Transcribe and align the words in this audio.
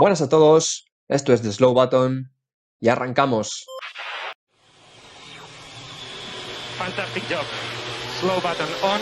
Buenas 0.00 0.22
a 0.22 0.28
todos, 0.28 0.86
esto 1.08 1.32
es 1.32 1.42
The 1.42 1.50
Slow 1.50 1.74
Button 1.74 2.30
y 2.78 2.86
arrancamos. 2.86 3.66
Fantastic 6.76 7.24
job. 7.28 7.44
Slow 8.20 8.36
button 8.36 8.68
on. 8.84 9.00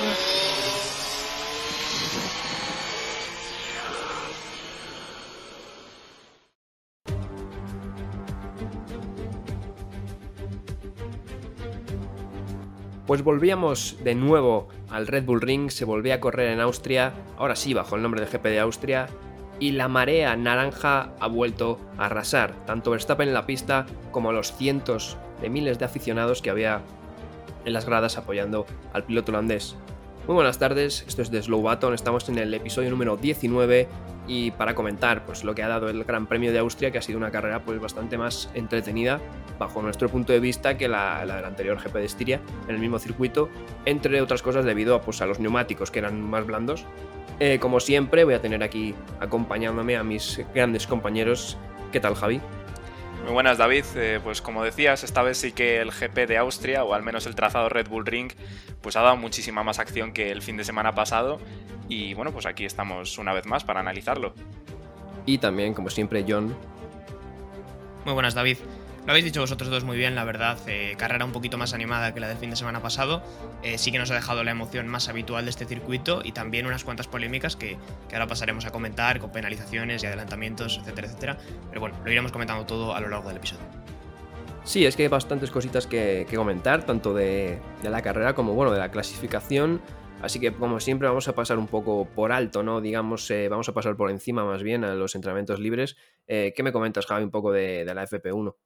Pues 13.07 13.23
volvíamos 13.23 13.99
de 14.03 14.15
nuevo 14.15 14.69
al 14.89 15.07
Red 15.07 15.27
Bull 15.27 15.43
Ring, 15.43 15.71
se 15.71 15.85
volvía 15.85 16.15
a 16.15 16.21
correr 16.21 16.53
en 16.53 16.61
Austria, 16.61 17.13
ahora 17.37 17.55
sí 17.55 17.75
bajo 17.75 17.97
el 17.97 18.03
nombre 18.03 18.23
de 18.23 18.29
GP 18.29 18.45
de 18.45 18.61
Austria, 18.61 19.09
y 19.59 19.73
la 19.73 19.89
marea 19.89 20.37
naranja 20.37 21.11
ha 21.19 21.27
vuelto 21.29 21.81
a 21.99 22.07
arrasar, 22.07 22.55
tanto 22.67 22.91
Verstappen 22.91 23.29
en 23.29 23.35
la 23.35 23.47
pista 23.47 23.87
como 24.11 24.31
a 24.31 24.33
los 24.33 24.53
cientos 24.53 25.17
de 25.41 25.51
miles 25.51 25.79
de 25.79 25.85
aficionados 25.85 26.43
que 26.43 26.51
había 26.51 26.83
en 27.65 27.73
las 27.73 27.87
gradas 27.87 28.17
apoyando 28.17 28.67
al 28.93 29.05
piloto 29.05 29.33
holandés. 29.33 29.77
Muy 30.27 30.35
buenas 30.35 30.59
tardes, 30.59 31.05
esto 31.07 31.23
es 31.23 31.31
de 31.31 31.43
Slow 31.43 31.61
Button, 31.61 31.95
estamos 31.95 32.29
en 32.29 32.39
el 32.39 32.53
episodio 32.53 32.91
número 32.91 33.17
19 33.17 33.89
y 34.29 34.51
para 34.51 34.75
comentar 34.75 35.25
pues, 35.25 35.45
lo 35.45 35.55
que 35.55 35.63
ha 35.63 35.69
dado 35.69 35.89
el 35.89 36.03
Gran 36.05 36.27
Premio 36.27 36.53
de 36.53 36.59
Austria, 36.59 36.91
que 36.91 36.99
ha 36.99 37.03
sido 37.03 37.19
una 37.19 37.31
carrera 37.31 37.63
pues, 37.63 37.79
bastante 37.81 38.19
más 38.19 38.51
entretenida 38.55 39.21
bajo 39.59 39.81
nuestro 39.83 40.09
punto 40.09 40.33
de 40.33 40.41
vista 40.41 40.77
que 40.77 40.89
la, 40.89 41.25
la 41.25 41.37
del 41.37 41.45
anterior 41.45 41.79
GP 41.79 41.95
de 41.95 42.05
Estiria 42.05 42.41
en 42.69 42.75
el 42.75 42.81
mismo 42.81 42.99
circuito, 42.99 43.49
entre 43.85 44.21
otras 44.21 44.43
cosas 44.43 44.65
debido 44.65 45.01
pues, 45.01 45.23
a 45.23 45.27
los 45.27 45.39
neumáticos 45.39 45.91
que 45.91 46.01
eran 46.01 46.21
más 46.21 46.45
blandos. 46.45 46.85
Eh, 47.39 47.59
como 47.59 47.81
siempre 47.81 48.25
voy 48.25 48.35
a 48.35 48.41
tener 48.41 48.63
aquí 48.63 48.95
acompañándome 49.21 49.97
a 49.97 50.03
mis 50.03 50.41
grandes 50.55 50.87
compañeros. 50.87 51.59
¿Qué 51.93 52.01
tal 52.01 52.15
Javi? 52.15 52.41
Muy 53.25 53.33
buenas 53.33 53.59
David, 53.59 53.85
Eh, 53.97 54.21
pues 54.23 54.41
como 54.41 54.63
decías, 54.63 55.03
esta 55.05 55.23
vez 55.23 55.39
sí 55.39 55.53
que 55.53 55.81
el 55.81 55.91
GP 55.91 56.27
de 56.27 56.39
Austria, 56.39 56.85
o 56.85 56.95
al 56.95 57.03
menos 57.03 57.27
el 57.27 57.35
trazado 57.35 57.69
Red 57.69 57.89
Bull 57.89 58.07
Ring, 58.07 58.31
pues 58.81 58.97
ha 58.97 59.03
dado 59.03 59.17
muchísima 59.17 59.63
más 59.63 59.79
acción 59.79 60.13
que 60.13 60.31
el 60.31 60.43
fin 60.43 60.57
de 60.57 60.65
semana 60.65 60.95
pasado 60.95 61.41
y 61.89 62.15
bueno, 62.15 62.33
pues 62.33 62.47
aquí 62.47 62.65
estamos 62.65 63.19
una 63.19 63.33
vez 63.33 63.47
más 63.47 63.65
para 63.65 63.81
analizarlo. 63.81 64.33
Y 65.27 65.39
también, 65.39 65.75
como 65.75 65.91
siempre, 65.91 66.25
John. 66.27 66.55
Muy 68.05 68.15
buenas, 68.15 68.35
David. 68.35 68.59
Lo 69.07 69.13
habéis 69.13 69.25
dicho 69.25 69.41
vosotros 69.41 69.71
dos 69.71 69.85
muy 69.85 69.97
bien, 69.97 70.17
la 70.17 70.25
verdad. 70.25 70.59
eh, 70.67 70.97
carrera 70.99 71.25
un 71.25 71.31
poquito 71.31 71.57
más 71.59 71.73
animada 71.75 72.13
que 72.13 72.19
la 72.19 72.27
del 72.27 72.39
fin 72.39 72.51
de 72.51 72.57
semana 72.57 72.83
pasado. 72.83 73.23
Eh, 73.63 73.79
sí 73.79 73.93
que 73.93 74.01
nos 74.01 74.11
ha 74.11 74.15
dejado 74.15 74.43
la 74.43 74.51
emoción 74.51 74.89
más 74.89 75.09
habitual 75.09 75.45
de 75.45 75.51
este 75.51 75.65
circuito 75.65 76.23
y 76.25 76.33
también 76.33 76.67
unas 76.67 76.83
cuantas 76.83 77.07
polémicas 77.07 77.55
que, 77.55 77.79
que 78.09 78.17
ahora 78.17 78.27
pasaremos 78.27 78.67
a 78.67 78.73
comentar 78.73 79.21
con 79.21 79.31
penalizaciones 79.31 80.03
y 80.03 80.07
adelantamientos, 80.07 80.79
etcétera, 80.79 81.07
etcétera. 81.07 81.39
Pero 81.69 81.81
bueno, 81.81 81.97
lo 82.05 82.11
iremos 82.11 82.33
comentando 82.33 82.67
todo 82.67 82.97
a 82.97 83.01
lo 83.01 83.09
largo 83.09 83.29
del 83.29 83.37
episodio. 83.37 83.63
Sí, 84.65 84.85
es 84.85 84.97
que 84.97 85.05
hay 85.05 85.09
bastantes 85.09 85.53
cositas 85.53 85.87
que, 85.87 86.27
comentar, 86.35 86.85
tanto 86.85 87.15
de, 87.15 87.61
la 87.85 88.03
carrera 88.03 88.35
como 88.35 88.55
bueno, 88.55 88.73
de 88.73 88.81
la 88.81 88.91
clasificación. 88.91 89.83
Así 90.21 90.41
que, 90.41 90.53
como 90.53 90.81
siempre, 90.81 91.07
vamos 91.07 91.29
a 91.29 91.35
pasar 91.37 91.59
un 91.59 91.69
poco 91.69 92.09
por 92.13 92.33
alto, 92.33 92.65
¿no? 92.65 92.81
Digamos, 92.81 93.31
eh, 93.31 93.49
vamos 93.49 93.69
a 93.69 93.73
pasar 93.73 93.97
por 93.97 94.11
encima 94.11 94.45
más 94.45 94.65
bien 94.65 94.83
a 94.83 94.97
los 94.97 95.15
entrenamientos 95.15 95.61
libres. 95.61 95.97
¿Qué 96.27 96.61
me 96.65 96.73
comentas, 96.73 97.07
Javi, 97.07 97.23
un 97.23 97.31
poco 97.31 97.53
de 97.53 97.85
la 97.85 98.03
FP1? 98.03 98.57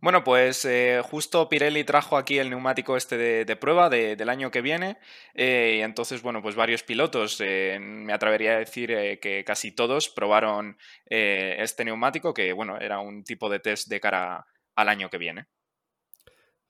Bueno, 0.00 0.22
pues 0.22 0.64
eh, 0.66 1.00
justo 1.02 1.48
Pirelli 1.48 1.84
trajo 1.84 2.16
aquí 2.18 2.38
el 2.38 2.50
neumático 2.50 2.96
este 2.96 3.16
de, 3.16 3.56
prueba 3.56 3.88
de- 3.88 4.16
del 4.16 4.28
año 4.28 4.50
que 4.50 4.60
viene 4.60 4.98
eh, 5.34 5.76
y 5.78 5.80
entonces, 5.82 6.20
bueno, 6.22 6.42
pues 6.42 6.56
varios 6.56 6.82
pilotos, 6.82 7.40
eh, 7.40 7.78
me 7.80 8.12
atrevería 8.12 8.52
a 8.56 8.58
decir 8.58 8.90
que 9.20 9.44
casi 9.46 9.72
todos 9.72 10.08
probaron 10.10 10.76
este 11.06 11.84
neumático 11.84 12.34
que, 12.34 12.52
bueno, 12.52 12.78
era 12.78 13.00
un 13.00 13.24
tipo 13.24 13.48
de 13.48 13.60
test 13.60 13.88
de 13.88 14.00
cara 14.00 14.46
al 14.74 14.88
año 14.88 15.08
que 15.10 15.18
viene. 15.18 15.46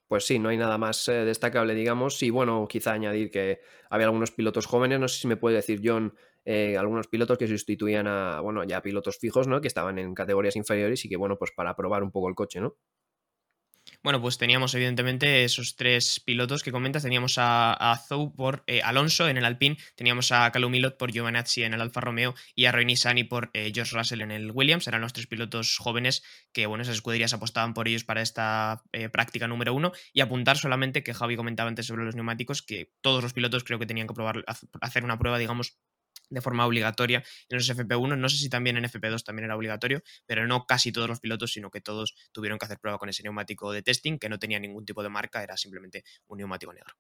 Pues 0.09 0.27
sí, 0.27 0.39
no 0.39 0.51
hay 0.51 0.57
nada 0.57 0.79
más 0.79 1.07
destacable, 1.07 1.75
digamos. 1.75 2.23
Y 2.23 2.31
bueno, 2.31 2.67
quizá 2.69 2.93
añadir 2.93 3.31
que 3.31 3.61
había 3.91 4.07
algunos 4.07 4.31
pilotos 4.31 4.67
jóvenes, 4.67 5.01
no 5.01 5.09
sé 5.09 5.19
si 5.21 5.27
me 5.27 5.37
puede 5.37 5.57
decir 5.57 5.81
John, 5.83 6.15
eh, 6.45 6.77
algunos 6.77 7.09
pilotos 7.09 7.39
que 7.39 7.49
sustituían 7.49 8.07
a, 8.07 8.41
bueno, 8.41 8.65
ya 8.65 8.83
pilotos 8.83 9.19
fijos, 9.19 9.47
¿no? 9.47 9.61
Que 9.61 9.69
estaban 9.69 9.99
en 9.99 10.15
categorías 10.15 10.57
inferiores 10.57 11.05
y 11.05 11.09
que, 11.09 11.17
bueno, 11.17 11.37
pues 11.39 11.53
para 11.53 11.77
probar 11.77 12.03
un 12.03 12.11
poco 12.11 12.29
el 12.29 12.35
coche, 12.35 12.61
¿no? 12.61 12.77
Bueno, 14.03 14.21
pues 14.21 14.37
teníamos 14.37 14.75
evidentemente 14.75 15.45
esos 15.45 15.77
tres 15.77 16.21
pilotos 16.21 16.63
que 16.63 16.73
comentas. 16.73 17.03
Teníamos 17.03 17.39
a, 17.39 17.73
a 17.73 17.97
Zhou 17.97 18.35
por 18.35 18.63
eh, 18.67 18.83
Alonso 18.83 19.29
en 19.29 19.39
el 19.39 19.45
Alpine, 19.45 19.79
teníamos 19.95 20.31
a 20.33 20.51
Calum 20.53 20.73
Milot 20.73 20.99
por 20.99 21.11
Giovinazzi 21.11 21.63
en 21.63 21.75
el 21.75 21.81
Alfa 21.81 22.01
Romeo 22.03 22.35
y 22.55 22.67
a 22.67 22.73
Roy 22.73 22.85
Nissany 22.85 23.25
por 23.25 23.51
eh, 23.55 23.73
George 23.75 23.97
Russell 23.97 24.21
en 24.21 24.31
el 24.31 24.51
Williams. 24.51 24.87
Eran 24.89 25.01
los 25.01 25.13
tres 25.13 25.27
pilotos 25.27 25.79
jóvenes 25.79 26.23
que, 26.53 26.67
bueno, 26.67 26.83
esas 26.83 26.97
escuderías 26.97 27.33
apostaban 27.33 27.73
por 27.73 27.89
ellos 27.89 28.05
para 28.05 28.21
esta 28.21 28.83
eh, 28.93 29.09
práctica 29.09 29.49
número 29.49 29.73
uno. 29.73 29.93
Y 30.13 30.21
apuntar 30.21 30.59
solamente 30.59 31.03
que 31.03 31.15
Javi 31.15 31.37
comentaba 31.37 31.69
antes 31.69 31.87
sobre 31.87 32.05
los 32.05 32.15
neumáticos, 32.15 32.63
que 32.63 32.93
todos 33.01 33.23
los 33.23 33.33
pilotos 33.33 33.65
creo 33.65 33.79
que 33.79 33.87
tenían 33.87 34.07
que 34.07 34.15
probar, 34.15 34.45
hacer 34.83 35.05
una 35.05 35.19
prueba, 35.19 35.39
digamos, 35.39 35.79
de 36.31 36.41
forma 36.41 36.67
obligatoria 36.67 37.23
en 37.49 37.57
los 37.59 37.69
FP1. 37.69 38.17
No 38.17 38.29
sé 38.29 38.37
si 38.37 38.49
también 38.49 38.77
en 38.77 38.85
FP2 38.85 39.25
también 39.25 39.45
era 39.45 39.57
obligatorio, 39.57 40.03
pero 40.27 40.47
no 40.47 40.67
casi 40.67 40.93
todos 40.93 41.09
los 41.09 41.21
pilotos, 41.21 41.53
sino 41.53 41.71
que 41.71 41.81
todos 41.81 42.15
tuvieron 42.33 42.59
que 42.59 42.67
hacer 42.67 42.79
prueba 42.79 42.99
con 42.99 43.09
ese 43.09 43.23
neumático 43.23 43.73
de 43.73 43.83
testing, 43.83 44.19
que 44.19 44.29
no 44.29 44.39
tenía 44.39 44.59
ningún 44.59 44.85
tipo 44.85 45.03
de 45.03 45.09
marca, 45.09 45.43
era 45.43 45.57
simplemente 45.57 46.05
un 46.27 46.39
neumático 46.39 46.73
negro. 46.73 46.95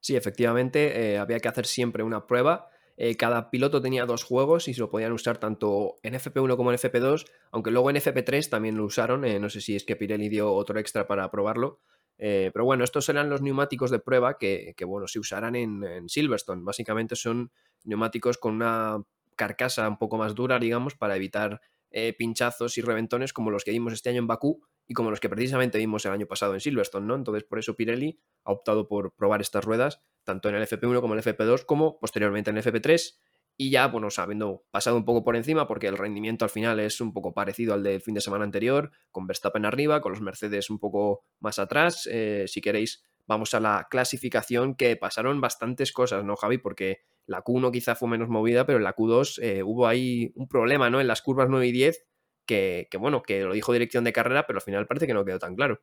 Sí, 0.00 0.16
efectivamente, 0.16 1.12
eh, 1.12 1.18
había 1.18 1.40
que 1.40 1.48
hacer 1.48 1.66
siempre 1.66 2.02
una 2.02 2.26
prueba. 2.26 2.68
Eh, 2.96 3.16
cada 3.16 3.50
piloto 3.50 3.80
tenía 3.80 4.06
dos 4.06 4.24
juegos 4.24 4.68
y 4.68 4.74
se 4.74 4.80
lo 4.80 4.90
podían 4.90 5.12
usar 5.12 5.38
tanto 5.38 5.96
en 6.02 6.14
FP1 6.14 6.56
como 6.56 6.70
en 6.70 6.78
FP2, 6.78 7.26
aunque 7.50 7.70
luego 7.70 7.90
en 7.90 7.96
FP3 7.96 8.48
también 8.48 8.76
lo 8.76 8.84
usaron. 8.84 9.24
eh, 9.24 9.38
no 9.38 9.48
sé 9.50 9.60
si 9.60 9.76
es 9.76 9.84
que 9.84 9.96
Pirelli 9.96 10.28
dio 10.28 10.52
otro 10.52 10.78
extra 10.78 11.06
para 11.06 11.30
probarlo. 11.30 11.80
Eh, 12.22 12.50
pero 12.52 12.66
bueno, 12.66 12.84
estos 12.84 13.08
eran 13.08 13.30
los 13.30 13.40
neumáticos 13.40 13.90
de 13.90 13.98
prueba 13.98 14.36
que, 14.36 14.74
que, 14.76 14.84
bueno, 14.84 15.08
se 15.08 15.18
usarán 15.18 15.56
en, 15.56 15.82
en 15.82 16.08
Silverstone. 16.08 16.62
Básicamente 16.62 17.16
son 17.16 17.50
neumáticos 17.84 18.36
con 18.36 18.54
una 18.54 19.02
carcasa 19.36 19.88
un 19.88 19.96
poco 19.96 20.18
más 20.18 20.34
dura, 20.34 20.58
digamos, 20.58 20.94
para 20.96 21.16
evitar 21.16 21.62
eh, 21.92 22.12
pinchazos 22.12 22.76
y 22.76 22.82
reventones 22.82 23.32
como 23.32 23.50
los 23.50 23.64
que 23.64 23.70
vimos 23.72 23.94
este 23.94 24.10
año 24.10 24.18
en 24.18 24.26
Bakú 24.26 24.62
y 24.86 24.92
como 24.92 25.10
los 25.10 25.18
que 25.18 25.28
precisamente 25.28 25.78
vimos 25.78 26.04
el 26.04 26.12
año 26.12 26.26
pasado 26.26 26.52
en 26.52 26.60
Silverstone, 26.60 27.06
¿no? 27.06 27.14
Entonces, 27.14 27.42
por 27.42 27.58
eso 27.58 27.74
Pirelli 27.74 28.20
ha 28.44 28.52
optado 28.52 28.86
por 28.86 29.12
probar 29.12 29.40
estas 29.40 29.64
ruedas, 29.64 30.02
tanto 30.22 30.50
en 30.50 30.56
el 30.56 30.62
FP1 30.62 31.00
como 31.00 31.14
en 31.14 31.20
el 31.20 31.24
FP2, 31.24 31.64
como 31.64 31.98
posteriormente 31.98 32.50
en 32.50 32.58
el 32.58 32.62
FP3. 32.62 33.16
Y 33.56 33.70
ya, 33.70 33.88
bueno, 33.88 34.08
habiendo 34.16 34.64
pasado 34.70 34.96
un 34.96 35.04
poco 35.04 35.22
por 35.22 35.36
encima, 35.36 35.66
porque 35.66 35.86
el 35.86 35.98
rendimiento 35.98 36.44
al 36.44 36.50
final 36.50 36.80
es 36.80 37.00
un 37.00 37.12
poco 37.12 37.34
parecido 37.34 37.74
al 37.74 37.82
del 37.82 38.00
fin 38.00 38.14
de 38.14 38.20
semana 38.20 38.44
anterior, 38.44 38.90
con 39.10 39.26
Verstappen 39.26 39.66
arriba, 39.66 40.00
con 40.00 40.12
los 40.12 40.22
Mercedes 40.22 40.70
un 40.70 40.78
poco 40.78 41.24
más 41.40 41.58
atrás. 41.58 42.08
Eh, 42.10 42.44
si 42.46 42.62
queréis, 42.62 43.04
vamos 43.26 43.52
a 43.54 43.60
la 43.60 43.86
clasificación, 43.90 44.74
que 44.74 44.96
pasaron 44.96 45.40
bastantes 45.40 45.92
cosas, 45.92 46.24
¿no, 46.24 46.36
Javi? 46.36 46.58
Porque 46.58 47.02
la 47.26 47.44
Q1 47.44 47.70
quizá 47.70 47.94
fue 47.94 48.08
menos 48.08 48.28
movida, 48.28 48.64
pero 48.64 48.78
en 48.78 48.84
la 48.84 48.96
Q2 48.96 49.42
eh, 49.42 49.62
hubo 49.62 49.86
ahí 49.86 50.32
un 50.34 50.48
problema, 50.48 50.88
¿no? 50.88 51.00
En 51.00 51.06
las 51.06 51.22
curvas 51.22 51.48
9 51.50 51.66
y 51.66 51.72
10, 51.72 52.06
que, 52.46 52.88
que, 52.90 52.96
bueno, 52.96 53.22
que 53.22 53.42
lo 53.42 53.52
dijo 53.52 53.72
dirección 53.72 54.04
de 54.04 54.12
carrera, 54.12 54.46
pero 54.46 54.56
al 54.56 54.62
final 54.62 54.86
parece 54.86 55.06
que 55.06 55.14
no 55.14 55.24
quedó 55.24 55.38
tan 55.38 55.54
claro. 55.54 55.80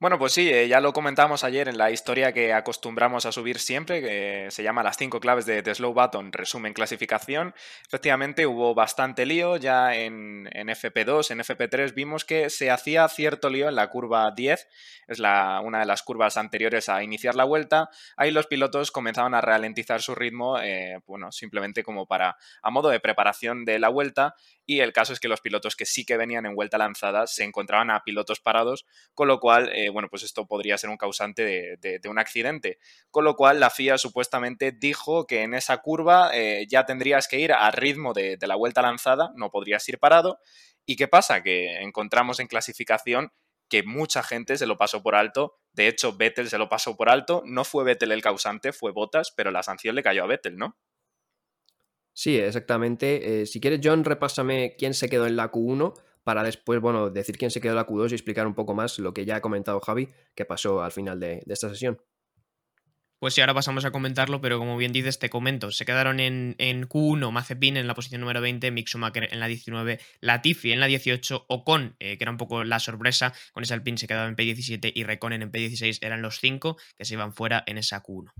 Bueno, 0.00 0.18
pues 0.18 0.32
sí, 0.32 0.50
eh, 0.50 0.66
ya 0.66 0.80
lo 0.80 0.92
comentamos 0.92 1.44
ayer 1.44 1.68
en 1.68 1.78
la 1.78 1.92
historia 1.92 2.32
que 2.32 2.52
acostumbramos 2.52 3.24
a 3.24 3.30
subir 3.30 3.60
siempre, 3.60 4.00
que 4.00 4.50
se 4.50 4.64
llama 4.64 4.82
Las 4.82 4.96
cinco 4.96 5.20
claves 5.20 5.46
de, 5.46 5.62
de 5.62 5.74
Slow 5.74 5.94
Button, 5.94 6.32
resumen 6.32 6.72
clasificación. 6.72 7.54
Efectivamente 7.86 8.46
hubo 8.46 8.74
bastante 8.74 9.26
lío, 9.26 9.56
ya 9.58 9.94
en, 9.94 10.48
en, 10.52 10.68
FP2, 10.68 11.30
en 11.30 11.38
FP3 11.38 11.94
vimos 11.94 12.24
que 12.24 12.50
se 12.50 12.70
hacía 12.72 13.06
cierto 13.06 13.48
lío 13.48 13.68
en 13.68 13.76
la 13.76 13.88
curva 13.90 14.28
10, 14.32 14.68
es 15.06 15.18
la, 15.20 15.60
una 15.60 15.80
de 15.80 15.86
las 15.86 16.02
curvas 16.02 16.36
anteriores 16.36 16.88
a 16.88 17.04
iniciar 17.04 17.36
la 17.36 17.44
vuelta. 17.44 17.88
Ahí 18.16 18.32
los 18.32 18.48
pilotos 18.48 18.90
comenzaban 18.90 19.34
a 19.34 19.40
ralentizar 19.40 20.02
su 20.02 20.16
ritmo, 20.16 20.58
eh, 20.58 21.00
bueno, 21.06 21.30
simplemente 21.30 21.84
como 21.84 22.06
para, 22.06 22.36
a 22.62 22.70
modo 22.70 22.88
de 22.88 22.98
preparación 22.98 23.64
de 23.64 23.78
la 23.78 23.88
vuelta. 23.88 24.34
Y 24.72 24.80
el 24.80 24.94
caso 24.94 25.12
es 25.12 25.20
que 25.20 25.28
los 25.28 25.42
pilotos 25.42 25.76
que 25.76 25.84
sí 25.84 26.06
que 26.06 26.16
venían 26.16 26.46
en 26.46 26.54
vuelta 26.54 26.78
lanzada 26.78 27.26
se 27.26 27.44
encontraban 27.44 27.90
a 27.90 28.04
pilotos 28.04 28.40
parados, 28.40 28.86
con 29.12 29.28
lo 29.28 29.38
cual, 29.38 29.70
eh, 29.74 29.90
bueno, 29.90 30.08
pues 30.08 30.22
esto 30.22 30.46
podría 30.46 30.78
ser 30.78 30.88
un 30.88 30.96
causante 30.96 31.44
de, 31.78 32.08
un 32.08 32.18
accidente. 32.18 32.78
Con 33.10 33.24
lo 33.24 33.36
cual, 33.36 33.60
la 33.60 33.68
FIA 33.68 33.98
supuestamente 33.98 34.72
dijo 34.72 35.26
que 35.26 35.42
en 35.42 35.52
esa 35.52 35.76
curva 35.82 36.30
eh, 36.32 36.66
ya 36.70 36.86
tendrías 36.86 37.28
que 37.28 37.38
ir 37.38 37.52
a 37.52 37.70
ritmo 37.70 38.14
de, 38.14 38.38
de 38.38 38.46
la 38.46 38.56
vuelta 38.56 38.80
lanzada, 38.80 39.30
no 39.36 39.50
podrías 39.50 39.86
ir 39.90 39.98
parado. 39.98 40.38
¿Y 40.86 40.96
qué 40.96 41.06
pasa? 41.06 41.42
Que 41.42 41.82
encontramos 41.82 42.40
en 42.40 42.46
clasificación 42.46 43.30
que 43.68 43.82
mucha 43.82 44.22
gente 44.22 44.56
se 44.56 44.64
lo 44.64 44.78
pasó 44.78 45.02
por 45.02 45.14
alto. 45.14 45.58
De 45.74 45.86
hecho, 45.86 46.16
Vettel 46.16 46.48
se 46.48 46.56
lo 46.56 46.70
pasó 46.70 46.96
por 46.96 47.10
alto. 47.10 47.42
No 47.44 47.64
fue 47.64 47.84
Vettel 47.84 48.12
el 48.12 48.22
causante, 48.22 48.72
fue 48.72 48.92
Bottas, 48.92 49.34
pero 49.36 49.50
la 49.50 49.62
sanción 49.62 49.94
le 49.94 50.02
cayó 50.02 50.24
a 50.24 50.28
Vettel, 50.28 50.56
¿no? 50.56 50.78
Sí, 52.14 52.36
exactamente. 52.36 53.42
Eh, 53.42 53.46
si 53.46 53.60
quieres, 53.60 53.80
John, 53.82 54.04
repásame 54.04 54.74
quién 54.76 54.94
se 54.94 55.08
quedó 55.08 55.26
en 55.26 55.36
la 55.36 55.50
Q1 55.50 55.94
para 56.24 56.44
después, 56.44 56.80
bueno, 56.80 57.10
decir 57.10 57.36
quién 57.36 57.50
se 57.50 57.60
quedó 57.60 57.72
en 57.72 57.78
la 57.78 57.86
Q2 57.86 58.10
y 58.10 58.14
explicar 58.14 58.46
un 58.46 58.54
poco 58.54 58.74
más 58.74 58.98
lo 58.98 59.12
que 59.12 59.24
ya 59.24 59.36
ha 59.36 59.40
comentado 59.40 59.80
Javi, 59.80 60.08
que 60.34 60.44
pasó 60.44 60.82
al 60.82 60.92
final 60.92 61.18
de, 61.18 61.42
esta 61.46 61.68
sesión. 61.68 62.00
Pues 63.18 63.34
sí, 63.34 63.40
ahora 63.40 63.54
pasamos 63.54 63.84
a 63.84 63.92
comentarlo, 63.92 64.40
pero 64.40 64.58
como 64.58 64.76
bien 64.76 64.92
dices, 64.92 65.20
te 65.20 65.30
comento. 65.30 65.70
Se 65.70 65.84
quedaron 65.84 66.18
en, 66.18 66.56
en 66.58 66.88
Q1 66.88 67.30
Mazepin 67.30 67.76
en 67.76 67.86
la 67.86 67.94
posición 67.94 68.20
número 68.20 68.40
20, 68.40 68.72
Mick 68.72 68.88
en 68.94 69.40
la 69.40 69.46
19, 69.46 70.00
Latifi 70.20 70.72
en 70.72 70.80
la 70.80 70.86
18, 70.86 71.46
Ocon, 71.48 71.94
eh, 72.00 72.18
que 72.18 72.24
era 72.24 72.32
un 72.32 72.36
poco 72.36 72.64
la 72.64 72.80
sorpresa, 72.80 73.32
con 73.52 73.62
ese 73.62 73.74
Alpine 73.74 73.96
se 73.96 74.08
quedaba 74.08 74.26
en 74.26 74.34
P17 74.34 74.90
y 74.92 75.04
Reconen 75.04 75.42
en 75.42 75.52
P16 75.52 75.98
eran 76.02 76.20
los 76.20 76.40
5 76.40 76.76
que 76.98 77.04
se 77.04 77.14
iban 77.14 77.32
fuera 77.32 77.62
en 77.66 77.78
esa 77.78 78.02
Q1. 78.02 78.32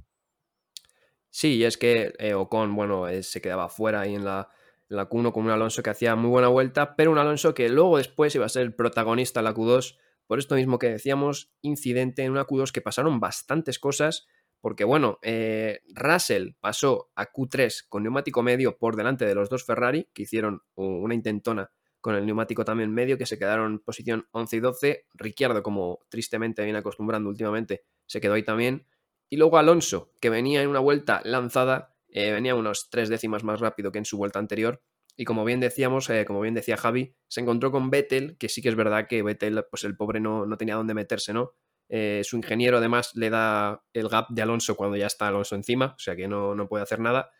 Sí, 1.33 1.65
es 1.65 1.79
que 1.79 2.13
eh, 2.19 2.35
Ocon, 2.35 2.75
bueno, 2.77 3.09
eh, 3.09 3.23
se 3.23 3.41
quedaba 3.41 3.69
fuera 3.69 4.03
ahí 4.03 4.15
en 4.15 4.25
la, 4.25 4.51
la 4.89 5.09
Q1 5.09 5.33
con 5.33 5.45
un 5.45 5.51
Alonso 5.51 5.83
que 5.83 5.91
hacía 5.91 6.15
muy 6.15 6.31
buena 6.31 6.49
vuelta, 6.49 6.95
pero 6.95 7.11
un 7.11 7.19
Alonso 7.19 7.55
que 7.55 7.69
luego 7.69 7.97
después 7.97 8.35
iba 8.35 8.47
a 8.47 8.51
ser 8.51 8.63
el 8.63 8.75
protagonista 8.75 9.41
en 9.41 9.45
la 9.45 9.55
Q2, 9.55 9.99
por 10.27 10.39
esto 10.39 10.55
mismo 10.55 10.79
que 10.79 10.91
decíamos, 10.91 11.51
incidente 11.63 12.23
en 12.23 12.33
una 12.33 12.47
Q2 12.47 12.71
que 12.71 12.83
pasaron 12.83 13.19
bastantes 13.19 13.79
cosas 13.79 14.27
porque 14.63 14.85
bueno, 14.85 15.19
eh, 15.23 15.81
Russell 15.93 16.53
pasó 16.61 17.11
a 17.17 17.33
Q3 17.33 17.85
con 17.89 18.05
neumático 18.05 18.45
medio 18.45 18.79
por 18.79 18.95
delante 18.95 19.27
de 19.27 19.35
los 19.35 19.51
dos 19.51 19.65
Ferrari, 19.65 20.09
que 20.15 20.23
hicieron 20.23 20.63
una 20.77 21.15
intentona 21.15 21.73
con 22.01 22.15
el 22.15 22.25
neumático 22.25 22.65
también 22.65 22.93
medio, 22.93 23.19
que 23.19 23.27
se 23.27 23.39
quedaron 23.39 23.73
en 23.73 23.79
posición 23.81 24.29
11 24.31 24.57
y 24.57 24.61
12. 24.61 25.07
Ricciardo, 25.15 25.65
como 25.65 25.99
tristemente 26.09 26.63
viene 26.63 26.79
acostumbrando 26.79 27.29
últimamente, 27.29 27.83
se 28.07 28.21
quedó 28.21 28.35
ahí 28.35 28.45
también. 28.45 28.87
Y 29.33 29.39
luego 29.39 29.57
Alonso, 29.57 30.13
que 30.21 30.29
venía 30.29 30.61
en 30.61 30.69
una 30.69 30.79
vuelta 30.79 31.23
lanzada, 31.25 31.97
eh, 32.11 32.33
venía 32.33 32.55
unos 32.55 32.91
tres 32.91 33.09
décimas 33.09 33.45
más 33.45 33.61
rápido 33.61 33.91
que 33.91 33.97
en 33.97 34.05
su 34.05 34.19
vuelta 34.19 34.39
anterior. 34.39 34.83
Y 35.17 35.25
como 35.25 35.47
bien 35.47 35.59
decíamos, 35.59 36.11
eh, 36.11 36.27
como 36.27 36.43
bien 36.43 36.53
decía 36.53 36.77
Javi, 36.77 37.15
se 37.29 37.41
encontró 37.41 37.73
con 37.73 37.89
Vettel, 37.89 38.37
que 38.37 38.51
sí 38.51 38.61
que 38.61 38.69
es 38.69 38.75
verdad 38.75 39.07
que 39.09 39.23
Vettel, 39.23 39.65
pues 39.71 39.85
el 39.85 39.97
pobre 39.97 40.21
no, 40.21 40.45
no 40.45 40.59
tenía 40.59 40.75
dónde 40.75 40.93
meterse, 40.93 41.33
¿no? 41.33 41.55
Eh, 41.89 42.21
su 42.25 42.37
ingeniero 42.37 42.77
además 42.77 43.13
le 43.15 43.31
da 43.31 43.83
el 43.95 44.11
gap 44.11 44.29
de 44.29 44.43
Alonso 44.43 44.77
cuando 44.77 44.99
ya 44.99 45.07
está 45.07 45.29
Alonso 45.29 45.55
encima, 45.55 45.95
o 45.97 45.99
sea 45.99 46.15
que 46.15 46.29
no, 46.29 46.55
no 46.55 46.69
puede 46.69 46.83
hacer 46.83 47.01
nada. 47.01 47.31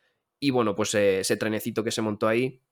Y 0.41 0.49
bueno, 0.51 0.75
pues 0.75 0.95
ese 0.95 1.37
trenecito 1.37 1.85
que 1.85 1.91
se 1.91 2.01
montó 2.01 2.27
ahí, 2.27 2.63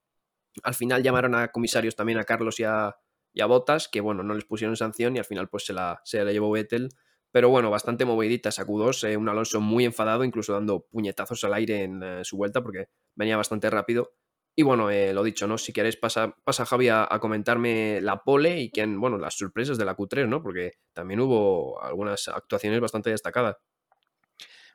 al 0.63 0.73
final 0.73 1.03
llamaron 1.03 1.35
a 1.35 1.49
comisarios 1.49 1.95
también 1.95 2.19
a 2.19 2.25
Carlos 2.25 2.59
y 2.59 2.65
a, 2.65 2.97
y 3.35 3.43
Botas, 3.43 3.87
que 3.87 4.01
bueno, 4.01 4.23
no 4.23 4.33
les 4.33 4.47
pusieron 4.47 4.77
sanción 4.77 5.15
y 5.15 5.19
al 5.19 5.27
final 5.27 5.51
pues 5.51 5.67
se 5.67 5.75
la, 5.75 6.01
se 6.05 6.25
la 6.25 6.33
llevó 6.33 6.51
Vettel. 6.51 6.89
Pero 7.33 7.49
bueno, 7.49 7.71
bastante 7.71 8.05
movidita 8.05 8.49
esa 8.49 8.67
Q2, 8.67 9.09
eh, 9.09 9.17
un 9.17 9.29
Alonso 9.29 9.61
muy 9.61 9.85
enfadado, 9.85 10.25
incluso 10.25 10.53
dando 10.53 10.87
puñetazos 10.91 11.45
al 11.45 11.55
aire 11.55 11.85
en 11.85 12.25
su 12.25 12.37
vuelta 12.37 12.63
porque 12.63 12.89
venía 13.15 13.37
bastante 13.37 13.71
rápido. 13.71 14.13
Y 14.57 14.63
bueno, 14.63 14.91
eh, 14.91 15.15
lo 15.15 15.23
dicho, 15.23 15.47
¿no? 15.47 15.59
Si 15.59 15.73
queréis, 15.73 15.97
pasa, 15.97 16.35
pasa 16.45 16.67
Javi 16.67 16.89
a, 16.89 17.09
comentarme 17.21 18.01
la 18.03 18.23
pole 18.23 18.61
y 18.61 18.71
quién, 18.71 19.01
bueno, 19.01 19.17
las 19.17 19.35
sorpresas 19.39 19.79
de 19.79 19.85
la 19.85 19.97
Q3, 19.97 20.29
¿no? 20.29 20.43
Porque 20.43 20.73
también 20.93 21.21
hubo 21.21 21.83
algunas 21.83 22.29
actuaciones 22.29 22.81
bastante 22.81 23.11
destacadas. 23.11 23.57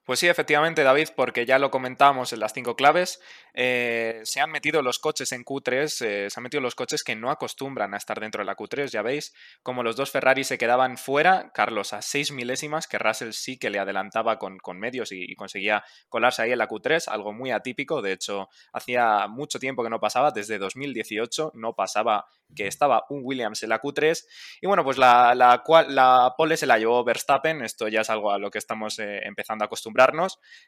Pues 0.05 0.19
sí, 0.19 0.27
efectivamente, 0.27 0.83
David, 0.83 1.09
porque 1.15 1.47
ya 1.47 1.57
lo 1.57 1.71
comentamos 1.71 2.31
en 2.31 2.39
las 2.39 2.53
cinco 2.53 2.75
claves, 2.75 3.19
eh, 3.55 4.21
se 4.23 4.39
han 4.39 4.51
metido 4.51 4.83
los 4.83 4.99
coches 4.99 5.31
en 5.31 5.43
Q3, 5.43 6.05
eh, 6.05 6.29
se 6.29 6.39
han 6.39 6.43
metido 6.43 6.61
los 6.61 6.75
coches 6.75 7.03
que 7.03 7.15
no 7.15 7.31
acostumbran 7.31 7.91
a 7.95 7.97
estar 7.97 8.19
dentro 8.19 8.43
de 8.43 8.45
la 8.45 8.55
Q3, 8.55 8.91
ya 8.91 9.01
veis, 9.01 9.33
como 9.63 9.81
los 9.81 9.95
dos 9.95 10.11
Ferrari 10.11 10.43
se 10.43 10.59
quedaban 10.59 10.99
fuera, 10.99 11.51
Carlos 11.55 11.91
a 11.93 12.03
seis 12.03 12.31
milésimas, 12.31 12.85
que 12.85 12.99
Russell 12.99 13.31
sí 13.31 13.57
que 13.57 13.71
le 13.71 13.79
adelantaba 13.79 14.37
con, 14.37 14.59
con 14.59 14.79
medios 14.79 15.11
y, 15.11 15.33
conseguía 15.35 15.83
colarse 16.07 16.43
ahí 16.43 16.51
en 16.51 16.59
la 16.59 16.69
Q3, 16.69 17.07
algo 17.07 17.33
muy 17.33 17.49
atípico, 17.49 18.03
de 18.03 18.11
hecho, 18.11 18.47
hacía 18.73 19.25
mucho 19.27 19.57
tiempo 19.57 19.81
que 19.81 19.89
no 19.89 19.99
pasaba, 19.99 20.29
desde 20.29 20.59
2018 20.59 21.53
no 21.55 21.73
pasaba 21.73 22.27
que 22.55 22.67
estaba 22.67 23.05
un 23.09 23.21
Williams 23.23 23.63
en 23.63 23.69
la 23.69 23.81
Q3, 23.81 24.23
y 24.61 24.67
bueno, 24.67 24.83
pues 24.83 24.99
la, 24.99 25.33
la, 25.33 25.63
la 25.87 26.35
pole 26.37 26.57
se 26.57 26.67
la 26.67 26.77
llevó 26.77 27.03
Verstappen, 27.03 27.63
esto 27.63 27.87
ya 27.87 28.01
es 28.01 28.09
algo 28.11 28.31
a 28.31 28.37
lo 28.37 28.51
que 28.51 28.59
estamos 28.59 28.99
eh, 28.99 29.21
empezando 29.23 29.63
a 29.63 29.65
acostumbrar 29.65 29.94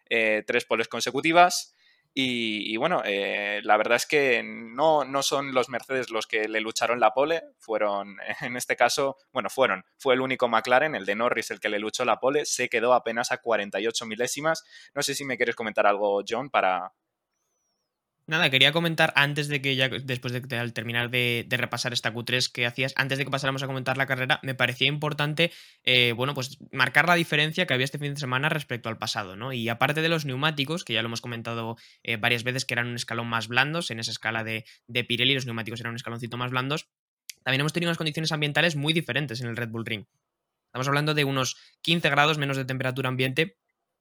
eh, 0.09 0.44
tres 0.45 0.65
poles 0.65 0.88
consecutivas. 0.88 1.74
Y, 2.19 2.75
bueno, 2.77 3.03
eh, 3.06 3.62
la 3.63 3.77
verdad 3.77 3.97
es 3.97 4.07
que 4.07 4.41
no, 4.44 5.06
no 5.06 5.21
son 5.21 5.53
los 5.53 5.69
Mercedes 5.69 6.09
los 6.09 6.25
que 6.25 6.47
le 6.47 6.62
lucharon 6.62 7.00
la 7.00 7.12
pole, 7.12 7.44
fueron, 7.59 8.18
en 8.41 8.57
este 8.57 8.75
caso, 8.75 9.18
bueno, 9.31 9.51
fueron, 9.51 9.85
fue 10.00 10.15
el 10.15 10.21
único 10.21 10.47
McLaren, 10.47 10.95
el 10.95 11.06
de 11.06 11.13
Norris, 11.13 11.51
el 11.51 11.59
que 11.59 11.69
le 11.69 11.77
luchó 11.77 12.06
la 12.06 12.19
pole, 12.19 12.45
se 12.45 12.69
quedó 12.69 12.94
apenas 12.94 13.31
a 13.31 13.38
48 13.38 14.07
milésimas. 14.07 14.63
No 14.95 15.03
sé 15.03 15.13
si 15.13 15.25
me 15.25 15.38
quieres 15.38 15.56
comentar 15.56 15.85
algo, 15.85 16.23
John, 16.27 16.50
para, 16.50 16.91
Nada, 18.29 18.50
quería 18.50 18.74
comentar 18.74 19.13
antes 19.15 19.47
de 19.47 19.62
que 19.62 19.77
ya, 19.77 19.88
después 19.88 20.33
de 20.33 20.57
al 20.57 20.74
terminar 20.74 21.09
de, 21.09 21.47
repasar 21.50 21.94
esta 21.94 22.13
Q3 22.13 22.51
que 22.51 22.65
hacías, 22.65 22.94
antes 22.97 23.18
de 23.18 23.24
que 23.24 23.31
pasáramos 23.31 23.63
a 23.63 23.68
comentar 23.68 23.97
la 23.97 24.06
carrera, 24.06 24.41
me 24.44 24.53
parecía 24.53 24.89
importante, 24.89 25.50
eh, 25.85 26.12
bueno, 26.12 26.33
pues 26.33 26.57
marcar 26.74 27.07
la 27.07 27.15
diferencia 27.15 27.65
que 27.65 27.74
había 27.74 27.85
este 27.85 28.00
fin 28.00 28.15
de 28.15 28.19
semana 28.19 28.50
respecto 28.50 28.89
al 28.89 28.97
pasado, 28.97 29.38
¿no? 29.38 29.53
Y 29.53 29.69
aparte 29.69 30.01
de 30.01 30.09
los 30.09 30.25
neumáticos, 30.25 30.83
que 30.83 30.91
ya 30.91 31.01
lo 31.01 31.07
hemos 31.07 31.21
comentado 31.21 31.77
eh, 32.03 32.18
varias 32.18 32.44
veces, 32.44 32.65
que 32.65 32.74
eran 32.74 32.88
un 32.88 32.95
escalón 32.95 33.27
más 33.27 33.47
blandos, 33.47 33.91
en 33.91 34.00
esa 34.01 34.12
escala 34.12 34.44
de, 34.44 34.65
de 34.88 35.06
Pirelli 35.06 35.33
los 35.33 35.45
neumáticos 35.45 35.80
eran 35.80 35.91
un 35.91 35.95
escaloncito 35.95 36.35
más 36.35 36.51
blandos, 36.51 36.89
también 37.44 37.62
hemos 37.62 37.71
tenido 37.71 37.89
unas 37.89 37.97
condiciones 37.97 38.33
ambientales 38.33 38.75
muy 38.75 38.91
diferentes 38.91 39.39
en 39.39 39.47
el 39.47 39.56
Red 39.56 39.69
Bull 39.69 39.85
Ring. 39.85 40.03
Estamos 40.65 40.89
hablando 40.89 41.13
de 41.13 41.23
unos 41.23 41.56
15 41.81 42.09
grados 42.09 42.38
menos 42.38 42.57
de 42.57 42.65
temperatura 42.65 43.07
ambiente 43.07 43.56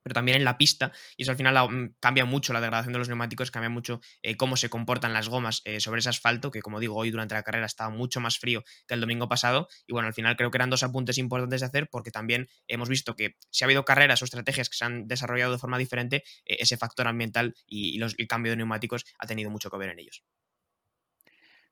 pero 0.06 0.14
también 0.14 0.37
en 0.37 0.44
la 0.44 0.56
pista, 0.56 0.93
y 1.17 1.23
eso 1.25 1.32
al 1.32 1.37
final 1.37 1.69
mm, 1.69 1.97
cambia 1.99 2.25
mucho 2.25 2.53
la 2.53 2.61
degradación 2.61 2.93
de 2.93 3.00
los 3.00 3.08
neumáticos, 3.08 3.50
cambia 3.50 3.69
mucho 3.69 4.00
eh, 4.23 4.37
cómo 4.37 4.56
se 4.56 4.70
comportan 4.70 5.12
las 5.12 5.29
gomas 5.29 5.62
eh, 5.64 5.81
sobre 5.81 5.99
ese 5.99 6.11
asfalto, 6.11 6.53
que 6.53 6.62
como 6.62 6.79
digo, 6.79 6.94
hoy 6.94 7.11
durante 7.11 7.35
la 7.35 7.43
carrera 7.43 7.67
estaba 7.67 7.91
mucho 7.91 8.20
más 8.20 8.38
frío 8.38 8.62
que 8.87 8.94
el 8.94 9.00
domingo 9.00 9.29
pasado, 9.29 9.67
y 9.85 9.93
bueno, 9.93 10.06
al 10.06 10.14
final 10.14 10.37
creo 10.37 10.53
que 10.53 10.58
eran 10.58 10.70
dos 10.70 10.85
apuntes 10.85 11.19
importantes 11.19 11.58
de 11.58 11.67
hacer, 11.67 11.88
porque 11.91 12.12
también 12.12 12.47
hemos 12.69 12.88
visto 12.88 13.17
que 13.17 13.35
si 13.50 13.64
ha 13.64 13.67
habido 13.67 13.85
carreras 13.85 14.23
o 14.23 14.26
estrategias 14.26 14.70
que 14.70 14.76
se 14.76 14.85
han 14.85 15.08
desarrollado 15.08 15.50
de 15.50 15.58
forma 15.58 15.76
diferente, 15.76 16.23
eh, 16.44 16.58
ese 16.61 16.76
factor 16.76 17.08
ambiental 17.08 17.56
y, 17.67 18.00
el 18.00 18.29
cambio 18.29 18.53
de 18.53 18.58
neumáticos 18.58 19.06
ha 19.19 19.26
tenido 19.26 19.50
mucho 19.50 19.70
que 19.70 19.76
ver 19.76 19.91
en 19.91 19.99
ellos. 19.99 20.23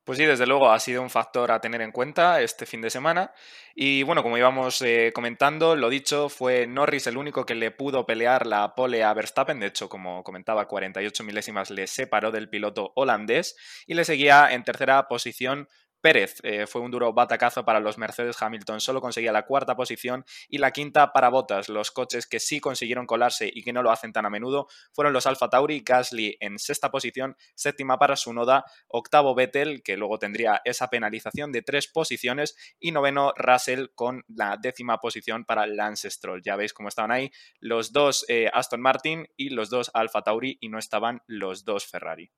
Pues 0.05 0.19
sí, 0.19 0.27
desde 0.27 0.47
luego 0.47 0.71
ha 0.71 0.79
sido 0.81 1.01
un 1.01 1.09
factor 1.09 1.51
a 1.51 1.61
tener 1.63 1.81
en 1.81 1.91
cuenta 1.91 2.43
este 2.43 2.67
fin 2.67 2.83
de 2.83 2.91
semana. 2.91 3.33
Y 3.75 4.03
bueno, 4.03 4.23
como 4.23 4.37
íbamos 4.37 4.83
eh, 4.83 5.13
comentando, 5.15 5.77
lo 5.77 5.89
dicho, 5.89 6.29
fue 6.29 6.67
Norris 6.67 7.07
el 7.07 7.17
único 7.17 7.47
que 7.47 7.55
le 7.55 7.71
pudo 7.71 8.05
pelear 8.05 8.47
la 8.47 8.75
pole 8.75 9.03
a 9.03 9.15
Verstappen. 9.15 9.61
De 9.61 9.69
hecho, 9.69 9.89
como 9.89 10.23
comentaba, 10.23 10.69
48 10.69 11.25
milésimas 11.25 11.71
le 11.71 11.87
separó 11.87 12.31
del 12.31 12.51
piloto 12.51 12.93
holandés 12.97 13.57
y 13.87 13.95
le 13.95 14.05
seguía 14.05 14.53
en 14.53 14.63
tercera 14.63 15.09
posición 15.09 15.69
Pérez. 16.05 16.37
Eh, 16.43 16.67
fue 16.67 16.83
un 16.83 16.91
duro 16.91 17.15
batacazo 17.15 17.65
para 17.65 17.81
los 17.81 17.97
Mercedes 17.97 18.37
Hamilton, 18.39 18.79
solo 18.79 19.01
conseguía 19.01 19.33
la 19.33 19.47
cuarta 19.47 19.75
posición 19.75 20.27
y 20.51 20.59
la 20.59 20.71
quinta 20.71 21.15
para 21.15 21.31
Bottas. 21.31 21.71
Los 21.71 21.91
coches 21.91 22.27
que 22.27 22.41
sí 22.41 22.61
consiguieron 22.61 23.07
colarse 23.07 23.51
y 23.51 23.63
que 23.63 23.73
no 23.73 23.83
lo 23.83 23.91
hacen 23.91 24.13
tan 24.13 24.27
a 24.27 24.29
menudo 24.29 24.69
fueron 24.93 25.15
los 25.15 25.27
Alfa 25.27 25.49
Tauri, 25.49 25.81
Gasly 25.81 26.37
en 26.41 26.59
sexta 26.59 26.91
posición, 26.91 27.39
séptima 27.55 27.99
para 27.99 28.17
Sunoda, 28.17 28.67
octavo 28.87 29.35
Vettel, 29.35 29.83
que 29.83 29.97
luego 29.97 30.19
tendría 30.19 30.61
esa 30.67 30.89
penalización 30.89 31.53
de 31.53 31.63
tres 31.63 31.89
posiciones, 31.89 32.55
y 32.79 32.93
noveno 32.93 33.33
Russell 33.39 33.87
con 33.95 34.25
la 34.29 34.59
décima 34.61 34.99
posición 34.99 35.47
para 35.47 35.67
Lance 35.67 36.11
Stroll. 36.11 36.43
Ya 36.43 36.57
veis 36.57 36.75
cómo 36.75 36.91
estaban 36.91 37.13
ahí 37.13 37.31
los 37.61 37.95
dos 37.95 38.27
eh, 38.29 38.51
Aston 38.53 38.83
Martin 38.83 39.27
y 39.39 39.49
los 39.49 39.71
dos 39.71 39.91
Alfa 39.95 40.21
Tauri 40.21 40.59
y 40.61 40.69
no 40.69 40.79
estaban 40.79 41.23
los 41.27 41.65
dos 41.65 41.87
Ferrari. 41.87 42.31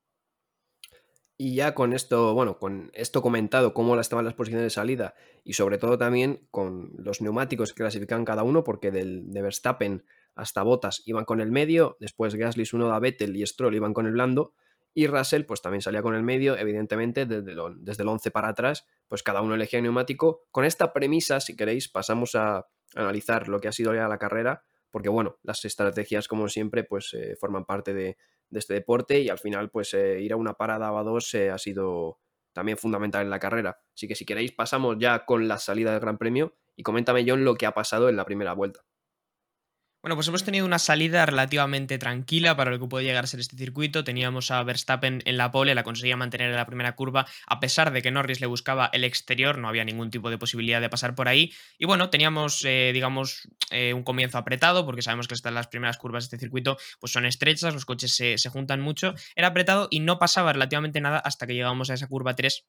Y 1.38 1.54
ya 1.54 1.74
con 1.74 1.92
esto, 1.92 2.32
bueno, 2.32 2.58
con 2.58 2.90
esto 2.94 3.20
comentado, 3.20 3.74
cómo 3.74 3.98
estaban 4.00 4.24
las 4.24 4.34
posiciones 4.34 4.64
de 4.64 4.70
salida 4.70 5.14
y 5.44 5.52
sobre 5.52 5.76
todo 5.76 5.98
también 5.98 6.46
con 6.50 6.92
los 6.96 7.20
neumáticos 7.20 7.72
que 7.72 7.82
clasifican 7.82 8.24
cada 8.24 8.42
uno, 8.42 8.64
porque 8.64 8.90
del, 8.90 9.30
de 9.32 9.42
Verstappen 9.42 10.04
hasta 10.34 10.62
Bottas 10.62 11.02
iban 11.04 11.26
con 11.26 11.40
el 11.40 11.52
medio, 11.52 11.98
después 12.00 12.34
Gasly, 12.34 12.64
Sunoda, 12.64 12.98
Vettel 13.00 13.36
y 13.36 13.46
Stroll 13.46 13.74
iban 13.74 13.92
con 13.92 14.06
el 14.06 14.12
blando, 14.12 14.54
y 14.94 15.08
Russell 15.08 15.44
pues 15.44 15.60
también 15.60 15.82
salía 15.82 16.00
con 16.00 16.14
el 16.14 16.22
medio, 16.22 16.56
evidentemente 16.56 17.26
desde, 17.26 17.54
desde 17.80 18.02
el 18.02 18.08
11 18.08 18.30
para 18.30 18.48
atrás, 18.48 18.86
pues 19.06 19.22
cada 19.22 19.42
uno 19.42 19.54
elegía 19.54 19.82
neumático. 19.82 20.46
Con 20.50 20.64
esta 20.64 20.94
premisa, 20.94 21.40
si 21.40 21.54
queréis, 21.54 21.90
pasamos 21.90 22.34
a 22.34 22.66
analizar 22.94 23.48
lo 23.48 23.60
que 23.60 23.68
ha 23.68 23.72
sido 23.72 23.94
ya 23.94 24.08
la 24.08 24.16
carrera, 24.16 24.64
porque 24.90 25.10
bueno, 25.10 25.36
las 25.42 25.62
estrategias 25.66 26.28
como 26.28 26.48
siempre 26.48 26.82
pues 26.82 27.12
eh, 27.12 27.36
forman 27.38 27.66
parte 27.66 27.92
de, 27.92 28.16
de 28.50 28.58
este 28.58 28.74
deporte 28.74 29.20
y 29.20 29.28
al 29.28 29.38
final 29.38 29.70
pues 29.70 29.94
eh, 29.94 30.20
ir 30.20 30.32
a 30.32 30.36
una 30.36 30.54
parada 30.54 30.92
o 30.92 30.98
a 30.98 31.02
dos 31.02 31.32
eh, 31.34 31.50
ha 31.50 31.58
sido 31.58 32.20
también 32.52 32.78
fundamental 32.78 33.22
en 33.22 33.30
la 33.30 33.38
carrera. 33.38 33.78
Así 33.94 34.08
que 34.08 34.14
si 34.14 34.24
queréis 34.24 34.52
pasamos 34.52 34.96
ya 34.98 35.24
con 35.24 35.48
la 35.48 35.58
salida 35.58 35.92
del 35.92 36.00
Gran 36.00 36.18
Premio 36.18 36.56
y 36.74 36.82
coméntame 36.82 37.24
John 37.26 37.44
lo 37.44 37.54
que 37.54 37.66
ha 37.66 37.72
pasado 37.72 38.08
en 38.08 38.16
la 38.16 38.24
primera 38.24 38.52
vuelta. 38.54 38.80
Bueno, 40.06 40.14
pues 40.14 40.28
hemos 40.28 40.44
tenido 40.44 40.64
una 40.64 40.78
salida 40.78 41.26
relativamente 41.26 41.98
tranquila 41.98 42.56
para 42.56 42.70
lo 42.70 42.78
que 42.78 42.86
puede 42.86 43.04
llegar 43.04 43.24
a 43.24 43.26
ser 43.26 43.40
este 43.40 43.56
circuito. 43.56 44.04
Teníamos 44.04 44.52
a 44.52 44.62
Verstappen 44.62 45.20
en 45.24 45.36
la 45.36 45.50
pole, 45.50 45.74
la 45.74 45.82
conseguía 45.82 46.16
mantener 46.16 46.50
en 46.50 46.54
la 46.54 46.64
primera 46.64 46.94
curva, 46.94 47.26
a 47.44 47.58
pesar 47.58 47.92
de 47.92 48.02
que 48.02 48.12
Norris 48.12 48.40
le 48.40 48.46
buscaba 48.46 48.88
el 48.92 49.02
exterior, 49.02 49.58
no 49.58 49.68
había 49.68 49.84
ningún 49.84 50.12
tipo 50.12 50.30
de 50.30 50.38
posibilidad 50.38 50.80
de 50.80 50.88
pasar 50.88 51.16
por 51.16 51.26
ahí. 51.26 51.52
Y 51.76 51.86
bueno, 51.86 52.08
teníamos, 52.08 52.64
eh, 52.64 52.92
digamos, 52.94 53.48
eh, 53.72 53.94
un 53.94 54.04
comienzo 54.04 54.38
apretado, 54.38 54.86
porque 54.86 55.02
sabemos 55.02 55.26
que 55.26 55.34
las 55.50 55.66
primeras 55.66 55.98
curvas 55.98 56.22
de 56.22 56.36
este 56.36 56.38
circuito 56.38 56.78
pues 57.00 57.10
son 57.10 57.26
estrechas, 57.26 57.74
los 57.74 57.84
coches 57.84 58.14
se, 58.14 58.38
se 58.38 58.48
juntan 58.48 58.80
mucho. 58.80 59.12
Era 59.34 59.48
apretado 59.48 59.88
y 59.90 59.98
no 59.98 60.20
pasaba 60.20 60.52
relativamente 60.52 61.00
nada 61.00 61.18
hasta 61.18 61.48
que 61.48 61.54
llegamos 61.54 61.90
a 61.90 61.94
esa 61.94 62.06
curva 62.06 62.36
3 62.36 62.64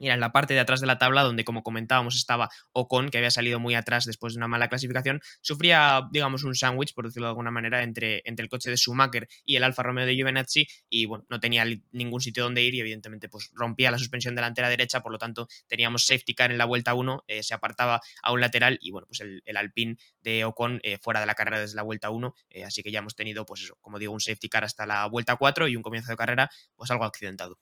Mira, 0.00 0.14
en 0.14 0.20
la 0.20 0.32
parte 0.32 0.54
de 0.54 0.60
atrás 0.60 0.80
de 0.80 0.86
la 0.86 0.96
tabla, 0.96 1.22
donde 1.22 1.44
como 1.44 1.62
comentábamos 1.62 2.16
estaba 2.16 2.48
Ocon, 2.72 3.10
que 3.10 3.18
había 3.18 3.30
salido 3.30 3.60
muy 3.60 3.74
atrás 3.74 4.06
después 4.06 4.32
de 4.32 4.38
una 4.38 4.48
mala 4.48 4.68
clasificación, 4.68 5.20
sufría, 5.42 6.08
digamos, 6.10 6.42
un 6.42 6.54
sándwich, 6.54 6.94
por 6.94 7.04
decirlo 7.04 7.26
de 7.26 7.32
alguna 7.32 7.50
manera, 7.50 7.82
entre, 7.82 8.22
entre 8.24 8.42
el 8.42 8.48
coche 8.48 8.70
de 8.70 8.78
Schumacher 8.78 9.28
y 9.44 9.56
el 9.56 9.62
Alfa 9.62 9.82
Romeo 9.82 10.06
de 10.06 10.14
Giovinazzi, 10.14 10.66
y 10.88 11.04
bueno, 11.04 11.26
no 11.28 11.38
tenía 11.38 11.66
ningún 11.92 12.22
sitio 12.22 12.44
donde 12.44 12.62
ir 12.62 12.74
y 12.74 12.80
evidentemente 12.80 13.28
pues 13.28 13.50
rompía 13.52 13.90
la 13.90 13.98
suspensión 13.98 14.34
delantera 14.34 14.70
derecha, 14.70 15.02
por 15.02 15.12
lo 15.12 15.18
tanto 15.18 15.48
teníamos 15.66 16.06
safety 16.06 16.34
car 16.34 16.50
en 16.50 16.56
la 16.56 16.64
vuelta 16.64 16.94
1, 16.94 17.24
eh, 17.28 17.42
se 17.42 17.52
apartaba 17.52 18.00
a 18.22 18.32
un 18.32 18.40
lateral 18.40 18.78
y 18.80 18.92
bueno, 18.92 19.06
pues 19.06 19.20
el, 19.20 19.42
Alpine 19.54 19.98
de 20.22 20.46
Ocon 20.46 20.80
eh, 20.82 20.96
fuera 20.96 21.20
de 21.20 21.26
la 21.26 21.34
carrera 21.34 21.60
desde 21.60 21.76
la 21.76 21.82
vuelta 21.82 22.08
1, 22.08 22.34
eh, 22.48 22.64
así 22.64 22.82
que 22.82 22.90
ya 22.90 23.00
hemos 23.00 23.14
tenido, 23.16 23.44
pues 23.44 23.60
eso, 23.60 23.76
como 23.82 23.98
digo, 23.98 24.14
un 24.14 24.20
safety 24.20 24.48
car 24.48 24.64
hasta 24.64 24.86
la 24.86 25.04
vuelta 25.08 25.36
4 25.36 25.68
y 25.68 25.76
un 25.76 25.82
comienzo 25.82 26.10
de 26.10 26.16
carrera, 26.16 26.48
pues 26.74 26.90
algo 26.90 27.04
accidentado. 27.04 27.58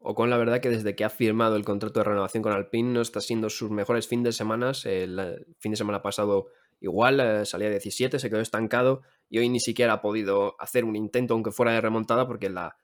Ocon, 0.00 0.30
la 0.30 0.36
verdad 0.36 0.60
que 0.60 0.70
desde 0.70 0.94
que 0.94 1.04
ha 1.04 1.10
firmado 1.10 1.56
el 1.56 1.64
contrato 1.64 2.00
de 2.00 2.04
renovación 2.04 2.42
con 2.42 2.52
Alpine 2.52 2.92
no 2.92 3.00
está 3.00 3.20
siendo 3.20 3.50
sus 3.50 3.70
mejores 3.70 4.06
fines 4.06 4.24
de 4.24 4.32
semana. 4.32 4.72
El 4.84 5.46
fin 5.58 5.72
de 5.72 5.76
semana 5.76 6.02
pasado 6.02 6.46
igual, 6.80 7.20
eh, 7.20 7.44
salía 7.44 7.68
17, 7.70 8.18
se 8.18 8.30
quedó 8.30 8.40
estancado 8.40 9.02
y 9.28 9.38
hoy 9.38 9.48
ni 9.48 9.58
siquiera 9.60 9.94
ha 9.94 10.00
podido 10.00 10.54
hacer 10.60 10.84
un 10.84 10.94
intento, 10.94 11.34
aunque 11.34 11.50
fuera 11.50 11.72
de 11.72 11.80
remontada, 11.80 12.26
porque 12.26 12.48
la 12.48 12.76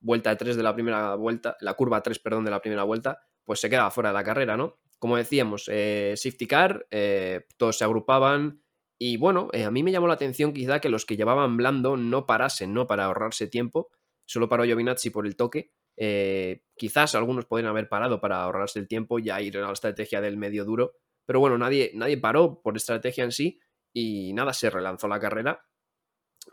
vuelta 0.00 0.36
3 0.36 0.56
de 0.56 0.62
la 0.62 0.74
primera 0.74 1.14
vuelta, 1.16 1.56
la 1.60 1.74
curva 1.74 2.02
3, 2.02 2.18
perdón, 2.18 2.44
de 2.46 2.50
la 2.50 2.60
primera 2.62 2.84
vuelta, 2.84 3.20
pues 3.44 3.60
se 3.60 3.68
quedaba 3.68 3.90
fuera 3.90 4.10
de 4.10 4.14
la 4.14 4.24
carrera, 4.24 4.56
¿no? 4.56 4.78
Como 4.98 5.18
decíamos, 5.18 5.68
eh, 5.70 6.14
safety 6.16 6.46
car, 6.46 6.86
eh, 6.90 7.46
todos 7.58 7.76
se 7.76 7.84
agrupaban 7.84 8.62
y 8.98 9.18
bueno, 9.18 9.50
a 9.52 9.70
mí 9.70 9.82
me 9.82 9.92
llamó 9.92 10.06
la 10.06 10.14
atención 10.14 10.54
quizá 10.54 10.80
que 10.80 10.88
los 10.88 11.04
que 11.04 11.16
llevaban 11.16 11.56
blando 11.58 11.98
no 11.98 12.26
parasen, 12.26 12.72
¿no? 12.72 12.86
Para 12.86 13.04
ahorrarse 13.04 13.48
tiempo, 13.48 13.90
solo 14.24 14.48
paró 14.48 14.64
Giovinazzi 14.64 15.10
por 15.10 15.26
el 15.26 15.36
toque 15.36 15.72
eh, 15.96 16.62
quizás 16.76 17.14
algunos 17.14 17.46
podrían 17.46 17.70
haber 17.70 17.88
parado 17.88 18.20
para 18.20 18.42
ahorrarse 18.42 18.78
el 18.78 18.88
tiempo 18.88 19.18
y 19.18 19.30
ir 19.30 19.58
a 19.58 19.60
la 19.60 19.72
estrategia 19.72 20.20
del 20.20 20.36
medio 20.36 20.64
duro, 20.64 20.94
pero 21.26 21.40
bueno, 21.40 21.58
nadie, 21.58 21.90
nadie 21.94 22.18
paró 22.18 22.60
por 22.62 22.76
estrategia 22.76 23.24
en 23.24 23.32
sí 23.32 23.60
y 23.92 24.32
nada, 24.32 24.52
se 24.52 24.70
relanzó 24.70 25.08
la 25.08 25.20
carrera. 25.20 25.64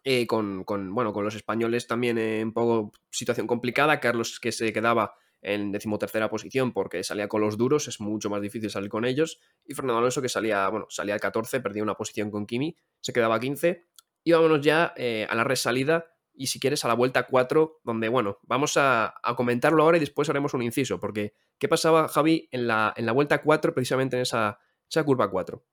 Eh, 0.04 0.26
con, 0.26 0.64
bueno, 0.66 1.12
con 1.12 1.26
los 1.26 1.36
españoles 1.36 1.86
también 1.86 2.18
en 2.18 2.48
un 2.48 2.54
poco 2.54 2.92
situación 3.10 3.46
complicada. 3.46 4.00
Carlos 4.00 4.40
que 4.40 4.52
se 4.52 4.72
quedaba 4.72 5.16
en 5.42 5.72
decimotercera 5.72 6.30
posición 6.30 6.72
porque 6.72 7.04
salía 7.04 7.28
con 7.28 7.42
los 7.42 7.58
duros, 7.58 7.88
es 7.88 8.00
mucho 8.00 8.30
más 8.30 8.42
difícil 8.42 8.70
salir 8.70 8.90
con 8.90 9.06
ellos. 9.06 9.40
Y 9.66 9.74
Fernando 9.74 10.00
Alonso 10.00 10.22
que 10.22 10.30
salía, 10.30 10.70
bueno, 10.70 10.86
salía 10.90 11.20
14, 11.20 11.60
perdía 11.60 11.84
una 11.84 11.96
posición 11.96 12.32
con 12.32 12.46
Kimi, 12.46 12.78
se 13.02 13.12
quedaba 13.12 13.40
15. 13.40 13.86
Y 14.24 14.32
vámonos 14.32 14.62
ya 14.62 14.94
eh, 14.96 15.26
a 15.30 15.36
la 15.36 15.44
resalida 15.44 16.11
y 16.34 16.48
si 16.48 16.60
quieres 16.60 16.86
a 16.86 16.88
la 16.88 16.94
vuelta 16.94 17.24
4, 17.24 17.82
donde, 17.84 18.10
bueno, 18.10 18.40
vamos 18.44 18.78
a, 18.78 19.16
comentarlo 19.36 19.84
ahora 19.84 19.98
y 19.98 20.00
después 20.00 20.30
haremos 20.30 20.54
un 20.54 20.62
inciso, 20.62 21.00
porque 21.00 21.34
¿qué 21.58 21.68
pasaba, 21.68 22.08
Javi, 22.08 22.48
en 22.52 22.68
la, 22.68 22.94
en 22.96 23.06
la 23.06 23.12
vuelta 23.12 23.42
4, 23.42 23.74
precisamente 23.74 24.16
en 24.16 24.24
esa, 24.24 24.60
esa 24.90 25.04
curva 25.04 25.30
4? 25.30 25.64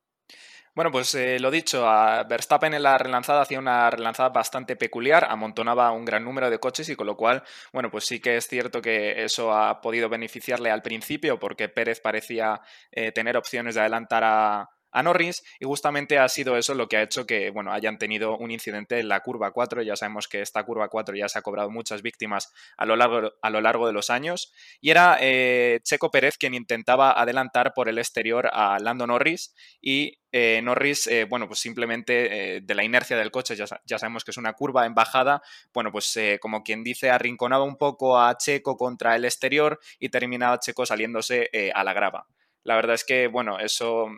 Bueno, 0.75 0.93
pues 0.93 1.12
eh, 1.17 1.41
lo 1.41 1.50
dicho, 1.50 1.88
a 1.88 2.23
Verstappen 2.23 2.73
en 2.73 2.85
la 2.85 2.99
relanzada 2.99 3.43
hacía 3.43 3.59
una 3.59 3.91
relanzada 3.91 4.29
bastante 4.29 4.77
peculiar, 4.77 5.27
amontonaba 5.29 5.91
un 5.91 6.05
gran 6.05 6.25
número 6.25 6.50
de 6.50 6.61
coches 6.61 6.88
y 6.88 6.95
con 6.95 7.09
lo 7.09 7.17
cual, 7.17 7.43
bueno, 7.73 7.91
pues 7.91 8.05
sí 8.05 8.21
que 8.21 8.37
es 8.37 8.47
cierto 8.47 8.81
que 8.81 9.25
eso 9.25 9.53
ha 9.53 9.81
podido 9.81 10.09
beneficiarle 10.09 10.71
al 10.71 10.83
principio 10.83 11.41
porque 11.41 11.69
Pérez 11.69 12.00
parecía 12.00 12.61
eh, 12.93 13.11
tener 13.11 13.37
opciones 13.37 13.75
de 13.75 13.81
adelantar 13.81 14.23
a, 14.25 14.71
a 14.90 15.02
Norris 15.02 15.42
y 15.61 15.66
justamente 15.66 16.18
ha 16.18 16.28
sido 16.28 16.57
eso 16.57 16.75
lo 16.75 16.88
que 16.88 16.97
ha 16.97 17.02
hecho 17.02 17.26
que 17.26 17.50
bueno, 17.50 17.73
hayan 17.73 17.99
tenido 17.99 18.37
un 18.37 18.50
incidente 18.50 18.99
en 18.99 19.09
la 19.09 19.21
curva 19.21 19.52
4. 19.52 19.83
Ya 19.83 19.97
sabemos 19.97 20.28
que 20.28 20.40
esta 20.40 20.64
curva 20.64 20.88
4 20.88 21.16
ya 21.16 21.28
se 21.28 21.38
ha 21.38 21.42
cobrado 21.42 21.71
muchas 21.71 22.02
víctimas 22.02 22.52
a 22.76 22.87
lo 22.87 22.97
largo, 22.97 23.33
a 23.42 23.50
lo 23.50 23.61
largo 23.61 23.87
de 23.87 23.92
los 23.92 24.11
años 24.11 24.52
y 24.80 24.90
era 24.90 25.18
eh, 25.21 25.80
Checo 25.83 26.11
Pérez 26.11 26.38
quien 26.38 26.54
intentaba 26.54 27.12
adelantar 27.12 27.73
por 27.75 27.88
el 27.88 27.99
exterior 27.99 28.49
a 28.52 28.78
Lando 28.78 29.07
Norris 29.07 29.54
y 29.80 30.18
eh, 30.30 30.61
Norris, 30.62 31.07
eh, 31.07 31.25
bueno, 31.25 31.47
pues 31.47 31.59
simplemente 31.59 32.61
de 32.62 32.75
la 32.75 32.85
inercia 32.85 33.16
del 33.16 33.30
coche, 33.30 33.57
ya, 33.57 33.64
ya, 33.87 33.99
sabemos 33.99 34.25
que 34.25 34.30
es 34.30 34.37
una 34.37 34.52
curva 34.52 34.85
en 34.85 34.95
bajada, 34.95 35.40
bueno, 35.73 35.90
pues 35.90 36.18
como 36.40 36.62
quien 36.62 36.85
dice, 36.85 37.09
arrinconaba 37.09 37.64
un 37.64 37.78
poco 37.78 38.21
a 38.21 38.37
Checo 38.37 38.76
contra 38.76 39.16
el 39.16 39.25
exterior 39.25 39.80
y 39.99 40.11
terminaba 40.11 40.61
Checo 40.61 40.85
saliéndose 40.85 41.50
a 41.75 41.83
la 41.83 41.95
grava. 41.95 42.26
La 42.62 42.76
verdad 42.76 42.95
es 42.95 43.04
que, 43.04 43.28
bueno, 43.28 43.59
eso 43.59 44.11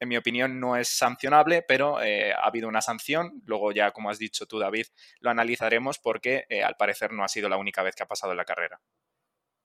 en 0.00 0.08
mi 0.08 0.16
opinión, 0.16 0.60
no 0.60 0.76
es 0.76 0.88
sancionable, 0.88 1.62
pero 1.66 2.00
eh, 2.02 2.32
ha 2.32 2.46
habido 2.46 2.68
una 2.68 2.80
sanción. 2.80 3.42
Luego 3.44 3.72
ya, 3.72 3.90
como 3.90 4.10
has 4.10 4.18
dicho 4.18 4.46
tú, 4.46 4.58
David, 4.58 4.86
lo 5.20 5.30
analizaremos 5.30 5.98
porque 5.98 6.44
eh, 6.48 6.62
al 6.62 6.76
parecer 6.76 7.12
no 7.12 7.24
ha 7.24 7.28
sido 7.28 7.48
la 7.48 7.56
única 7.56 7.82
vez 7.82 7.94
que 7.94 8.02
ha 8.02 8.08
pasado 8.08 8.32
en 8.32 8.38
la 8.38 8.44
carrera. 8.44 8.80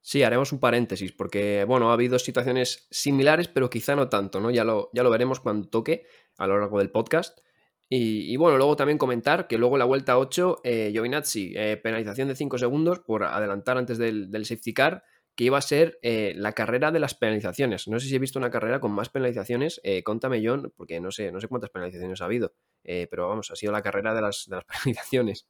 Sí, 0.01 0.21
haremos 0.21 0.51
un 0.51 0.59
paréntesis 0.59 1.13
porque, 1.13 1.63
bueno, 1.65 1.89
ha 1.89 1.93
habido 1.93 2.19
situaciones 2.19 2.87
similares, 2.91 3.47
pero 3.47 3.69
quizá 3.69 3.95
no 3.95 4.09
tanto, 4.09 4.41
¿no? 4.41 4.51
Ya 4.51 4.65
lo, 4.65 4.89
ya 4.93 5.01
lo 5.01 5.09
veremos 5.09 5.39
cuando 5.39 5.69
toque 5.69 6.05
a 6.37 6.45
lo 6.45 6.59
largo 6.59 6.79
del 6.79 6.91
podcast. 6.91 7.39
Y, 7.95 8.35
bueno, 8.37 8.57
luego 8.57 8.75
también 8.75 8.97
comentar 8.97 9.47
que 9.47 9.59
luego 9.59 9.75
en 9.75 9.79
la 9.79 9.85
vuelta 9.85 10.17
8, 10.17 10.61
eh, 10.63 10.89
Giovinazzi, 10.91 11.53
eh, 11.55 11.77
penalización 11.77 12.27
de 12.27 12.35
5 12.35 12.57
segundos 12.57 12.99
por 12.99 13.23
adelantar 13.23 13.77
antes 13.77 13.99
del, 13.99 14.31
del 14.31 14.45
safety 14.47 14.73
car 14.73 15.03
que 15.35 15.45
iba 15.45 15.57
a 15.57 15.61
ser 15.61 15.99
eh, 16.01 16.33
la 16.35 16.53
carrera 16.53 16.91
de 16.91 16.99
las 16.99 17.15
penalizaciones. 17.15 17.87
No 17.87 17.99
sé 17.99 18.07
si 18.07 18.15
he 18.15 18.19
visto 18.19 18.39
una 18.39 18.51
carrera 18.51 18.79
con 18.79 18.91
más 18.91 19.09
penalizaciones. 19.09 19.81
Eh, 19.83 20.03
contame, 20.03 20.41
John, 20.45 20.71
porque 20.75 20.99
no 20.99 21.11
sé, 21.11 21.31
no 21.31 21.39
sé 21.39 21.47
cuántas 21.47 21.71
penalizaciones 21.71 22.21
ha 22.21 22.25
habido. 22.25 22.53
Eh, 22.83 23.07
pero 23.09 23.27
vamos, 23.29 23.49
ha 23.51 23.55
sido 23.55 23.71
la 23.71 23.81
carrera 23.81 24.13
de 24.13 24.21
las, 24.21 24.45
de 24.47 24.57
las 24.57 24.65
penalizaciones. 24.83 25.47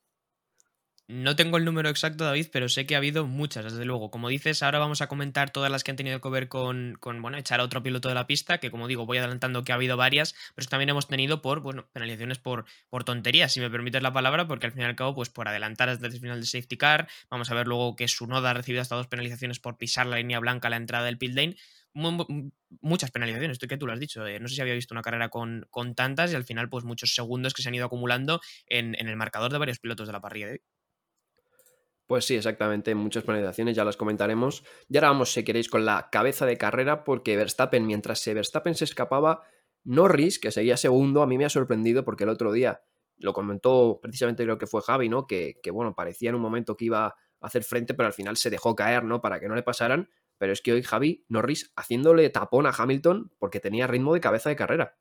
No 1.16 1.36
tengo 1.36 1.58
el 1.58 1.66
número 1.66 1.90
exacto, 1.90 2.24
David, 2.24 2.48
pero 2.52 2.68
sé 2.70 2.88
que 2.88 2.96
ha 2.96 2.98
habido 2.98 3.28
muchas, 3.28 3.66
desde 3.66 3.86
luego. 3.86 4.10
Como 4.10 4.30
dices, 4.30 4.64
ahora 4.64 4.80
vamos 4.80 5.00
a 5.02 5.08
comentar 5.08 5.52
todas 5.52 5.70
las 5.70 5.84
que 5.84 5.92
han 5.92 5.98
tenido 5.98 6.20
que 6.20 6.30
ver 6.30 6.48
con, 6.48 6.98
bueno, 7.04 7.38
echar 7.38 7.60
a 7.60 7.64
otro 7.64 7.84
piloto 7.84 8.10
de 8.10 8.16
la 8.16 8.26
pista, 8.26 8.58
que 8.58 8.72
como 8.72 8.88
digo, 8.88 9.06
voy 9.06 9.20
adelantando 9.20 9.64
que 9.64 9.72
ha 9.72 9.76
habido 9.76 9.96
varias, 9.96 10.34
pero 10.56 10.68
también 10.68 10.90
hemos 10.90 11.08
tenido 11.08 11.44
por, 11.44 11.60
bueno, 11.60 11.88
penalizaciones 11.94 12.40
por, 12.40 12.66
por 12.90 13.04
tonterías, 13.04 13.54
si 13.54 13.60
me 13.60 13.70
permites 13.70 14.02
la 14.02 14.12
palabra, 14.12 14.48
porque 14.48 14.66
al 14.66 14.72
fin 14.72 14.82
y 14.82 14.86
al 14.86 14.96
cabo, 14.96 15.14
pues 15.14 15.30
por 15.30 15.48
adelantar 15.48 15.88
hasta 15.88 16.08
el 16.08 16.14
final 16.14 16.38
del 16.38 16.48
safety 16.48 16.78
car, 16.78 17.08
vamos 17.30 17.52
a 17.52 17.54
ver 17.54 17.68
luego 17.68 17.96
que 17.96 18.08
su 18.08 18.26
noda 18.26 18.50
ha 18.50 18.54
recibido 18.56 18.82
hasta 18.82 18.96
dos 18.96 19.06
penalizaciones 19.06 19.60
por 19.60 19.78
pisar 19.78 20.08
la 20.08 20.18
línea 20.18 20.40
blanca 20.40 20.68
a 20.68 20.72
la 20.72 20.78
entrada 20.78 21.06
del 21.06 21.20
pit 21.20 21.36
lane. 21.36 21.56
muchas 21.94 23.12
penalizaciones, 23.12 23.60
que 23.60 23.78
tú 23.78 23.86
lo 23.86 23.94
has 23.94 24.00
dicho. 24.00 24.26
Eh, 24.26 24.40
no 24.40 24.48
sé 24.48 24.56
si 24.56 24.62
había 24.62 24.74
visto 24.74 24.96
una 24.96 25.04
carrera 25.04 25.30
con, 25.30 25.68
con, 25.70 25.94
tantas 25.94 26.32
y 26.32 26.36
al 26.36 26.44
final, 26.44 26.70
pues 26.70 26.86
muchos 26.86 27.14
segundos 27.14 27.54
que 27.54 27.62
se 27.62 27.70
han 27.70 27.76
ido 27.76 27.86
acumulando 27.86 28.42
en, 28.66 28.96
en 29.00 29.08
el 29.10 29.16
marcador 29.16 29.52
de 29.52 29.60
varios 29.60 29.78
pilotos 29.78 30.08
de 30.08 30.14
la 30.14 30.20
parrilla 30.20 30.48
de 30.48 30.52
hoy. 30.54 30.62
Pues 32.14 32.26
sí, 32.26 32.36
exactamente, 32.36 32.94
muchas 32.94 33.24
penalizaciones, 33.24 33.76
ya 33.76 33.84
las 33.84 33.98
comentaremos. 33.98 34.64
Y 34.88 34.98
ahora 34.98 35.08
vamos, 35.08 35.34
si 35.34 35.44
queréis, 35.44 35.68
con 35.68 35.84
la 35.84 36.10
cabeza 36.12 36.46
de 36.46 36.60
carrera, 36.60 37.04
porque 37.04 37.36
Verstappen, 37.36 37.88
mientras 37.88 38.24
Verstappen 38.24 38.76
se 38.76 38.84
escapaba, 38.84 39.42
Norris, 39.84 40.38
que 40.38 40.52
seguía 40.52 40.78
segundo, 40.78 41.24
a 41.24 41.26
mí 41.26 41.40
me 41.40 41.46
ha 41.46 41.50
sorprendido 41.50 42.06
porque 42.06 42.26
el 42.26 42.30
otro 42.30 42.52
día 42.52 42.84
lo 43.18 43.34
comentó 43.34 44.00
precisamente 44.00 44.44
creo 44.44 44.60
que 44.60 44.68
fue 44.68 44.84
Javi, 44.84 45.10
¿no? 45.10 45.26
Que, 45.26 45.56
que 45.64 45.72
bueno, 45.72 45.96
parecía 45.96 46.30
en 46.30 46.36
un 46.36 46.42
momento 46.44 46.78
que 46.78 46.86
iba 46.86 47.08
a 47.08 47.16
hacer 47.42 47.64
frente, 47.64 47.96
pero 47.96 48.06
al 48.06 48.14
final 48.14 48.38
se 48.38 48.52
dejó 48.52 48.76
caer, 48.76 49.04
¿no? 49.06 49.20
Para 49.20 49.40
que 49.40 49.48
no 49.48 49.56
le 49.56 49.64
pasaran. 49.64 50.08
Pero 50.38 50.54
es 50.54 50.62
que 50.62 50.74
hoy 50.74 50.84
Javi, 50.84 51.26
Norris, 51.30 51.74
haciéndole 51.76 52.30
tapón 52.30 52.68
a 52.68 52.74
Hamilton 52.78 53.32
porque 53.40 53.60
tenía 53.60 53.88
ritmo 53.88 54.14
de 54.14 54.22
cabeza 54.22 54.50
de 54.50 54.56
carrera. 54.56 55.00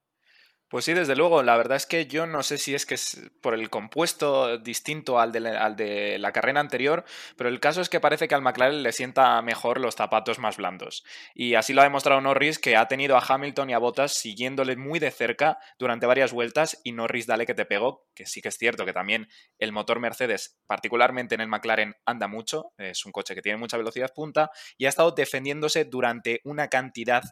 Pues 0.72 0.86
sí, 0.86 0.94
desde 0.94 1.16
luego. 1.16 1.42
La 1.42 1.58
verdad 1.58 1.76
es 1.76 1.84
que 1.84 2.06
yo 2.06 2.26
no 2.26 2.42
sé 2.42 2.56
si 2.56 2.74
es 2.74 2.86
que 2.86 2.94
es 2.94 3.30
por 3.42 3.52
el 3.52 3.68
compuesto 3.68 4.56
distinto 4.56 5.20
al 5.20 5.30
de, 5.30 6.18
la, 6.18 6.32
carrera 6.32 6.60
anterior, 6.60 7.04
pero 7.36 7.50
el 7.50 7.60
caso 7.60 7.82
es 7.82 7.90
que 7.90 8.00
parece 8.00 8.26
que 8.26 8.34
al 8.34 8.40
McLaren 8.40 8.82
le 8.82 8.92
sienta 8.92 9.42
mejor 9.42 9.78
los 9.78 9.96
zapatos 9.96 10.38
más 10.38 10.56
blandos. 10.56 11.04
Y 11.34 11.56
así 11.56 11.74
lo 11.74 11.82
ha 11.82 11.84
demostrado 11.84 12.22
Norris, 12.22 12.58
que 12.58 12.74
ha 12.76 12.88
tenido 12.88 13.18
a 13.18 13.22
Hamilton 13.22 13.68
y 13.68 13.74
a 13.74 13.78
Bottas 13.78 14.14
siguiéndole 14.14 14.76
muy 14.76 14.98
de 14.98 15.10
cerca 15.10 15.58
durante 15.78 16.06
varias 16.06 16.32
vueltas 16.32 16.80
y 16.82 16.92
Norris 16.92 17.26
dale 17.26 17.44
que 17.44 17.52
te 17.52 17.66
pegó, 17.66 18.06
que 18.14 18.24
sí 18.24 18.40
que 18.40 18.48
es 18.48 18.56
cierto 18.56 18.86
que 18.86 18.94
también 18.94 19.28
el 19.58 19.72
motor 19.72 20.00
Mercedes, 20.00 20.58
particularmente 20.66 21.34
en 21.34 21.42
el 21.42 21.48
McLaren, 21.48 21.96
anda 22.06 22.28
mucho, 22.28 22.72
es 22.78 23.04
un 23.04 23.12
coche 23.12 23.34
que 23.34 23.42
tiene 23.42 23.58
mucha 23.58 23.76
velocidad 23.76 24.14
punta 24.14 24.50
y 24.78 24.86
ha 24.86 24.88
estado 24.88 25.10
defendiéndose 25.10 25.84
durante 25.84 26.40
una 26.44 26.68
cantidad 26.68 27.24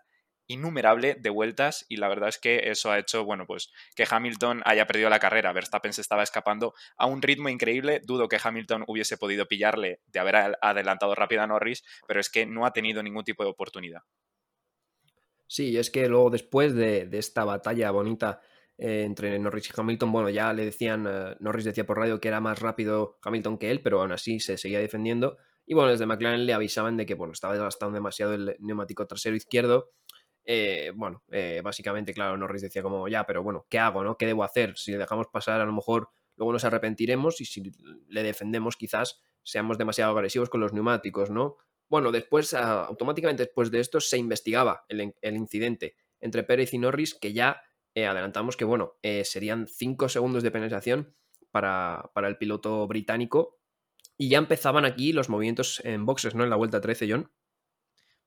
innumerable 0.50 1.14
de 1.14 1.30
vueltas 1.30 1.86
y 1.88 1.96
la 1.96 2.08
verdad 2.08 2.28
es 2.28 2.38
que 2.38 2.70
eso 2.70 2.90
ha 2.90 2.98
hecho, 2.98 3.24
bueno, 3.24 3.46
pues 3.46 3.72
que 3.94 4.06
Hamilton 4.08 4.62
haya 4.64 4.86
perdido 4.86 5.08
la 5.08 5.20
carrera. 5.20 5.52
Verstappen 5.52 5.92
se 5.92 6.00
estaba 6.00 6.22
escapando 6.22 6.74
a 6.96 7.06
un 7.06 7.22
ritmo 7.22 7.48
increíble. 7.48 8.00
Dudo 8.04 8.28
que 8.28 8.38
Hamilton 8.42 8.84
hubiese 8.88 9.16
podido 9.16 9.46
pillarle 9.46 10.00
de 10.06 10.18
haber 10.18 10.56
adelantado 10.60 11.14
rápido 11.14 11.42
a 11.42 11.46
Norris, 11.46 11.84
pero 12.06 12.20
es 12.20 12.28
que 12.30 12.46
no 12.46 12.66
ha 12.66 12.72
tenido 12.72 13.02
ningún 13.02 13.24
tipo 13.24 13.44
de 13.44 13.50
oportunidad. 13.50 14.02
Sí, 15.46 15.76
es 15.76 15.90
que 15.90 16.08
luego 16.08 16.30
después 16.30 16.74
de, 16.74 17.08
esta 17.12 17.44
batalla 17.44 17.90
bonita 17.90 18.40
eh, 18.76 19.02
entre 19.04 19.38
Norris 19.38 19.68
y 19.68 19.72
Hamilton, 19.76 20.12
bueno, 20.12 20.30
ya 20.30 20.52
le 20.52 20.64
decían, 20.64 21.06
eh, 21.08 21.36
Norris 21.40 21.64
decía 21.64 21.86
por 21.86 21.98
radio 21.98 22.20
que 22.20 22.28
era 22.28 22.40
más 22.40 22.58
rápido 22.58 23.18
Hamilton 23.22 23.58
que 23.58 23.70
él, 23.70 23.82
pero 23.82 24.00
aún 24.00 24.12
así 24.12 24.40
se 24.40 24.56
seguía 24.56 24.80
defendiendo. 24.80 25.38
Y 25.66 25.74
bueno, 25.74 25.90
desde 25.90 26.06
McLaren 26.06 26.46
le 26.46 26.52
avisaban 26.52 26.96
de 26.96 27.06
que 27.06 27.14
bueno, 27.14 27.32
estaba 27.32 27.54
desgastando 27.54 27.94
demasiado 27.94 28.34
el 28.34 28.56
neumático 28.58 29.06
trasero 29.06 29.36
izquierdo 29.36 29.92
eh, 30.52 30.90
bueno, 30.96 31.22
eh, 31.30 31.60
básicamente, 31.62 32.12
claro, 32.12 32.36
Norris 32.36 32.62
decía 32.62 32.82
como, 32.82 33.06
ya, 33.06 33.24
pero 33.24 33.40
bueno, 33.40 33.66
¿qué 33.70 33.78
hago, 33.78 34.02
no? 34.02 34.16
¿Qué 34.16 34.26
debo 34.26 34.42
hacer? 34.42 34.76
Si 34.76 34.90
le 34.90 34.98
dejamos 34.98 35.28
pasar, 35.28 35.60
a 35.60 35.64
lo 35.64 35.72
mejor 35.72 36.10
luego 36.34 36.52
nos 36.52 36.64
arrepentiremos 36.64 37.40
y 37.40 37.44
si 37.44 37.70
le 38.08 38.22
defendemos, 38.24 38.74
quizás 38.76 39.22
seamos 39.44 39.78
demasiado 39.78 40.10
agresivos 40.10 40.50
con 40.50 40.60
los 40.60 40.72
neumáticos, 40.72 41.30
¿no? 41.30 41.58
bueno, 41.88 42.10
después, 42.10 42.52
ah, 42.54 42.84
automáticamente 42.86 43.44
después 43.44 43.70
de 43.70 43.78
esto, 43.78 44.00
se 44.00 44.18
investigaba 44.18 44.84
el, 44.88 45.12
incidente 45.36 45.94
entre 46.18 46.42
Pérez 46.42 46.74
y 46.74 46.78
Norris, 46.78 47.14
que 47.14 47.32
ya 47.32 47.62
eh, 47.94 48.06
adelantamos 48.06 48.56
que, 48.56 48.64
bueno, 48.64 48.96
serían 49.22 49.68
5 49.68 50.08
segundos 50.08 50.42
de 50.42 50.50
penalización 50.50 51.14
para, 51.52 52.10
para, 52.12 52.26
el 52.26 52.38
piloto 52.38 52.88
británico. 52.88 53.60
Y 54.16 54.30
ya 54.30 54.38
empezaban 54.38 54.84
aquí 54.84 55.12
los 55.12 55.28
movimientos 55.28 55.80
en 55.84 56.06
boxes, 56.06 56.34
¿no? 56.34 56.42
En 56.42 56.50
la 56.50 56.56
vuelta 56.56 56.80
13, 56.80 57.06
John. 57.08 57.30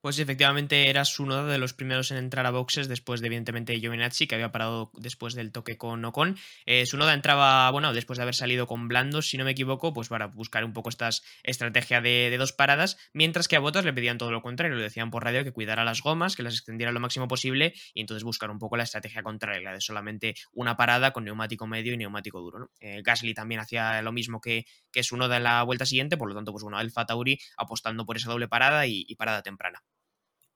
Pues 0.04 0.20
efectivamente 0.20 0.90
era 0.90 1.04
uno 1.20 1.46
de 1.46 1.58
los 1.58 1.72
primeros 1.72 2.12
en 2.12 2.18
entrar 2.18 2.46
a 2.46 2.52
boxes 2.52 2.90
después 2.90 3.22
de, 3.22 3.28
evidentemente, 3.28 3.80
Giovinazzi, 3.80 4.28
que 4.28 4.36
había 4.36 4.52
parado 4.52 4.92
después 4.96 5.34
del 5.34 5.54
toque 5.54 5.78
con 5.78 6.04
Ocon. 6.04 6.36
Eh, 6.66 6.86
Sunoda 6.86 7.14
entraba, 7.14 7.72
bueno, 7.72 7.94
después 7.94 8.18
de 8.18 8.24
haber 8.24 8.36
salido 8.36 8.68
con 8.68 8.90
blandos, 8.90 9.30
si 9.30 9.38
no 9.38 9.46
me 9.46 9.52
equivoco, 9.52 9.94
pues 9.94 10.10
para 10.10 10.28
buscar 10.28 10.66
un 10.66 10.74
poco 10.74 10.90
esta 10.90 11.10
estrategia 11.44 12.02
de, 12.02 12.36
dos 12.38 12.52
paradas, 12.52 12.98
mientras 13.14 13.48
que 13.48 13.56
a 13.56 13.60
Bottas 13.60 13.86
le 13.86 13.94
pedían 13.94 14.18
todo 14.18 14.30
lo 14.32 14.42
contrario, 14.42 14.76
le 14.76 14.84
decían 14.84 15.10
por 15.10 15.24
radio 15.24 15.46
que 15.46 15.54
cuidara 15.54 15.86
las 15.86 16.02
gomas, 16.02 16.36
que 16.36 16.44
las 16.44 16.56
extendiera 16.56 16.92
lo 16.92 17.00
máximo 17.00 17.30
posible 17.30 17.74
y 17.94 18.02
entonces 18.02 18.26
buscar 18.26 18.52
un 18.52 18.60
poco 18.60 18.76
la 18.76 18.84
estrategia 18.84 19.24
contraria, 19.24 19.62
la 19.62 19.74
de 19.76 19.80
solamente 19.80 20.36
una 20.52 20.76
parada 20.76 21.14
con 21.14 21.24
neumático 21.24 21.66
medio 21.66 21.94
y 21.94 21.98
neumático 21.98 22.42
duro. 22.42 22.72
Eh, 22.82 23.04
Gasly 23.06 23.34
también 23.34 23.62
hacía 23.62 24.02
lo 24.02 24.12
mismo 24.12 24.42
que, 24.42 24.66
que 24.92 25.02
Sunoda 25.02 25.38
en 25.38 25.44
la 25.44 25.64
vuelta 25.64 25.86
siguiente, 25.86 26.18
por 26.18 26.28
lo 26.28 26.36
tanto, 26.36 26.52
pues 26.52 26.64
bueno, 26.64 26.78
Alfa 26.78 27.06
Tauri 27.06 27.40
apostando 27.56 28.06
por 28.06 28.18
esa 28.18 28.30
doble 28.30 28.50
parada 28.50 28.86
y 28.86 29.16
parada 29.16 29.42
temprana. 29.42 29.82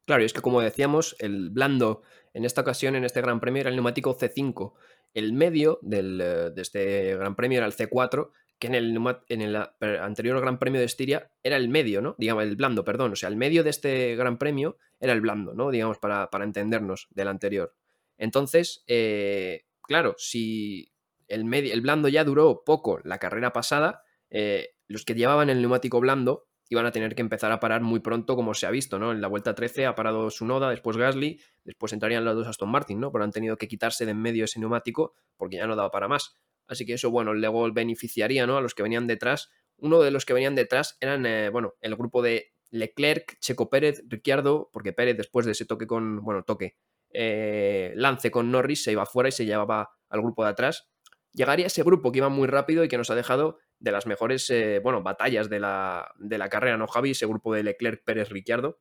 Claro, 0.07 0.23
y 0.23 0.25
es 0.25 0.31
que 0.31 0.41
como 0.41 0.61
decíamos, 0.61 1.17
el 1.19 1.49
blando 1.49 2.01
en 2.33 2.45
esta 2.45 2.61
ocasión, 2.61 2.95
en 2.95 3.03
este 3.03 3.19
Gran 3.19 3.41
Premio, 3.41 3.59
era 3.59 3.69
el 3.69 3.75
neumático 3.75 4.17
C5. 4.17 4.73
El 5.13 5.33
medio 5.33 5.79
del, 5.81 6.21
eh, 6.21 6.49
de 6.51 6.61
este 6.61 7.17
Gran 7.17 7.35
Premio 7.35 7.57
era 7.57 7.67
el 7.67 7.73
C4, 7.73 8.31
que 8.57 8.67
en 8.67 8.75
el, 8.75 8.97
en 9.27 9.41
el 9.41 9.55
anterior 9.57 10.39
Gran 10.39 10.59
Premio 10.59 10.79
de 10.79 10.85
Estiria 10.85 11.29
era 11.43 11.57
el 11.57 11.67
medio, 11.67 12.01
¿no? 12.01 12.15
Digamos, 12.17 12.45
el 12.45 12.55
blando, 12.55 12.85
perdón. 12.85 13.11
O 13.11 13.15
sea, 13.17 13.27
el 13.27 13.35
medio 13.35 13.65
de 13.65 13.69
este 13.69 14.15
Gran 14.15 14.37
Premio 14.37 14.77
era 15.01 15.11
el 15.11 15.19
blando, 15.19 15.53
¿no? 15.53 15.71
Digamos, 15.71 15.97
para, 15.97 16.29
entendernos 16.41 17.07
del 17.09 17.27
anterior. 17.27 17.75
Entonces, 18.17 18.85
eh, 18.87 19.65
claro, 19.81 20.15
si 20.17 20.93
el, 21.27 21.43
medio, 21.43 21.73
el 21.73 21.81
blando 21.81 22.07
ya 22.07 22.23
duró 22.23 22.63
poco 22.65 23.01
la 23.03 23.17
carrera 23.17 23.51
pasada, 23.51 24.03
eh, 24.29 24.69
los 24.87 25.03
que 25.03 25.15
llevaban 25.15 25.49
el 25.49 25.59
neumático 25.59 25.99
blando 25.99 26.47
iban 26.69 26.85
a 26.85 26.91
tener 26.91 27.15
que 27.15 27.21
empezar 27.21 27.51
a 27.51 27.59
parar 27.59 27.81
muy 27.81 27.99
pronto, 27.99 28.35
como 28.35 28.53
se 28.53 28.65
ha 28.65 28.71
visto, 28.71 28.99
¿no? 28.99 29.11
En 29.11 29.21
la 29.21 29.27
vuelta 29.27 29.55
13 29.55 29.85
ha 29.85 29.95
parado 29.95 30.29
Sunoda, 30.29 30.69
después 30.69 30.97
Gasly, 30.97 31.39
después 31.63 31.93
entrarían 31.93 32.25
los 32.25 32.35
dos 32.35 32.47
Aston 32.47 32.69
Martin, 32.69 32.99
¿no? 32.99 33.11
Pero 33.11 33.23
han 33.23 33.31
tenido 33.31 33.57
que 33.57 33.67
quitarse 33.67 34.05
de 34.05 34.11
en 34.11 34.21
medio 34.21 34.45
ese 34.45 34.59
neumático 34.59 35.13
porque 35.35 35.57
ya 35.57 35.67
no 35.67 35.75
daba 35.75 35.91
para 35.91 36.07
más. 36.07 36.37
Así 36.67 36.85
que 36.85 36.93
eso, 36.93 37.09
bueno, 37.11 37.33
luego 37.33 37.71
beneficiaría, 37.71 38.45
¿no? 38.45 38.57
A 38.57 38.61
los 38.61 38.75
que 38.75 38.83
venían 38.83 39.07
detrás. 39.07 39.49
Uno 39.77 39.99
de 40.01 40.11
los 40.11 40.25
que 40.25 40.33
venían 40.33 40.55
detrás 40.55 40.97
eran, 40.99 41.25
eh, 41.25 41.49
bueno, 41.49 41.75
el 41.81 41.95
grupo 41.95 42.21
de 42.21 42.51
Leclerc, 42.71 43.39
Checo 43.39 43.69
Pérez, 43.69 44.03
Ricciardo, 44.07 44.69
porque 44.73 44.93
Pérez 44.93 45.15
después 45.17 45.45
de 45.45 45.53
ese 45.53 45.65
toque 45.65 45.87
con, 45.87 46.21
bueno, 46.23 46.43
toque, 46.43 46.75
eh, 47.11 47.93
lance 47.95 48.31
con 48.31 48.51
Norris 48.51 48.83
se 48.83 48.91
iba 48.91 49.05
fuera 49.05 49.29
y 49.29 49.31
se 49.31 49.45
llevaba 49.45 49.91
al 50.09 50.21
grupo 50.21 50.43
de 50.43 50.49
atrás. 50.49 50.89
Llegaría 51.33 51.67
ese 51.67 51.83
grupo 51.83 52.11
que 52.11 52.17
iba 52.17 52.29
muy 52.29 52.47
rápido 52.47 52.83
y 52.83 52.87
que 52.87 52.97
nos 52.97 53.09
ha 53.09 53.15
dejado 53.15 53.59
de 53.79 53.91
las 53.91 54.05
mejores, 54.07 54.49
eh, 54.49 54.79
bueno, 54.79 55.03
batallas 55.03 55.49
de 55.49 55.59
la, 55.59 56.11
de 56.17 56.37
la 56.37 56.49
carrera, 56.49 56.77
¿no, 56.77 56.87
Javi? 56.87 57.11
Ese 57.11 57.25
grupo 57.25 57.53
de 57.53 57.63
Leclerc, 57.63 58.03
Pérez, 58.03 58.29
Ricciardo. 58.29 58.79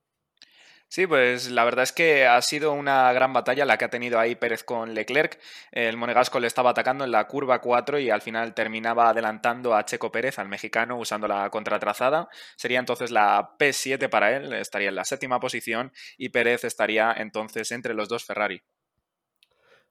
Sí, 0.89 1.07
pues 1.07 1.51
la 1.51 1.65
verdad 1.65 1.83
es 1.83 1.93
que 1.93 2.27
ha 2.27 2.41
sido 2.43 2.73
una 2.73 3.13
gran 3.13 3.33
batalla 3.33 3.65
la 3.65 3.77
que 3.77 3.85
ha 3.85 3.91
tenido 3.91 4.21
ahí 4.21 4.37
Pérez 4.37 4.63
con 4.63 4.95
Leclerc. 4.95 5.41
El 5.73 5.97
Monegasco 5.97 6.39
le 6.39 6.47
estaba 6.47 6.71
atacando 6.71 7.05
en 7.05 7.11
la 7.11 7.27
curva 7.27 7.61
4 7.61 7.99
y 7.99 8.11
al 8.11 8.23
final 8.23 8.55
terminaba 8.55 9.09
adelantando 9.11 9.75
a 9.75 9.85
Checo 9.85 10.13
Pérez, 10.13 10.39
al 10.39 10.49
mexicano, 10.49 10.97
usando 10.97 11.27
la 11.27 11.51
contratrazada. 11.51 12.29
Sería 12.57 12.79
entonces 12.79 13.11
la 13.11 13.57
P7 13.59 14.09
para 14.09 14.37
él, 14.37 14.53
estaría 14.53 14.89
en 14.91 14.95
la 14.95 15.05
séptima 15.05 15.41
posición 15.41 15.93
y 16.17 16.29
Pérez 16.29 16.63
estaría 16.65 17.13
entonces 17.17 17.73
entre 17.73 17.93
los 17.93 18.09
dos 18.09 18.25
Ferrari. 18.25 18.63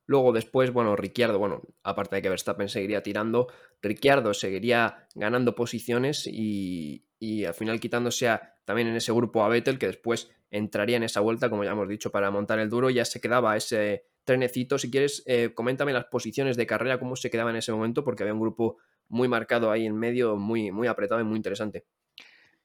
Luego 0.08 0.32
después, 0.32 0.72
bueno, 0.72 0.96
Ricciardo, 0.96 1.40
bueno, 1.40 1.62
aparte 1.84 2.16
de 2.16 2.22
que 2.22 2.30
Verstappen 2.30 2.70
seguiría 2.70 3.02
tirando, 3.02 3.48
Ricciardo 3.86 4.34
seguiría 4.34 5.08
ganando 5.16 5.56
posiciones 5.56 6.28
y, 6.28 7.04
al 7.46 7.54
final 7.54 7.80
quitándose 7.80 8.30
también 8.66 8.88
en 8.88 8.96
ese 8.96 9.14
grupo 9.14 9.44
a 9.44 9.50
Vettel, 9.50 9.80
que 9.80 9.88
después 9.88 10.32
entraría 10.50 10.98
en 10.98 11.04
esa 11.04 11.22
vuelta, 11.22 11.50
como 11.50 11.64
ya 11.64 11.72
hemos 11.72 11.88
dicho, 11.88 12.12
para 12.12 12.32
montar 12.32 12.60
el 12.60 12.70
duro, 12.70 12.90
ya 12.90 13.06
se 13.06 13.22
quedaba 13.22 13.56
ese 13.56 14.06
trenecito. 14.24 14.78
Si 14.78 14.90
quieres, 14.90 15.24
eh, 15.28 15.52
coméntame 15.54 15.94
las 15.94 16.06
posiciones 16.06 16.58
de 16.58 16.66
carrera, 16.66 17.00
cómo 17.00 17.16
se 17.16 17.30
quedaba 17.30 17.52
en 17.52 17.58
ese 17.58 17.72
momento, 17.72 18.04
porque 18.04 18.24
había 18.24 18.34
un 18.34 18.42
grupo 18.42 18.78
muy 19.08 19.28
marcado 19.28 19.72
ahí 19.72 19.86
en 19.86 19.96
medio, 19.96 20.36
muy, 20.36 20.72
muy 20.72 20.88
apretado 20.88 21.22
y 21.22 21.24
muy 21.24 21.38
interesante. 21.38 21.86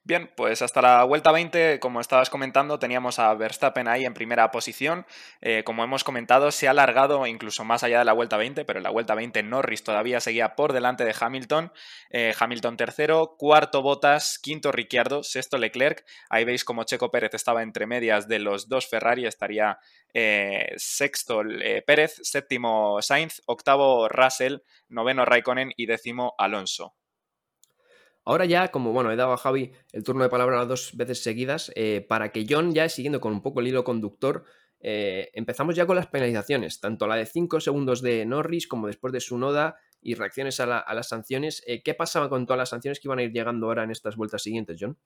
Bien, 0.03 0.31
pues 0.35 0.63
hasta 0.63 0.81
la 0.81 1.05
vuelta 1.05 1.31
20, 1.31 1.79
como 1.79 2.01
estabas 2.01 2.31
comentando, 2.31 2.79
teníamos 2.79 3.19
a 3.19 3.35
Verstappen 3.35 3.87
ahí 3.87 4.07
en 4.07 4.15
primera 4.15 4.51
posición. 4.51 5.05
Eh, 5.43 5.63
como 5.63 5.85
hemos 5.85 6.05
comentado, 6.05 6.51
se 6.53 6.67
ha 6.67 6.71
alargado 6.71 7.27
incluso 7.27 7.65
más 7.65 7.85
allá 7.85 7.99
de 7.99 8.07
la 8.07 8.15
vuelta 8.15 8.39
20, 8.39 8.65
pero 8.65 8.79
en 8.79 8.85
la 8.85 8.91
vuelta 8.91 9.15
20 9.15 9.43
Norris 9.43 9.85
todavía 9.85 10.21
seguía 10.21 10.57
por 10.57 10.73
delante 10.73 11.05
de 11.05 11.15
Hamilton. 11.19 11.71
Eh, 12.09 12.33
Hamilton 12.37 12.79
tercero, 12.79 13.37
cuarto 13.39 13.83
Bottas, 13.83 14.39
quinto 14.39 14.73
Ricciardo, 14.73 15.23
sexto 15.23 15.59
Leclerc. 15.59 16.03
Ahí 16.31 16.45
veis 16.45 16.65
como 16.65 16.85
Checo 16.85 17.11
Pérez 17.11 17.35
estaba 17.35 17.63
entre 17.63 17.87
medias 17.87 18.27
de 18.27 18.39
los 18.39 18.71
dos 18.71 18.89
Ferrari, 18.89 19.27
estaría 19.27 19.79
eh, 20.15 20.73
sexto 20.77 21.43
Pérez, 21.87 22.19
séptimo 22.23 23.03
Sainz, 23.03 23.43
octavo 23.45 24.09
Russell, 24.09 24.61
noveno 24.89 25.27
Raikkonen 25.27 25.73
y 25.77 25.85
décimo 25.85 26.35
Alonso. 26.39 26.95
Ahora 28.25 28.45
ya, 28.45 28.69
como 28.69 28.93
bueno, 28.93 29.11
he 29.11 29.17
dado 29.17 29.33
a 29.33 29.37
Javi 29.37 29.73
el 29.93 30.05
turno 30.05 30.23
de 30.23 30.29
palabra 30.29 30.65
dos 30.67 30.97
veces 30.97 31.23
seguidas, 31.23 31.73
eh, 31.75 32.05
para 32.09 32.33
que 32.33 32.47
John, 32.49 32.75
ya 32.75 32.89
siguiendo 32.89 33.21
con 33.21 33.33
un 33.33 33.43
poco 33.43 33.61
el 33.61 33.69
hilo 33.69 33.83
conductor, 33.85 34.45
eh, 34.81 35.31
empezamos 35.35 35.77
ya 35.77 35.87
con 35.87 35.97
las 35.97 36.07
penalizaciones, 36.07 36.81
tanto 36.81 37.07
la 37.07 37.17
de 37.17 37.27
5 37.27 37.61
segundos 37.61 38.01
de 38.01 38.25
Norris 38.25 38.67
como 38.67 38.87
después 38.87 39.13
de 39.13 39.21
su 39.21 39.37
noda 39.37 39.77
y 40.01 40.15
reacciones 40.15 40.61
a, 40.61 40.67
las 40.67 41.09
sanciones. 41.09 41.63
Eh, 41.67 41.83
¿Qué 41.83 41.95
pasaba 41.95 42.29
con 42.29 42.47
todas 42.47 42.59
las 42.59 42.71
sanciones 42.71 43.01
que 43.01 43.09
iban 43.09 43.19
a 43.19 43.23
ir 43.23 43.33
llegando 43.33 43.67
ahora 43.67 43.85
en 43.85 43.91
estas 43.91 44.17
vueltas 44.17 44.43
siguientes, 44.43 44.79
John? 44.81 44.99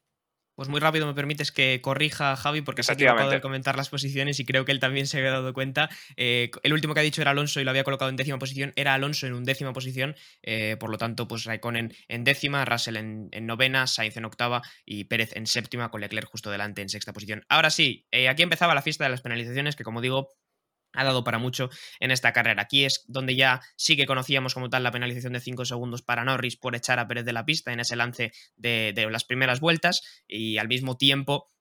Pues 0.55 0.69
muy 0.69 0.81
rápido 0.81 1.07
me 1.07 1.15
permites 1.15 1.51
que 1.51 1.81
corrija 1.81 2.33
a 2.33 2.37
Javi 2.37 2.61
porque 2.61 2.83
se 2.83 2.93
ha 2.93 2.95
equivocado 2.95 3.31
de 3.31 3.41
comentar 3.41 3.77
las 3.77 3.89
posiciones 3.89 4.39
y 4.39 4.45
creo 4.45 4.65
que 4.65 4.73
él 4.73 4.79
también 4.79 5.07
se 5.07 5.19
había 5.19 5.31
dado 5.31 5.53
cuenta. 5.53 5.89
Eh, 6.17 6.51
el 6.63 6.73
último 6.73 6.95
que 6.95 7.01
ha 7.01 7.03
dicho 7.03 7.21
era 7.23 7.33
Alonso 7.33 7.61
y 7.61 7.65
lo 7.65 7.71
había 7.71 7.83
colocado 7.83 8.09
en 8.09 8.17
décima 8.17 8.39
posición. 8.39 8.73
Era 8.77 8.95
Alonso 8.95 9.27
en 9.27 9.35
undécima 9.35 9.73
posición. 9.73 10.15
Eh, 10.43 10.77
por 10.79 10.91
lo 10.91 10.99
tanto, 10.99 11.27
pues 11.27 11.45
Raikkonen 11.45 11.93
en 12.09 12.25
décima, 12.25 12.65
Russell 12.65 12.97
en, 12.97 13.31
novena, 13.47 13.87
Sainz 13.87 14.17
en 14.17 14.25
octava 14.25 14.63
y 14.85 15.05
Pérez 15.05 15.35
en 15.35 15.47
séptima, 15.47 15.91
con 15.91 16.01
Leclerc 16.01 16.29
justo 16.29 16.51
delante 16.51 16.83
en 16.83 16.89
sexta 16.89 17.13
posición. 17.13 17.45
Ahora 17.49 17.71
sí, 17.71 18.07
eh, 18.13 18.29
aquí 18.29 18.43
empezaba 18.43 18.75
la 18.75 18.83
fiesta 18.83 19.05
de 19.05 19.11
las 19.11 19.23
penalizaciones 19.23 19.75
que 19.75 19.85
como 19.85 20.01
digo 20.01 20.31
ha 20.95 21.05
dado 21.05 21.25
para 21.25 21.39
mucho 21.39 21.71
en 22.01 22.11
esta 22.11 22.33
carrera. 22.33 22.63
Aquí 22.63 22.85
es 22.85 23.05
donde 23.07 23.37
ya 23.37 23.61
sí 23.77 23.97
que 23.97 24.07
conocíamos 24.07 24.55
como 24.55 24.71
tal 24.71 24.83
la 24.83 24.91
penalización 24.91 25.33
de 25.33 25.41
5 25.41 25.65
segundos 25.65 26.03
para 26.03 26.25
Norris 26.25 26.57
por 26.57 26.75
echar 26.77 26.99
a 26.99 27.07
Pérez 27.07 27.25
de 27.25 27.33
la 27.33 27.45
pista 27.45 27.73
en 27.73 27.81
ese 27.81 27.97
lance 27.97 28.33
de, 28.57 28.93
de 28.95 29.11
las 29.11 29.25
primeras 29.25 29.61
vueltas 29.61 30.03
y 30.27 30.59
al 30.59 30.69
mismo 30.69 30.97
tiempo 30.97 31.54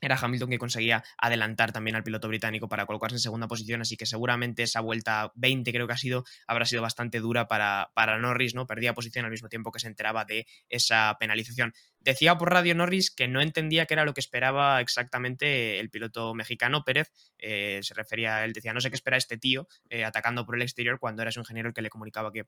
era 0.00 0.16
Hamilton 0.20 0.50
que 0.50 0.58
conseguía 0.58 1.04
adelantar 1.16 1.72
también 1.72 1.96
al 1.96 2.04
piloto 2.04 2.28
británico 2.28 2.68
para 2.68 2.86
colocarse 2.86 3.16
en 3.16 3.20
segunda 3.20 3.48
posición, 3.48 3.80
así 3.80 3.96
que 3.96 4.06
seguramente 4.06 4.62
esa 4.62 4.80
vuelta 4.80 5.32
20 5.34 5.72
creo 5.72 5.86
que 5.86 5.92
ha 5.92 5.98
sido, 5.98 6.24
habrá 6.46 6.64
sido 6.66 6.82
bastante 6.82 7.20
dura 7.20 7.48
para, 7.48 7.90
para 7.94 8.18
Norris, 8.18 8.54
¿no? 8.54 8.66
Perdía 8.66 8.94
posición 8.94 9.24
al 9.24 9.30
mismo 9.30 9.48
tiempo 9.48 9.72
que 9.72 9.80
se 9.80 9.88
enteraba 9.88 10.24
de 10.24 10.46
esa 10.68 11.16
penalización. 11.18 11.72
Decía 12.00 12.38
por 12.38 12.52
radio 12.52 12.74
Norris 12.74 13.10
que 13.10 13.28
no 13.28 13.40
entendía 13.40 13.86
qué 13.86 13.94
era 13.94 14.04
lo 14.04 14.14
que 14.14 14.20
esperaba 14.20 14.80
exactamente 14.80 15.80
el 15.80 15.90
piloto 15.90 16.34
mexicano 16.34 16.84
Pérez, 16.84 17.10
eh, 17.38 17.80
se 17.82 17.94
refería, 17.94 18.44
él 18.44 18.52
decía, 18.52 18.72
no 18.72 18.80
sé 18.80 18.90
qué 18.90 18.96
espera 18.96 19.16
este 19.16 19.36
tío 19.36 19.68
eh, 19.90 20.04
atacando 20.04 20.46
por 20.46 20.56
el 20.56 20.62
exterior 20.62 20.98
cuando 20.98 21.22
era 21.22 21.32
su 21.32 21.40
ingeniero 21.40 21.68
el 21.68 21.74
que 21.74 21.82
le 21.82 21.90
comunicaba 21.90 22.32
que 22.32 22.44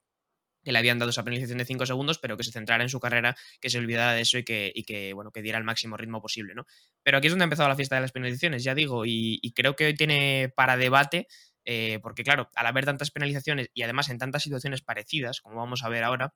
que 0.62 0.72
le 0.72 0.78
habían 0.78 0.98
dado 0.98 1.10
esa 1.10 1.24
penalización 1.24 1.58
de 1.58 1.64
5 1.64 1.86
segundos, 1.86 2.18
pero 2.18 2.36
que 2.36 2.44
se 2.44 2.52
centrara 2.52 2.82
en 2.82 2.88
su 2.88 3.00
carrera, 3.00 3.36
que 3.60 3.70
se 3.70 3.78
olvidara 3.78 4.12
de 4.12 4.22
eso 4.22 4.38
y 4.38 4.44
que, 4.44 4.72
y 4.74 4.84
que, 4.84 5.12
bueno, 5.12 5.30
que 5.30 5.42
diera 5.42 5.58
el 5.58 5.64
máximo 5.64 5.96
ritmo 5.96 6.20
posible, 6.20 6.54
¿no? 6.54 6.66
Pero 7.02 7.18
aquí 7.18 7.26
es 7.26 7.32
donde 7.32 7.44
ha 7.44 7.46
empezado 7.46 7.68
la 7.68 7.76
fiesta 7.76 7.96
de 7.96 8.02
las 8.02 8.12
penalizaciones, 8.12 8.64
ya 8.64 8.74
digo, 8.74 9.04
y, 9.06 9.40
creo 9.54 9.76
que 9.76 9.86
hoy 9.86 9.94
tiene 9.94 10.52
para 10.54 10.76
debate, 10.76 11.26
eh, 11.64 11.98
porque 12.02 12.24
claro, 12.24 12.50
al 12.54 12.66
haber 12.66 12.84
tantas 12.84 13.10
penalizaciones 13.10 13.68
y 13.74 13.82
además 13.82 14.08
en 14.08 14.18
tantas 14.18 14.42
situaciones 14.42 14.82
parecidas, 14.82 15.40
como 15.40 15.56
vamos 15.56 15.82
a 15.82 15.88
ver 15.88 16.04
ahora, 16.04 16.34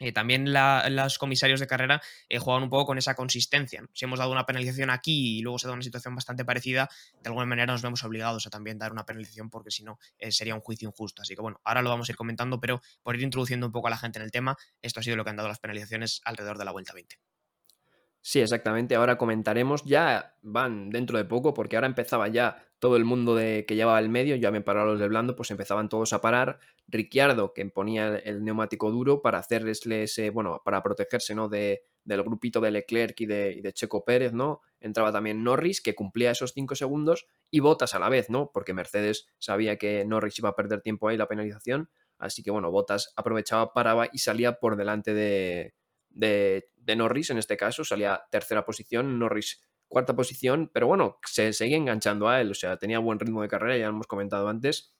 eh, 0.00 0.12
también 0.12 0.46
los 0.52 1.18
comisarios 1.18 1.60
de 1.60 1.66
carrera 1.66 2.00
eh, 2.28 2.38
juegan 2.38 2.62
un 2.62 2.70
poco 2.70 2.86
con 2.86 2.98
esa 2.98 3.14
consistencia. 3.14 3.84
Si 3.92 4.06
hemos 4.06 4.18
dado 4.18 4.32
una 4.32 4.46
penalización 4.46 4.88
aquí 4.88 5.38
y 5.38 5.42
luego 5.42 5.58
se 5.58 5.68
da 5.68 5.74
una 5.74 5.82
situación 5.82 6.14
bastante 6.14 6.44
parecida, 6.44 6.88
de 7.22 7.28
alguna 7.28 7.44
manera 7.44 7.72
nos 7.72 7.82
vemos 7.82 8.02
obligados 8.02 8.46
a 8.46 8.50
también 8.50 8.78
dar 8.78 8.92
una 8.92 9.04
penalización 9.04 9.50
porque 9.50 9.70
si 9.70 9.84
no 9.84 9.98
eh, 10.18 10.32
sería 10.32 10.54
un 10.54 10.62
juicio 10.62 10.88
injusto. 10.88 11.20
Así 11.20 11.34
que 11.34 11.42
bueno, 11.42 11.60
ahora 11.64 11.82
lo 11.82 11.90
vamos 11.90 12.08
a 12.08 12.12
ir 12.12 12.16
comentando, 12.16 12.58
pero 12.60 12.80
por 13.02 13.14
ir 13.14 13.22
introduciendo 13.22 13.66
un 13.66 13.72
poco 13.72 13.88
a 13.88 13.90
la 13.90 13.98
gente 13.98 14.18
en 14.18 14.24
el 14.24 14.30
tema, 14.30 14.56
esto 14.80 15.00
ha 15.00 15.02
sido 15.02 15.16
lo 15.16 15.24
que 15.24 15.30
han 15.30 15.36
dado 15.36 15.48
las 15.48 15.60
penalizaciones 15.60 16.22
alrededor 16.24 16.56
de 16.56 16.64
la 16.64 16.72
vuelta 16.72 16.94
20. 16.94 17.18
Sí, 18.22 18.40
exactamente. 18.40 18.94
Ahora 18.94 19.18
comentaremos. 19.18 19.84
Ya 19.84 20.36
van 20.42 20.90
dentro 20.90 21.18
de 21.18 21.24
poco, 21.24 21.54
porque 21.54 21.76
ahora 21.76 21.86
empezaba 21.86 22.28
ya 22.28 22.69
todo 22.80 22.96
el 22.96 23.04
mundo 23.04 23.36
de, 23.36 23.66
que 23.66 23.76
llevaba 23.76 24.00
el 24.00 24.08
medio, 24.08 24.36
ya 24.36 24.50
me 24.50 24.62
pararon 24.62 24.92
los 24.92 25.00
de 25.00 25.06
blando, 25.06 25.36
pues 25.36 25.50
empezaban 25.50 25.88
todos 25.88 26.12
a 26.14 26.20
parar. 26.20 26.58
Ricciardo, 26.88 27.52
que 27.52 27.64
ponía 27.66 28.16
el 28.16 28.42
neumático 28.42 28.90
duro 28.90 29.20
para 29.20 29.38
hacerles 29.38 29.86
ese, 29.86 30.30
bueno, 30.30 30.62
para 30.64 30.82
protegerse, 30.82 31.34
¿no? 31.34 31.48
De, 31.48 31.82
del 32.04 32.22
grupito 32.22 32.60
de 32.60 32.70
Leclerc 32.70 33.20
y 33.20 33.26
de, 33.26 33.70
Checo 33.74 34.04
Pérez, 34.04 34.32
¿no? 34.32 34.62
Entraba 34.80 35.12
también 35.12 35.44
Norris, 35.44 35.82
que 35.82 35.94
cumplía 35.94 36.30
esos 36.30 36.52
5 36.54 36.74
segundos, 36.74 37.26
y 37.50 37.60
Botas 37.60 37.94
a 37.94 37.98
la 37.98 38.08
vez, 38.08 38.30
¿no? 38.30 38.50
Porque 38.52 38.72
Mercedes 38.72 39.26
sabía 39.38 39.76
que 39.76 40.04
Norris 40.06 40.38
iba 40.38 40.48
a 40.48 40.56
perder 40.56 40.80
tiempo 40.80 41.08
ahí 41.08 41.18
la 41.18 41.28
penalización, 41.28 41.90
así 42.18 42.42
que 42.42 42.50
bueno, 42.50 42.70
Botas 42.70 43.12
aprovechaba, 43.14 43.74
paraba 43.74 44.08
y 44.10 44.18
salía 44.18 44.54
por 44.54 44.76
delante 44.76 45.12
de, 45.12 45.74
de, 46.08 46.70
de 46.76 46.96
Norris, 46.96 47.28
en 47.28 47.36
este 47.36 47.58
caso, 47.58 47.84
salía 47.84 48.22
tercera 48.30 48.64
posición, 48.64 49.18
Norris 49.18 49.62
cuarta 49.90 50.14
posición, 50.14 50.70
pero 50.72 50.86
bueno, 50.86 51.18
se 51.26 51.52
seguía 51.52 51.76
enganchando 51.76 52.28
a 52.28 52.40
él, 52.40 52.50
o 52.52 52.54
sea, 52.54 52.78
tenía 52.78 53.00
buen 53.00 53.18
ritmo 53.18 53.42
de 53.42 53.48
carrera, 53.48 53.76
ya 53.76 53.86
lo 53.86 53.90
hemos 53.90 54.06
comentado 54.06 54.48
antes, 54.48 54.94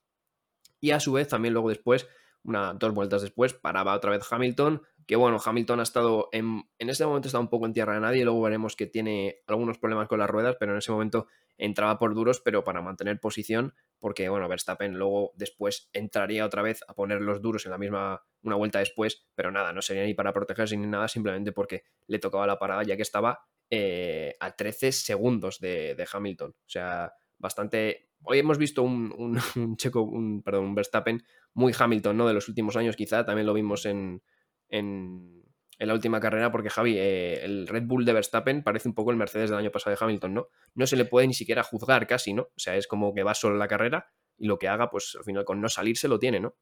y 0.81 0.90
a 0.90 1.00
su 1.00 1.12
vez 1.12 1.29
también 1.29 1.55
luego 1.55 1.68
después, 1.68 2.09
una, 2.42 2.74
dos 2.74 2.92
vueltas 2.92 3.22
después, 3.22 3.55
paraba 3.55 3.94
otra 3.94 4.11
vez 4.11 4.26
Hamilton, 4.31 4.83
que 5.07 5.17
bueno, 5.17 5.39
Hamilton 5.45 5.81
ha 5.81 5.83
estado 5.83 6.29
en, 6.33 6.63
en 6.79 6.91
este 6.91 7.05
momento 7.05 7.29
está 7.29 7.39
un 7.39 7.49
poco 7.49 7.67
en 7.67 7.73
tierra 7.73 7.95
de 7.95 8.01
nadie, 8.01 8.25
luego 8.25 8.43
veremos 8.43 8.77
que 8.77 8.87
tiene 8.87 9.43
algunos 9.47 9.79
problemas 9.79 10.09
con 10.09 10.19
las 10.19 10.31
ruedas, 10.31 10.57
pero 10.59 10.73
en 10.73 10.79
ese 10.79 10.93
momento 10.93 11.27
entraba 11.59 11.99
por 11.99 12.15
duros, 12.15 12.41
pero 12.41 12.65
para 12.65 12.81
mantener 12.81 13.21
posición, 13.21 13.75
porque 13.99 14.29
bueno, 14.29 14.49
Verstappen 14.49 14.95
luego 14.95 15.33
después 15.37 15.91
entraría 15.93 16.47
otra 16.47 16.63
vez 16.63 16.83
a 16.89 16.95
poner 16.95 17.21
los 17.21 17.43
duros 17.43 17.67
en 17.67 17.73
la 17.73 17.79
misma, 17.79 18.23
una 18.43 18.57
vuelta 18.57 18.79
después, 18.79 19.27
pero 19.35 19.51
nada, 19.51 19.73
no 19.73 19.83
sería 19.83 20.05
ni 20.05 20.15
para 20.15 20.33
protegerse 20.33 20.77
ni 20.77 20.87
nada, 20.87 21.09
simplemente 21.09 21.53
porque 21.53 21.83
le 22.07 22.19
tocaba 22.19 22.47
la 22.47 22.59
parada 22.59 22.83
ya 22.83 22.97
que 22.97 23.03
estaba 23.03 23.41
eh, 23.69 24.35
a 24.41 24.57
13 24.57 24.91
segundos 24.91 25.61
de, 25.61 25.95
de, 25.95 26.09
Hamilton. 26.11 26.51
O 26.51 26.69
sea, 26.69 27.13
bastante. 27.39 28.09
Hoy 28.23 28.39
hemos 28.39 28.59
visto 28.59 28.83
un, 28.83 29.15
un, 29.17 29.39
un, 29.57 29.77
checo, 29.77 30.03
un, 30.03 30.43
perdón, 30.43 30.65
un 30.65 30.75
Verstappen 30.75 31.23
muy 31.55 31.73
Hamilton, 31.79 32.17
¿no? 32.17 32.27
De 32.27 32.35
los 32.35 32.49
últimos 32.49 32.77
años, 32.77 32.97
quizá. 32.97 33.25
También 33.25 33.47
lo 33.47 33.55
vimos 33.55 33.87
en, 33.87 34.23
en, 34.70 35.44
en 35.78 35.88
la 35.88 35.94
última 35.94 36.20
carrera, 36.20 36.52
porque 36.52 36.70
Javi, 36.70 36.96
eh, 36.98 37.44
el 37.44 37.66
Red 37.66 37.85
Bull 37.85 38.04
de 38.04 38.12
Verstappen 38.12 38.62
parece 38.62 38.88
un 38.88 38.94
poco 38.94 39.11
el 39.11 39.16
Mercedes 39.16 39.50
del 39.50 39.59
año 39.59 39.70
pasado 39.70 39.96
de 39.96 40.04
Hamilton, 40.04 40.35
¿no? 40.35 40.48
No 40.74 40.87
se 40.87 40.96
le 40.96 41.06
puede 41.06 41.26
ni 41.26 41.35
siquiera 41.35 41.62
juzgar 41.62 42.06
casi, 42.06 42.35
¿no? 42.35 42.42
O 42.42 42.59
sea, 42.59 42.76
es 42.76 42.87
como 42.87 43.14
que 43.14 43.22
va 43.22 43.35
solo 43.35 43.54
en 43.54 43.61
la 43.61 43.68
carrera 43.68 44.11
y 44.37 44.46
lo 44.46 44.59
que 44.59 44.68
haga, 44.68 44.90
pues 44.90 45.16
al 45.16 45.24
final 45.24 45.44
con 45.44 45.61
no 45.61 45.68
salirse 45.68 46.06
lo 46.06 46.18
tiene, 46.18 46.38
¿no? 46.38 46.54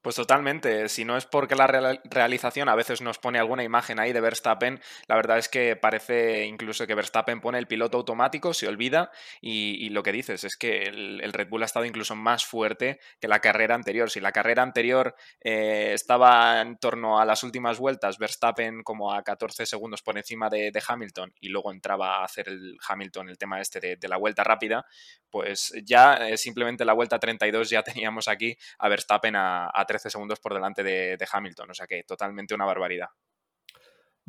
Pues 0.00 0.14
totalmente. 0.14 0.88
Si 0.88 1.04
no 1.04 1.16
es 1.16 1.26
porque 1.26 1.56
la 1.56 1.66
realización 2.04 2.68
a 2.68 2.76
veces 2.76 3.00
nos 3.00 3.18
pone 3.18 3.40
alguna 3.40 3.64
imagen 3.64 3.98
ahí 3.98 4.12
de 4.12 4.20
Verstappen, 4.20 4.80
la 5.08 5.16
verdad 5.16 5.38
es 5.38 5.48
que 5.48 5.74
parece 5.74 6.46
incluso 6.46 6.86
que 6.86 6.94
Verstappen 6.94 7.40
pone 7.40 7.58
el 7.58 7.66
piloto 7.66 7.98
automático, 7.98 8.54
se 8.54 8.68
olvida 8.68 9.10
y, 9.40 9.88
lo 9.88 10.04
que 10.04 10.12
dices 10.12 10.44
es 10.44 10.56
que 10.56 10.82
el, 10.82 11.32
Red 11.32 11.48
Bull 11.48 11.62
ha 11.62 11.66
estado 11.66 11.84
incluso 11.84 12.14
más 12.14 12.44
fuerte 12.44 13.00
que 13.20 13.26
la 13.26 13.40
carrera 13.40 13.74
anterior. 13.74 14.08
Si 14.08 14.20
la 14.20 14.30
carrera 14.30 14.62
anterior 14.62 15.16
eh, 15.40 15.90
estaba 15.94 16.60
en 16.60 16.78
torno 16.78 17.18
a 17.18 17.24
las 17.24 17.42
últimas 17.42 17.78
vueltas, 17.78 18.18
Verstappen 18.18 18.84
como 18.84 19.12
a 19.12 19.24
14 19.24 19.66
segundos 19.66 20.02
por 20.02 20.16
encima 20.16 20.48
de, 20.48 20.72
Hamilton 20.86 21.34
y 21.40 21.48
luego 21.48 21.72
entraba 21.72 22.18
a 22.18 22.24
hacer 22.24 22.48
el 22.48 22.78
Hamilton 22.86 23.30
el 23.30 23.36
tema 23.36 23.60
este 23.60 23.80
de, 23.80 23.96
de 23.96 24.08
la 24.08 24.16
vuelta 24.16 24.44
rápida, 24.44 24.86
pues 25.28 25.72
ya 25.84 26.14
eh, 26.28 26.36
simplemente 26.36 26.84
la 26.84 26.92
vuelta 26.92 27.18
32 27.18 27.70
ya 27.70 27.82
teníamos 27.82 28.28
aquí 28.28 28.56
a 28.78 28.88
Verstappen 28.88 29.34
a, 29.34 29.68
a 29.74 29.87
13 29.88 30.10
segundos 30.10 30.38
por 30.38 30.54
delante 30.54 30.84
de, 30.84 31.28
Hamilton, 31.32 31.70
o 31.70 31.74
sea 31.74 31.86
que 31.86 32.04
totalmente 32.04 32.54
una 32.54 32.66
barbaridad. 32.66 33.08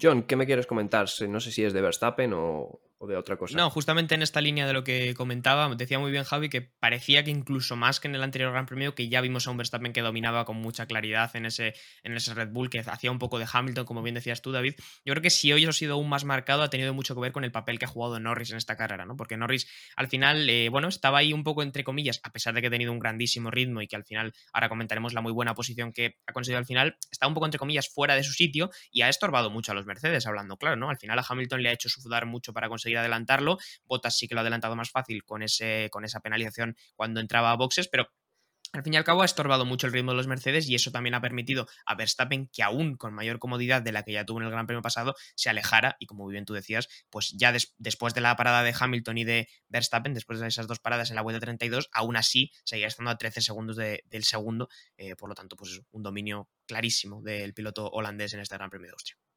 John, 0.01 0.23
¿qué 0.23 0.35
me 0.35 0.45
quieres 0.45 0.65
comentar? 0.65 1.07
No 1.27 1.39
sé 1.39 1.51
si 1.51 1.63
es 1.63 1.73
de 1.73 1.81
Verstappen 1.81 2.33
o, 2.33 2.81
o 2.99 3.07
de 3.07 3.15
otra 3.15 3.37
cosa. 3.37 3.57
No, 3.57 3.69
justamente 3.69 4.13
en 4.13 4.21
esta 4.21 4.41
línea 4.41 4.67
de 4.67 4.73
lo 4.73 4.83
que 4.83 5.13
comentaba, 5.15 5.73
decía 5.75 5.99
muy 5.99 6.11
bien 6.11 6.25
Javi 6.25 6.49
que 6.49 6.61
parecía 6.61 7.23
que 7.23 7.31
incluso 7.31 7.77
más 7.77 7.99
que 8.01 8.09
en 8.09 8.15
el 8.15 8.21
anterior 8.21 8.51
Gran 8.51 8.65
Premio, 8.65 8.93
que 8.93 9.07
ya 9.07 9.21
vimos 9.21 9.47
a 9.47 9.51
un 9.51 9.57
Verstappen 9.57 9.93
que 9.93 10.01
dominaba 10.01 10.43
con 10.43 10.57
mucha 10.57 10.85
claridad 10.85 11.33
en 11.35 11.45
ese, 11.45 11.73
en 12.03 12.13
ese 12.13 12.33
Red 12.33 12.49
Bull, 12.49 12.69
que 12.69 12.79
hacía 12.79 13.09
un 13.09 13.17
poco 13.17 13.39
de 13.39 13.47
Hamilton, 13.51 13.85
como 13.85 14.01
bien 14.03 14.15
decías 14.15 14.41
tú, 14.41 14.51
David. 14.51 14.75
Yo 15.05 15.13
creo 15.13 15.21
que 15.21 15.29
si 15.29 15.53
hoy 15.53 15.65
ha 15.65 15.71
sido 15.71 15.93
aún 15.93 16.09
más 16.09 16.25
marcado, 16.25 16.61
ha 16.61 16.69
tenido 16.69 16.93
mucho 16.93 17.15
que 17.15 17.21
ver 17.21 17.31
con 17.31 17.45
el 17.45 17.53
papel 17.53 17.79
que 17.79 17.85
ha 17.85 17.87
jugado 17.87 18.19
Norris 18.19 18.51
en 18.51 18.57
esta 18.57 18.75
carrera, 18.75 19.05
¿no? 19.05 19.15
Porque 19.15 19.37
Norris 19.37 19.67
al 19.95 20.09
final, 20.09 20.49
eh, 20.49 20.67
bueno, 20.67 20.89
estaba 20.89 21.19
ahí 21.19 21.31
un 21.31 21.43
poco 21.43 21.63
entre 21.63 21.85
comillas, 21.85 22.19
a 22.23 22.33
pesar 22.33 22.53
de 22.53 22.61
que 22.61 22.67
ha 22.67 22.71
tenido 22.71 22.91
un 22.91 22.99
grandísimo 22.99 23.49
ritmo 23.49 23.81
y 23.81 23.87
que 23.87 23.95
al 23.95 24.03
final, 24.03 24.33
ahora 24.51 24.67
comentaremos 24.67 25.13
la 25.13 25.21
muy 25.21 25.31
buena 25.31 25.55
posición 25.55 25.93
que 25.93 26.17
ha 26.27 26.33
conseguido 26.33 26.59
al 26.59 26.65
final, 26.65 26.97
está 27.11 27.27
un 27.27 27.33
poco 27.33 27.45
entre 27.45 27.59
comillas 27.59 27.87
fuera 27.87 28.15
de 28.15 28.23
su 28.23 28.33
sitio 28.33 28.71
y 28.91 29.03
ha 29.03 29.09
estorbado 29.09 29.49
mucho 29.49 29.71
a 29.71 29.75
los 29.75 29.85
Mercedes, 29.85 30.27
hablando 30.27 30.57
claro, 30.57 30.75
¿no? 30.75 30.89
Al 30.89 30.97
final 30.97 31.17
a 31.17 31.25
Hamilton 31.27 31.63
le 31.63 31.69
ha 31.69 31.71
hecho 31.71 31.87
sudar 31.87 32.25
mucho 32.25 32.51
para 32.51 32.67
conseguir 32.67 32.88
adelantarlo 32.97 33.57
Botas 33.85 34.17
sí 34.17 34.27
que 34.27 34.35
lo 34.35 34.39
ha 34.39 34.41
adelantado 34.41 34.75
más 34.75 34.91
fácil 34.91 35.23
con, 35.23 35.43
ese, 35.43 35.89
con 35.91 36.05
esa 36.05 36.19
penalización 36.19 36.75
cuando 36.95 37.19
entraba 37.19 37.51
a 37.51 37.55
boxes, 37.55 37.87
pero 37.87 38.09
al 38.71 38.83
fin 38.83 38.93
y 38.93 38.97
al 38.97 39.03
cabo 39.03 39.23
ha 39.23 39.25
estorbado 39.25 39.65
mucho 39.65 39.87
el 39.87 39.93
ritmo 39.93 40.11
de 40.11 40.17
los 40.17 40.27
Mercedes 40.27 40.69
y 40.69 40.75
eso 40.75 40.91
también 40.91 41.15
ha 41.15 41.21
permitido 41.21 41.67
a 41.85 41.95
Verstappen 41.95 42.47
que 42.53 42.61
aún 42.61 42.97
con 42.97 43.13
mayor 43.13 43.39
comodidad 43.39 43.81
de 43.81 43.91
la 43.91 44.03
que 44.03 44.11
ya 44.11 44.25
tuvo 44.25 44.39
en 44.39 44.45
el 44.45 44.51
Gran 44.51 44.67
Premio 44.67 44.83
pasado 44.83 45.15
se 45.35 45.49
alejara 45.49 45.95
y 45.99 46.05
como 46.05 46.27
bien 46.27 46.45
tú 46.45 46.53
decías, 46.53 46.87
pues 47.09 47.33
ya 47.35 47.51
des 47.51 47.73
después 47.79 48.13
de 48.13 48.21
la 48.21 48.35
parada 48.35 48.61
de 48.61 48.75
Hamilton 48.77 49.17
y 49.17 49.23
de 49.23 49.49
Verstappen, 49.69 50.13
después 50.13 50.39
de 50.39 50.47
esas 50.47 50.67
dos 50.67 50.79
paradas 50.79 51.09
en 51.09 51.15
la 51.15 51.23
vuelta 51.23 51.39
32, 51.39 51.89
aún 51.91 52.15
así 52.15 52.51
seguía 52.63 52.87
estando 52.87 53.09
a 53.09 53.17
13 53.17 53.41
segundos 53.41 53.75
de, 53.75 54.03
del 54.05 54.23
segundo, 54.23 54.69
eh, 54.97 55.15
por 55.15 55.29
lo 55.29 55.35
tanto 55.35 55.55
pues 55.55 55.71
es 55.71 55.81
un 55.91 56.03
dominio 56.03 56.47
clarísimo 56.67 57.23
del 57.23 57.55
piloto 57.55 57.89
holandés 57.89 58.33
en 58.33 58.41
este 58.41 58.55
Gran 58.55 58.69
Premio 58.69 58.87
de 58.87 58.93
Austria. 58.93 59.28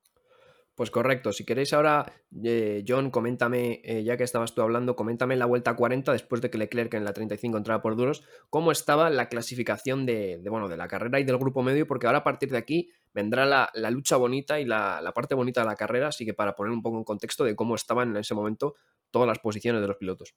Pues 0.82 0.90
correcto, 0.90 1.30
si 1.30 1.44
queréis 1.44 1.72
ahora, 1.74 2.12
eh, 2.42 2.82
John, 2.84 3.12
coméntame, 3.12 3.80
eh, 3.84 4.02
ya 4.02 4.16
que 4.16 4.24
estabas 4.24 4.52
tú 4.52 4.62
hablando, 4.62 4.96
coméntame 4.96 5.34
en 5.34 5.38
la 5.38 5.46
vuelta 5.46 5.76
40, 5.76 6.10
después 6.10 6.40
de 6.40 6.50
que 6.50 6.58
Leclerc 6.58 6.92
en 6.94 7.04
la 7.04 7.12
35 7.12 7.56
entraba 7.56 7.80
por 7.80 7.94
duros, 7.94 8.24
cómo 8.50 8.72
estaba 8.72 9.08
la 9.08 9.28
clasificación 9.28 10.06
de, 10.06 10.40
de 10.42 10.50
bueno, 10.50 10.68
de 10.68 10.76
la 10.76 10.88
carrera 10.88 11.20
y 11.20 11.22
del 11.22 11.38
grupo 11.38 11.62
medio, 11.62 11.86
porque 11.86 12.08
ahora 12.08 12.18
a 12.18 12.24
partir 12.24 12.50
de 12.50 12.58
aquí 12.58 12.90
vendrá 13.14 13.46
la, 13.46 13.70
la 13.74 13.92
lucha 13.92 14.16
bonita 14.16 14.58
y 14.58 14.64
la, 14.64 15.00
la, 15.00 15.12
parte 15.12 15.36
bonita 15.36 15.60
de 15.60 15.68
la 15.68 15.76
carrera, 15.76 16.08
así 16.08 16.24
que 16.24 16.34
para 16.34 16.56
poner 16.56 16.72
un 16.72 16.82
poco 16.82 16.98
en 16.98 17.04
contexto 17.04 17.44
de 17.44 17.54
cómo 17.54 17.76
estaban 17.76 18.10
en 18.10 18.16
ese 18.16 18.34
momento 18.34 18.74
todas 19.12 19.28
las 19.28 19.38
posiciones 19.38 19.82
de 19.82 19.86
los 19.86 19.98
pilotos. 19.98 20.34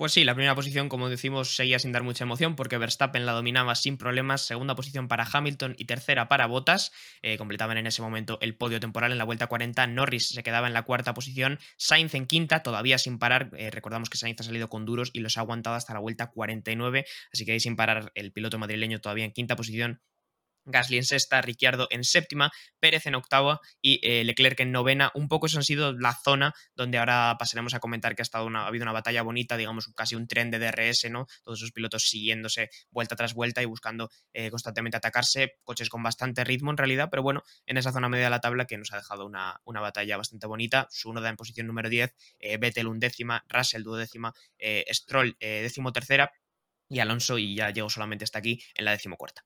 Pues 0.00 0.12
sí, 0.12 0.24
la 0.24 0.34
primera 0.34 0.54
posición, 0.54 0.88
como 0.88 1.10
decimos, 1.10 1.54
seguía 1.54 1.78
sin 1.78 1.92
dar 1.92 2.02
mucha 2.02 2.24
emoción 2.24 2.56
porque 2.56 2.78
Verstappen 2.78 3.26
la 3.26 3.32
dominaba 3.32 3.74
sin 3.74 3.98
problemas. 3.98 4.40
Segunda 4.40 4.74
posición 4.74 5.08
para 5.08 5.28
Hamilton 5.30 5.74
y 5.76 5.84
tercera 5.84 6.26
para 6.26 6.46
Bottas. 6.46 6.90
Eh, 7.20 7.36
completaban 7.36 7.76
en 7.76 7.86
ese 7.86 8.00
momento 8.00 8.38
el 8.40 8.56
podio 8.56 8.80
temporal 8.80 9.12
en 9.12 9.18
la 9.18 9.24
vuelta 9.24 9.46
40. 9.46 9.86
Norris 9.88 10.28
se 10.28 10.42
quedaba 10.42 10.68
en 10.68 10.72
la 10.72 10.84
cuarta 10.84 11.12
posición. 11.12 11.58
Sainz 11.76 12.14
en 12.14 12.26
quinta, 12.26 12.62
todavía 12.62 12.96
sin 12.96 13.18
parar. 13.18 13.50
Eh, 13.58 13.70
recordamos 13.70 14.08
que 14.08 14.16
Sainz 14.16 14.40
ha 14.40 14.44
salido 14.44 14.70
con 14.70 14.86
duros 14.86 15.10
y 15.12 15.20
los 15.20 15.36
ha 15.36 15.42
aguantado 15.42 15.76
hasta 15.76 15.92
la 15.92 16.00
vuelta 16.00 16.30
49. 16.30 17.04
Así 17.30 17.44
que 17.44 17.52
ahí 17.52 17.60
sin 17.60 17.76
parar 17.76 18.10
el 18.14 18.32
piloto 18.32 18.58
madrileño 18.58 19.02
todavía 19.02 19.26
en 19.26 19.32
quinta 19.32 19.54
posición. 19.54 20.00
Gasly 20.70 20.96
en 20.96 21.04
sexta, 21.04 21.40
Ricciardo 21.40 21.86
en 21.90 22.04
séptima, 22.04 22.50
Pérez 22.78 23.06
en 23.06 23.14
octava 23.14 23.60
y 23.80 24.00
eh, 24.02 24.24
Leclerc 24.24 24.60
en 24.60 24.72
novena. 24.72 25.10
Un 25.14 25.28
poco 25.28 25.46
eso 25.46 25.58
han 25.58 25.64
sido 25.64 25.92
la 25.92 26.14
zona 26.14 26.54
donde 26.74 26.98
ahora 26.98 27.36
pasaremos 27.38 27.74
a 27.74 27.80
comentar 27.80 28.14
que 28.14 28.22
ha, 28.22 28.24
estado 28.24 28.46
una, 28.46 28.64
ha 28.64 28.66
habido 28.66 28.82
una 28.82 28.92
batalla 28.92 29.22
bonita, 29.22 29.56
digamos 29.56 29.90
casi 29.94 30.14
un 30.14 30.28
tren 30.28 30.50
de 30.50 30.58
DRS, 30.58 31.10
¿no? 31.10 31.26
Todos 31.42 31.60
esos 31.60 31.72
pilotos 31.72 32.04
siguiéndose 32.08 32.70
vuelta 32.90 33.16
tras 33.16 33.34
vuelta 33.34 33.62
y 33.62 33.66
buscando 33.66 34.10
eh, 34.32 34.50
constantemente 34.50 34.96
atacarse, 34.96 35.58
coches 35.64 35.88
con 35.88 36.02
bastante 36.02 36.44
ritmo 36.44 36.70
en 36.70 36.76
realidad, 36.76 37.08
pero 37.10 37.22
bueno, 37.22 37.42
en 37.66 37.76
esa 37.76 37.92
zona 37.92 38.08
media 38.08 38.24
de 38.24 38.30
la 38.30 38.40
tabla 38.40 38.66
que 38.66 38.78
nos 38.78 38.92
ha 38.92 38.96
dejado 38.96 39.26
una, 39.26 39.60
una 39.64 39.80
batalla 39.80 40.16
bastante 40.16 40.46
bonita. 40.46 40.88
Su 40.90 41.10
da 41.12 41.28
en 41.28 41.36
posición 41.36 41.66
número 41.66 41.88
10, 41.88 42.14
eh, 42.38 42.56
Vettel 42.56 42.86
undécima, 42.86 43.44
Russell 43.48 43.82
duodécima, 43.82 44.32
eh, 44.58 44.84
Stroll 44.92 45.36
décimo 45.40 45.92
tercera 45.92 46.32
y 46.88 47.00
Alonso 47.00 47.38
y 47.38 47.54
ya 47.54 47.70
llegó 47.70 47.88
solamente 47.88 48.24
hasta 48.24 48.38
aquí 48.38 48.62
en 48.74 48.84
la 48.84 48.92
decimocuarta. 48.92 49.44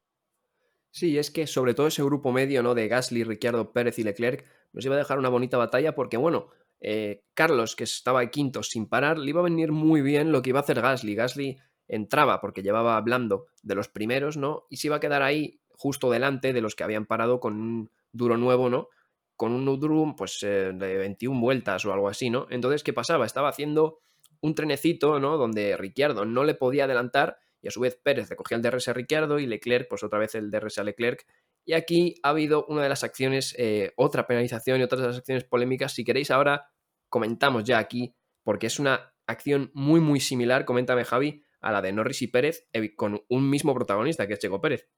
Sí, 0.94 1.18
es 1.18 1.32
que 1.32 1.48
sobre 1.48 1.74
todo 1.74 1.88
ese 1.88 2.04
grupo 2.04 2.30
medio, 2.30 2.62
¿no? 2.62 2.72
De 2.72 2.86
Gasly, 2.86 3.24
Ricciardo, 3.24 3.72
Pérez 3.72 3.98
y 3.98 4.04
Leclerc, 4.04 4.44
nos 4.72 4.84
iba 4.84 4.94
a 4.94 4.98
dejar 4.98 5.18
una 5.18 5.28
bonita 5.28 5.58
batalla 5.58 5.96
porque, 5.96 6.16
bueno, 6.16 6.50
eh, 6.80 7.24
Carlos, 7.34 7.74
que 7.74 7.82
estaba 7.82 8.24
quinto 8.30 8.62
sin 8.62 8.86
parar, 8.88 9.18
le 9.18 9.30
iba 9.30 9.40
a 9.40 9.44
venir 9.44 9.72
muy 9.72 10.02
bien 10.02 10.30
lo 10.30 10.40
que 10.40 10.50
iba 10.50 10.60
a 10.60 10.62
hacer 10.62 10.80
Gasly. 10.80 11.16
Gasly 11.16 11.58
entraba 11.88 12.40
porque 12.40 12.62
llevaba 12.62 12.96
hablando 12.96 13.46
de 13.64 13.74
los 13.74 13.88
primeros, 13.88 14.36
¿no? 14.36 14.66
Y 14.70 14.76
se 14.76 14.86
iba 14.86 14.96
a 14.96 15.00
quedar 15.00 15.22
ahí 15.22 15.60
justo 15.70 16.12
delante 16.12 16.52
de 16.52 16.60
los 16.60 16.76
que 16.76 16.84
habían 16.84 17.06
parado 17.06 17.40
con 17.40 17.60
un 17.60 17.90
duro 18.12 18.36
nuevo, 18.36 18.70
¿no? 18.70 18.88
Con 19.34 19.50
un 19.50 19.64
duro, 19.64 20.14
pues, 20.16 20.44
eh, 20.44 20.70
de 20.72 20.96
21 20.96 21.40
vueltas 21.40 21.84
o 21.86 21.92
algo 21.92 22.08
así, 22.08 22.30
¿no? 22.30 22.46
Entonces, 22.50 22.84
¿qué 22.84 22.92
pasaba? 22.92 23.26
Estaba 23.26 23.48
haciendo 23.48 23.98
un 24.40 24.54
trenecito, 24.54 25.18
¿no? 25.18 25.38
Donde 25.38 25.76
Ricciardo 25.76 26.24
no 26.24 26.44
le 26.44 26.54
podía 26.54 26.84
adelantar 26.84 27.38
y 27.64 27.68
a 27.68 27.70
su 27.70 27.80
vez 27.80 27.96
Pérez 27.96 28.28
recogía 28.28 28.58
el 28.58 28.62
DRS 28.62 28.88
a 28.88 28.92
Ricciardo 28.92 29.38
y 29.38 29.46
Leclerc, 29.46 29.88
pues 29.88 30.02
otra 30.04 30.18
vez 30.18 30.34
el 30.34 30.50
DRS 30.50 30.76
a 30.76 30.84
Leclerc. 30.84 31.26
Y 31.64 31.72
aquí 31.72 32.16
ha 32.22 32.28
habido 32.28 32.66
una 32.66 32.82
de 32.82 32.90
las 32.90 33.04
acciones, 33.04 33.54
eh, 33.56 33.94
otra 33.96 34.26
penalización 34.26 34.80
y 34.80 34.82
otras 34.82 35.00
de 35.00 35.06
las 35.06 35.16
acciones 35.16 35.44
polémicas. 35.44 35.94
Si 35.94 36.04
queréis 36.04 36.30
ahora 36.30 36.68
comentamos 37.08 37.64
ya 37.64 37.78
aquí, 37.78 38.14
porque 38.42 38.66
es 38.66 38.78
una 38.78 39.14
acción 39.26 39.70
muy 39.72 40.00
muy 40.00 40.20
similar, 40.20 40.66
coméntame 40.66 41.06
Javi, 41.06 41.42
a 41.62 41.72
la 41.72 41.80
de 41.80 41.94
Norris 41.94 42.20
y 42.20 42.26
Pérez, 42.26 42.68
con 42.96 43.24
un 43.30 43.48
mismo 43.48 43.72
protagonista, 43.72 44.26
que 44.26 44.34
es 44.34 44.40
Checo 44.40 44.60
Pérez. 44.60 44.90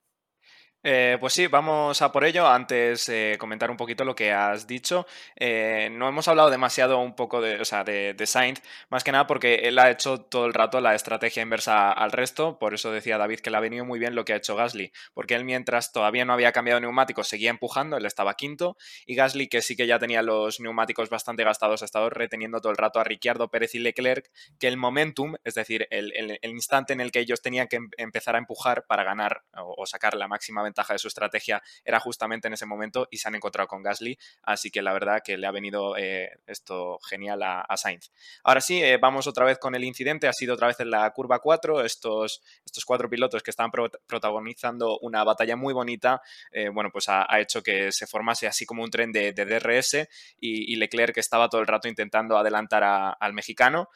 Eh, 0.89 1.17
pues 1.19 1.33
sí, 1.33 1.49
vamos 1.49 2.01
a 2.01 2.13
por 2.13 2.25
ello. 2.25 2.47
Antes 2.47 3.09
eh, 3.09 3.37
comentar 3.41 3.73
un 3.73 3.77
poquito 3.77 4.05
lo 4.05 4.15
que 4.15 4.33
has 4.33 4.69
dicho. 4.69 5.05
Eh, 5.35 5.89
no 5.91 6.09
hemos 6.09 6.29
hablado 6.29 6.49
demasiado 6.49 7.01
un 7.01 7.17
poco 7.17 7.41
de, 7.41 7.61
o 7.61 7.65
sea, 7.65 7.83
de, 7.83 8.15
Sainz, 8.25 8.63
más 8.89 9.03
que 9.03 9.11
nada 9.11 9.27
porque 9.27 9.57
él 9.65 9.81
ha 9.81 9.91
hecho 9.91 10.21
todo 10.21 10.47
el 10.47 10.55
rato 10.55 10.81
la 10.81 10.95
estrategia 10.95 11.43
inversa 11.43 11.91
al 11.91 12.13
resto. 12.13 12.61
Por 12.61 12.73
eso 12.73 12.93
decía 12.93 13.19
David 13.19 13.41
que 13.41 13.51
le 13.51 13.57
ha 13.57 13.61
venido 13.61 13.85
muy 13.85 13.99
bien 13.99 14.15
lo 14.15 14.25
que 14.25 14.33
ha 14.33 14.37
hecho 14.37 14.55
Gasly, 14.55 14.93
porque 15.13 15.35
él 15.35 15.45
mientras 15.45 15.93
todavía 15.93 16.25
no 16.25 16.33
había 16.33 16.53
cambiado 16.53 16.79
neumáticos 16.81 17.27
seguía 17.27 17.51
empujando, 17.51 17.97
él 17.97 18.07
estaba 18.07 18.35
quinto, 18.35 18.77
y 19.07 19.17
Gasly 19.17 19.49
que 19.49 19.63
sí 19.63 19.75
que 19.77 19.89
ya 19.89 19.99
tenía 19.99 20.23
los 20.23 20.61
neumáticos 20.61 21.11
bastante 21.11 21.43
gastados, 21.43 21.83
ha 21.83 21.85
estado 21.85 22.11
reteniendo 22.11 22.61
todo 22.61 22.71
el 22.71 22.79
rato 22.79 23.01
a 23.01 23.05
Ricciardo, 23.05 23.49
Pérez 23.51 23.75
y 23.75 23.81
Leclerc, 23.81 24.31
que 24.61 24.69
el 24.69 24.77
momentum, 24.77 25.35
es 25.43 25.55
decir, 25.55 25.89
el, 25.91 26.39
instante 26.43 26.93
en 26.93 27.01
el 27.01 27.11
que 27.11 27.21
ellos 27.21 27.43
tenían 27.43 27.67
que 27.67 27.77
em, 27.77 27.91
empezar 27.97 28.37
a 28.37 28.39
empujar 28.39 28.87
para 28.87 29.05
ganar 29.05 29.43
o, 29.57 29.75
o 29.79 29.87
sacar 29.87 30.15
la 30.15 30.29
máxima 30.29 30.63
ventaja 30.67 30.93
de 30.93 30.99
su 30.99 31.09
estrategia 31.09 31.63
era 31.85 32.01
justamente 32.01 32.49
en 32.49 32.55
ese 32.55 32.67
momento 32.67 33.09
y 33.11 33.19
se 33.19 33.29
han 33.29 33.35
encontrado 33.35 33.69
con 33.69 33.83
Gasly, 33.83 34.19
así 34.43 34.71
que 34.71 34.83
la 34.83 34.93
verdad 34.93 35.23
que 35.25 35.37
le 35.37 35.47
ha 35.47 35.51
venido 35.51 35.97
eh, 35.97 36.31
esto 36.47 36.99
genial 37.09 37.43
a, 37.43 37.77
Sainz. 37.77 38.11
Ahora 38.43 38.61
sí, 38.61 38.83
eh, 38.83 38.97
vamos 38.97 39.27
otra 39.27 39.45
vez 39.45 39.59
con 39.59 39.75
el 39.75 39.85
incidente, 39.85 40.29
ha 40.29 40.33
sido 40.33 40.55
otra 40.55 40.69
vez 40.69 40.81
en 40.81 40.91
la 40.91 41.11
curva 41.11 41.41
4, 41.41 41.85
estos, 41.85 42.43
estos 42.65 42.85
cuatro 42.85 43.09
pilotos 43.09 43.43
que 43.43 43.51
estaban 43.51 43.71
protagonizando 44.07 44.99
una 45.01 45.25
batalla 45.25 45.57
muy 45.57 45.75
bonita, 45.75 46.23
eh, 46.53 46.69
bueno, 46.69 46.91
pues 46.91 47.09
ha, 47.09 47.27
hecho 47.39 47.63
que 47.63 47.93
se 47.93 48.07
formase 48.07 48.47
así 48.47 48.65
como 48.65 48.83
un 48.83 48.91
tren 48.91 49.13
de, 49.13 49.33
DRS 49.33 50.09
y, 50.41 50.77
Leclerc 50.77 51.15
que 51.15 51.21
estaba 51.21 51.49
todo 51.49 51.61
el 51.61 51.67
rato 51.67 51.89
intentando 51.89 52.37
adelantar 52.39 53.17
al 53.19 53.33
mexicano 53.33 53.89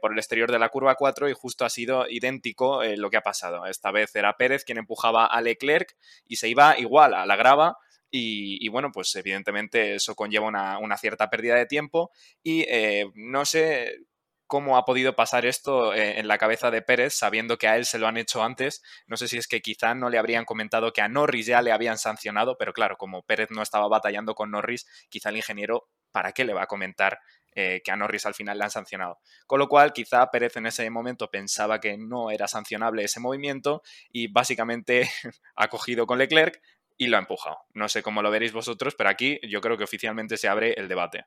por 0.00 0.12
el 0.12 0.18
exterior 0.18 0.50
de 0.50 0.58
la 0.58 0.68
curva 0.68 0.94
4 0.94 1.28
y 1.28 1.32
justo 1.32 1.64
ha 1.64 1.70
sido 1.70 2.06
idéntico 2.08 2.82
lo 2.84 3.10
que 3.10 3.16
ha 3.16 3.22
pasado. 3.22 3.66
Esta 3.66 3.90
vez 3.90 4.14
era 4.14 4.36
Pérez 4.36 4.64
quien 4.64 4.78
empujaba 4.78 5.26
a 5.26 5.40
Leclerc 5.40 5.96
y 6.26 6.36
se 6.36 6.48
iba 6.48 6.78
igual 6.78 7.14
a 7.14 7.26
la 7.26 7.36
grava. 7.36 7.76
Y, 8.16 8.68
bueno, 8.68 8.92
pues 8.92 9.12
evidentemente 9.16 9.96
eso 9.96 10.14
conlleva 10.14 10.46
una, 10.46 10.96
cierta 10.96 11.30
pérdida 11.30 11.56
de 11.56 11.66
tiempo 11.66 12.12
y 12.44 12.64
eh, 12.68 13.10
no 13.16 13.44
sé 13.44 14.04
cómo 14.46 14.76
ha 14.76 14.84
podido 14.84 15.16
pasar 15.16 15.46
esto 15.46 15.94
eh, 15.94 16.20
en 16.20 16.28
la 16.28 16.38
cabeza 16.38 16.70
de 16.70 16.80
Pérez, 16.80 17.14
sabiendo 17.14 17.58
que 17.58 17.66
a 17.66 17.76
él 17.76 17.86
se 17.86 17.98
lo 17.98 18.06
han 18.06 18.16
hecho 18.16 18.44
antes. 18.44 18.82
No 19.08 19.16
sé 19.16 19.26
si 19.26 19.36
es 19.36 19.48
que 19.48 19.60
quizá 19.60 19.96
no 19.96 20.10
le 20.10 20.18
habrían 20.18 20.44
comentado 20.44 20.92
que 20.92 21.00
a 21.00 21.08
Norris 21.08 21.46
ya 21.46 21.60
le 21.60 21.72
habían 21.72 21.98
sancionado, 21.98 22.56
pero 22.56 22.72
claro, 22.72 22.96
como 22.96 23.24
Pérez 23.24 23.50
no 23.50 23.62
estaba 23.62 23.88
batallando 23.88 24.36
con 24.36 24.52
Norris, 24.52 24.86
quizá 25.08 25.30
el 25.30 25.36
ingeniero, 25.38 25.88
¿para 26.12 26.30
qué 26.30 26.44
le 26.44 26.54
va 26.54 26.62
a 26.62 26.66
comentar 26.68 27.18
eh, 27.54 27.82
que 27.84 27.90
a 27.90 27.96
Norris 27.96 28.26
al 28.26 28.34
final 28.34 28.58
le 28.58 28.64
han 28.64 28.70
sancionado. 28.70 29.18
Con 29.46 29.58
lo 29.58 29.68
cual, 29.68 29.92
quizá 29.92 30.30
Pérez 30.30 30.56
en 30.56 30.66
ese 30.66 30.88
momento 30.90 31.30
pensaba 31.30 31.80
que 31.80 31.96
no 31.96 32.30
era 32.30 32.48
sancionable 32.48 33.04
ese 33.04 33.20
movimiento 33.20 33.82
y 34.10 34.28
básicamente 34.28 35.08
ha 35.56 35.68
cogido 35.68 36.06
con 36.06 36.18
Leclerc 36.18 36.60
y 36.96 37.06
lo 37.08 37.16
ha 37.16 37.20
empujado. 37.20 37.58
No 37.72 37.88
sé 37.88 38.02
cómo 38.02 38.22
lo 38.22 38.30
veréis 38.30 38.52
vosotros, 38.52 38.94
pero 38.96 39.10
aquí 39.10 39.38
yo 39.48 39.60
creo 39.60 39.76
que 39.76 39.84
oficialmente 39.84 40.36
se 40.36 40.48
abre 40.48 40.74
el 40.74 40.88
debate. 40.88 41.26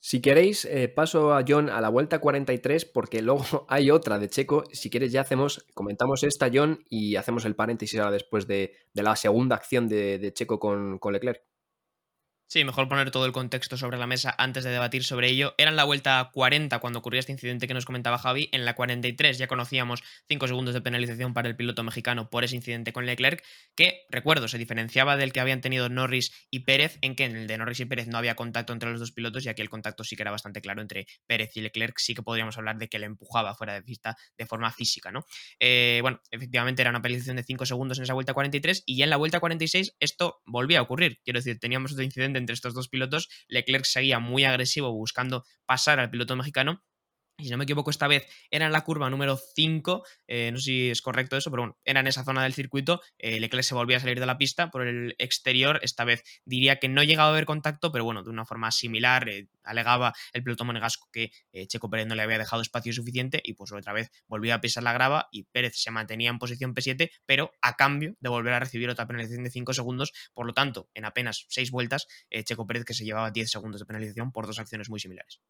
Si 0.00 0.22
queréis, 0.22 0.64
eh, 0.64 0.88
paso 0.88 1.34
a 1.34 1.44
John 1.46 1.68
a 1.68 1.80
la 1.80 1.88
vuelta 1.88 2.20
43 2.20 2.84
porque 2.84 3.20
luego 3.22 3.66
hay 3.68 3.90
otra 3.90 4.18
de 4.18 4.28
Checo. 4.28 4.64
Si 4.72 4.90
quieres 4.90 5.12
ya 5.12 5.22
hacemos, 5.22 5.66
comentamos 5.74 6.22
esta, 6.22 6.50
John, 6.52 6.84
y 6.88 7.16
hacemos 7.16 7.44
el 7.44 7.56
paréntesis 7.56 7.98
ahora 7.98 8.12
después 8.12 8.46
de, 8.46 8.74
la 8.94 9.16
segunda 9.16 9.56
acción 9.56 9.88
de, 9.88 10.32
Checo 10.34 10.58
con, 10.58 10.98
con 10.98 11.12
Leclerc. 11.12 11.42
Sí, 12.50 12.64
mejor 12.64 12.88
poner 12.88 13.10
todo 13.10 13.26
el 13.26 13.32
contexto 13.32 13.76
sobre 13.76 13.98
la 13.98 14.06
mesa 14.06 14.34
antes 14.38 14.64
de 14.64 14.70
debatir 14.70 15.04
sobre 15.04 15.28
ello. 15.28 15.54
Era 15.58 15.68
en 15.68 15.76
la 15.76 15.84
vuelta 15.84 16.30
40 16.32 16.78
cuando 16.78 17.00
ocurrió 17.00 17.20
este 17.20 17.30
incidente 17.30 17.68
que 17.68 17.74
nos 17.74 17.84
comentaba 17.84 18.16
Javi. 18.16 18.48
En 18.52 18.64
la 18.64 18.74
43 18.74 19.36
ya 19.36 19.46
conocíamos 19.46 20.02
5 20.28 20.48
segundos 20.48 20.72
de 20.72 20.80
penalización 20.80 21.34
para 21.34 21.46
el 21.50 21.56
piloto 21.56 21.82
mexicano 21.82 22.30
por 22.30 22.44
ese 22.44 22.56
incidente 22.56 22.94
con 22.94 23.04
Leclerc, 23.04 23.44
que, 23.74 24.06
recuerdo, 24.08 24.48
se 24.48 24.56
diferenciaba 24.56 25.18
del 25.18 25.34
que 25.34 25.40
habían 25.40 25.60
tenido 25.60 25.90
Norris 25.90 26.32
y 26.50 26.60
Pérez, 26.60 26.96
en 27.02 27.16
que 27.16 27.24
en 27.24 27.36
el 27.36 27.48
de 27.48 27.58
Norris 27.58 27.80
y 27.80 27.84
Pérez 27.84 28.08
no 28.08 28.16
había 28.16 28.34
contacto 28.34 28.72
entre 28.72 28.92
los 28.92 29.00
dos 29.00 29.12
pilotos 29.12 29.44
y 29.44 29.50
aquí 29.50 29.60
el 29.60 29.68
contacto 29.68 30.02
sí 30.02 30.16
que 30.16 30.22
era 30.22 30.30
bastante 30.30 30.62
claro 30.62 30.80
entre 30.80 31.06
Pérez 31.26 31.54
y 31.54 31.60
Leclerc. 31.60 31.98
Sí 31.98 32.14
que 32.14 32.22
podríamos 32.22 32.56
hablar 32.56 32.78
de 32.78 32.88
que 32.88 32.98
le 32.98 33.04
empujaba 33.04 33.54
fuera 33.54 33.74
de 33.74 33.82
pista 33.82 34.16
de 34.38 34.46
forma 34.46 34.72
física, 34.72 35.12
¿no? 35.12 35.26
Eh, 35.60 35.98
bueno, 36.00 36.22
efectivamente 36.30 36.80
era 36.80 36.88
una 36.88 37.02
penalización 37.02 37.36
de 37.36 37.42
5 37.42 37.66
segundos 37.66 37.98
en 37.98 38.04
esa 38.04 38.14
vuelta 38.14 38.32
43 38.32 38.84
y 38.86 38.96
ya 38.96 39.04
en 39.04 39.10
la 39.10 39.18
vuelta 39.18 39.38
46 39.38 39.96
esto 40.00 40.40
volvía 40.46 40.78
a 40.78 40.82
ocurrir. 40.82 41.20
Quiero 41.22 41.40
decir, 41.40 41.58
teníamos 41.58 41.92
otro 41.92 42.04
incidente 42.04 42.37
entre 42.38 42.54
estos 42.54 42.74
dos 42.74 42.88
pilotos, 42.88 43.28
Leclerc 43.48 43.84
seguía 43.84 44.18
muy 44.18 44.44
agresivo 44.44 44.92
buscando 44.92 45.44
pasar 45.66 46.00
al 46.00 46.10
piloto 46.10 46.36
mexicano 46.36 46.82
y 47.38 47.44
si 47.44 47.50
no 47.50 47.56
me 47.56 47.64
equivoco, 47.64 47.90
esta 47.90 48.08
vez 48.08 48.26
era 48.50 48.66
en 48.66 48.72
la 48.72 48.82
curva 48.82 49.08
número 49.10 49.36
5, 49.36 50.04
eh, 50.26 50.50
no 50.50 50.58
sé 50.58 50.64
si 50.64 50.90
es 50.90 51.02
correcto 51.02 51.36
eso, 51.36 51.50
pero 51.50 51.62
bueno, 51.62 51.78
era 51.84 52.00
en 52.00 52.08
esa 52.08 52.24
zona 52.24 52.42
del 52.42 52.52
circuito, 52.52 53.00
eh, 53.16 53.38
Leclerc 53.38 53.64
se 53.64 53.76
volvía 53.76 53.98
a 53.98 54.00
salir 54.00 54.18
de 54.18 54.26
la 54.26 54.38
pista 54.38 54.70
por 54.72 54.84
el 54.84 55.14
exterior, 55.18 55.78
esta 55.82 56.04
vez 56.04 56.24
diría 56.44 56.80
que 56.80 56.88
no 56.88 57.04
llegaba 57.04 57.28
a 57.28 57.32
haber 57.32 57.44
contacto, 57.44 57.92
pero 57.92 58.02
bueno, 58.02 58.24
de 58.24 58.30
una 58.30 58.44
forma 58.44 58.72
similar, 58.72 59.28
eh, 59.28 59.46
alegaba 59.62 60.14
el 60.32 60.42
piloto 60.42 60.64
monegasco 60.64 61.08
que 61.12 61.30
Checo 61.68 61.90
Pérez 61.90 62.06
no 62.06 62.14
le 62.14 62.22
había 62.22 62.38
dejado 62.38 62.62
espacio 62.62 62.92
suficiente 62.92 63.40
y 63.44 63.52
pues 63.52 63.70
otra 63.70 63.92
vez 63.92 64.10
volvió 64.26 64.54
a 64.54 64.60
pisar 64.60 64.82
la 64.82 64.94
grava 64.94 65.28
y 65.30 65.44
Pérez 65.44 65.74
se 65.76 65.90
mantenía 65.90 66.30
en 66.30 66.38
posición 66.38 66.74
P7, 66.74 67.10
pero 67.26 67.52
a 67.60 67.76
cambio 67.76 68.16
de 68.18 68.28
volver 68.30 68.54
a 68.54 68.60
recibir 68.60 68.88
otra 68.88 69.06
penalización 69.06 69.44
de 69.44 69.50
5 69.50 69.74
segundos, 69.74 70.12
por 70.32 70.46
lo 70.46 70.54
tanto, 70.54 70.88
en 70.94 71.04
apenas 71.04 71.44
6 71.50 71.70
vueltas, 71.70 72.06
Checo 72.44 72.66
Pérez 72.66 72.84
que 72.86 72.94
se 72.94 73.04
llevaba 73.04 73.30
10 73.30 73.50
segundos 73.50 73.80
de 73.80 73.86
penalización 73.86 74.32
por 74.32 74.46
dos 74.46 74.58
acciones 74.58 74.88
muy 74.88 75.00
similares 75.00 75.40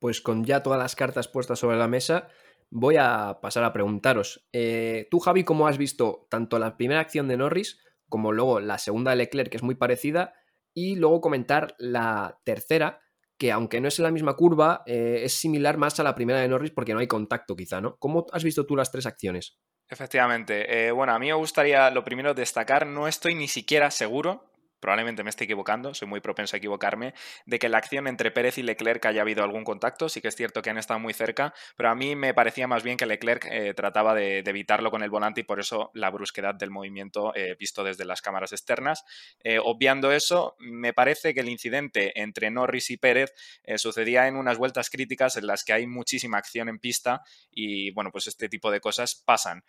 pues 0.00 0.20
con 0.20 0.44
ya 0.44 0.62
todas 0.62 0.78
las 0.78 0.96
cartas 0.96 1.28
puestas 1.28 1.58
sobre 1.58 1.76
la 1.76 1.86
mesa, 1.86 2.28
voy 2.70 2.96
a 2.96 3.38
pasar 3.40 3.62
a 3.64 3.72
preguntaros. 3.72 4.48
Eh, 4.52 5.06
tú, 5.10 5.20
Javi, 5.20 5.44
¿cómo 5.44 5.68
has 5.68 5.78
visto 5.78 6.26
tanto 6.30 6.58
la 6.58 6.76
primera 6.76 7.00
acción 7.00 7.28
de 7.28 7.36
Norris 7.36 7.78
como 8.08 8.32
luego 8.32 8.60
la 8.60 8.76
segunda 8.78 9.12
de 9.12 9.18
Leclerc, 9.18 9.50
que 9.50 9.56
es 9.56 9.62
muy 9.62 9.76
parecida, 9.76 10.34
y 10.74 10.96
luego 10.96 11.20
comentar 11.20 11.74
la 11.78 12.40
tercera, 12.44 13.00
que 13.38 13.52
aunque 13.52 13.80
no 13.80 13.88
es 13.88 13.98
en 13.98 14.02
la 14.04 14.10
misma 14.10 14.34
curva, 14.34 14.82
eh, 14.84 15.22
es 15.24 15.32
similar 15.32 15.78
más 15.78 15.98
a 15.98 16.02
la 16.02 16.14
primera 16.14 16.40
de 16.40 16.48
Norris 16.48 16.72
porque 16.72 16.92
no 16.92 17.00
hay 17.00 17.06
contacto 17.06 17.56
quizá, 17.56 17.80
¿no? 17.80 17.96
¿Cómo 17.96 18.26
has 18.32 18.44
visto 18.44 18.66
tú 18.66 18.76
las 18.76 18.90
tres 18.90 19.06
acciones? 19.06 19.58
Efectivamente. 19.88 20.88
Eh, 20.88 20.92
bueno, 20.92 21.14
a 21.14 21.18
mí 21.18 21.26
me 21.26 21.32
gustaría 21.34 21.90
lo 21.90 22.04
primero 22.04 22.34
destacar, 22.34 22.86
no 22.86 23.08
estoy 23.08 23.34
ni 23.34 23.48
siquiera 23.48 23.90
seguro 23.90 24.49
probablemente 24.80 25.22
me 25.22 25.30
esté 25.30 25.44
equivocando, 25.44 25.94
soy 25.94 26.08
muy 26.08 26.20
propenso 26.20 26.56
a 26.56 26.58
equivocarme, 26.58 27.14
de 27.46 27.58
que 27.58 27.68
la 27.68 27.78
acción 27.78 28.06
entre 28.06 28.30
Pérez 28.30 28.58
y 28.58 28.62
Leclerc 28.62 29.04
haya 29.06 29.22
habido 29.22 29.44
algún 29.44 29.64
contacto, 29.64 30.08
sí 30.08 30.20
que 30.20 30.28
es 30.28 30.36
cierto 30.36 30.62
que 30.62 30.70
han 30.70 30.78
estado 30.78 30.98
muy 30.98 31.12
cerca, 31.12 31.54
pero 31.76 31.90
a 31.90 31.94
mí 31.94 32.16
me 32.16 32.34
parecía 32.34 32.66
más 32.66 32.82
bien 32.82 32.96
que 32.96 33.06
Leclerc 33.06 33.46
eh, 33.50 33.74
trataba 33.74 34.14
de, 34.14 34.38
evitarlo 34.38 34.90
con 34.90 35.02
el 35.02 35.10
volante 35.10 35.42
y 35.42 35.44
por 35.44 35.60
eso 35.60 35.90
la 35.94 36.10
brusquedad 36.10 36.54
del 36.54 36.70
movimiento 36.70 37.32
eh, 37.36 37.56
visto 37.58 37.84
desde 37.84 38.04
las 38.04 38.20
cámaras 38.20 38.52
externas. 38.52 39.04
Eh, 39.44 39.58
obviando 39.62 40.10
eso, 40.10 40.56
me 40.58 40.92
parece 40.92 41.34
que 41.34 41.40
el 41.40 41.48
incidente 41.48 42.18
entre 42.20 42.50
Norris 42.50 42.90
y 42.90 42.96
Pérez 42.96 43.32
sucedía 43.76 44.26
en 44.26 44.36
unas 44.36 44.58
vueltas 44.58 44.90
críticas 44.90 45.36
en 45.36 45.46
las 45.46 45.62
que 45.62 45.72
hay 45.72 45.86
muchísima 45.86 46.38
acción 46.38 46.68
en 46.68 46.78
pista 46.78 47.22
y 47.52 47.92
bueno, 47.92 48.10
pues 48.10 48.26
este 48.26 48.48
tipo 48.48 48.70
de 48.70 48.80
cosas 48.80 49.14
pasan. 49.14 49.62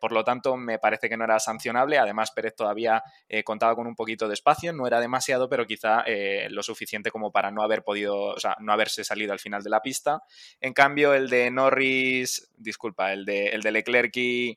por 0.00 0.12
lo 0.12 0.24
tanto, 0.24 0.56
me 0.56 0.78
parece 0.78 1.08
que 1.08 1.16
no 1.16 1.24
era 1.24 1.38
sancionable, 1.40 1.98
además 1.98 2.30
Pérez 2.30 2.54
todavía 2.54 3.02
contaba 3.44 3.74
con 3.74 3.86
un 3.86 3.94
poquito 3.94 4.19
de 4.28 4.34
espacio, 4.34 4.72
no 4.72 4.86
era 4.86 5.00
demasiado, 5.00 5.48
pero 5.48 5.66
quizá 5.66 6.02
eh, 6.06 6.48
lo 6.50 6.62
suficiente 6.62 7.10
como 7.10 7.32
para 7.32 7.50
no 7.50 7.62
haber 7.62 7.82
podido, 7.82 8.16
o 8.16 8.40
sea, 8.40 8.56
no 8.60 8.72
haberse 8.72 9.04
salido 9.04 9.32
al 9.32 9.38
final 9.38 9.62
de 9.62 9.70
la 9.70 9.82
pista. 9.82 10.22
En 10.60 10.72
cambio, 10.72 11.14
el 11.14 11.28
de 11.28 11.50
Norris, 11.50 12.50
disculpa, 12.56 13.12
el 13.12 13.24
de, 13.24 13.48
el 13.48 13.62
de 13.62 13.72
Leclerc 13.72 14.16
y, 14.16 14.56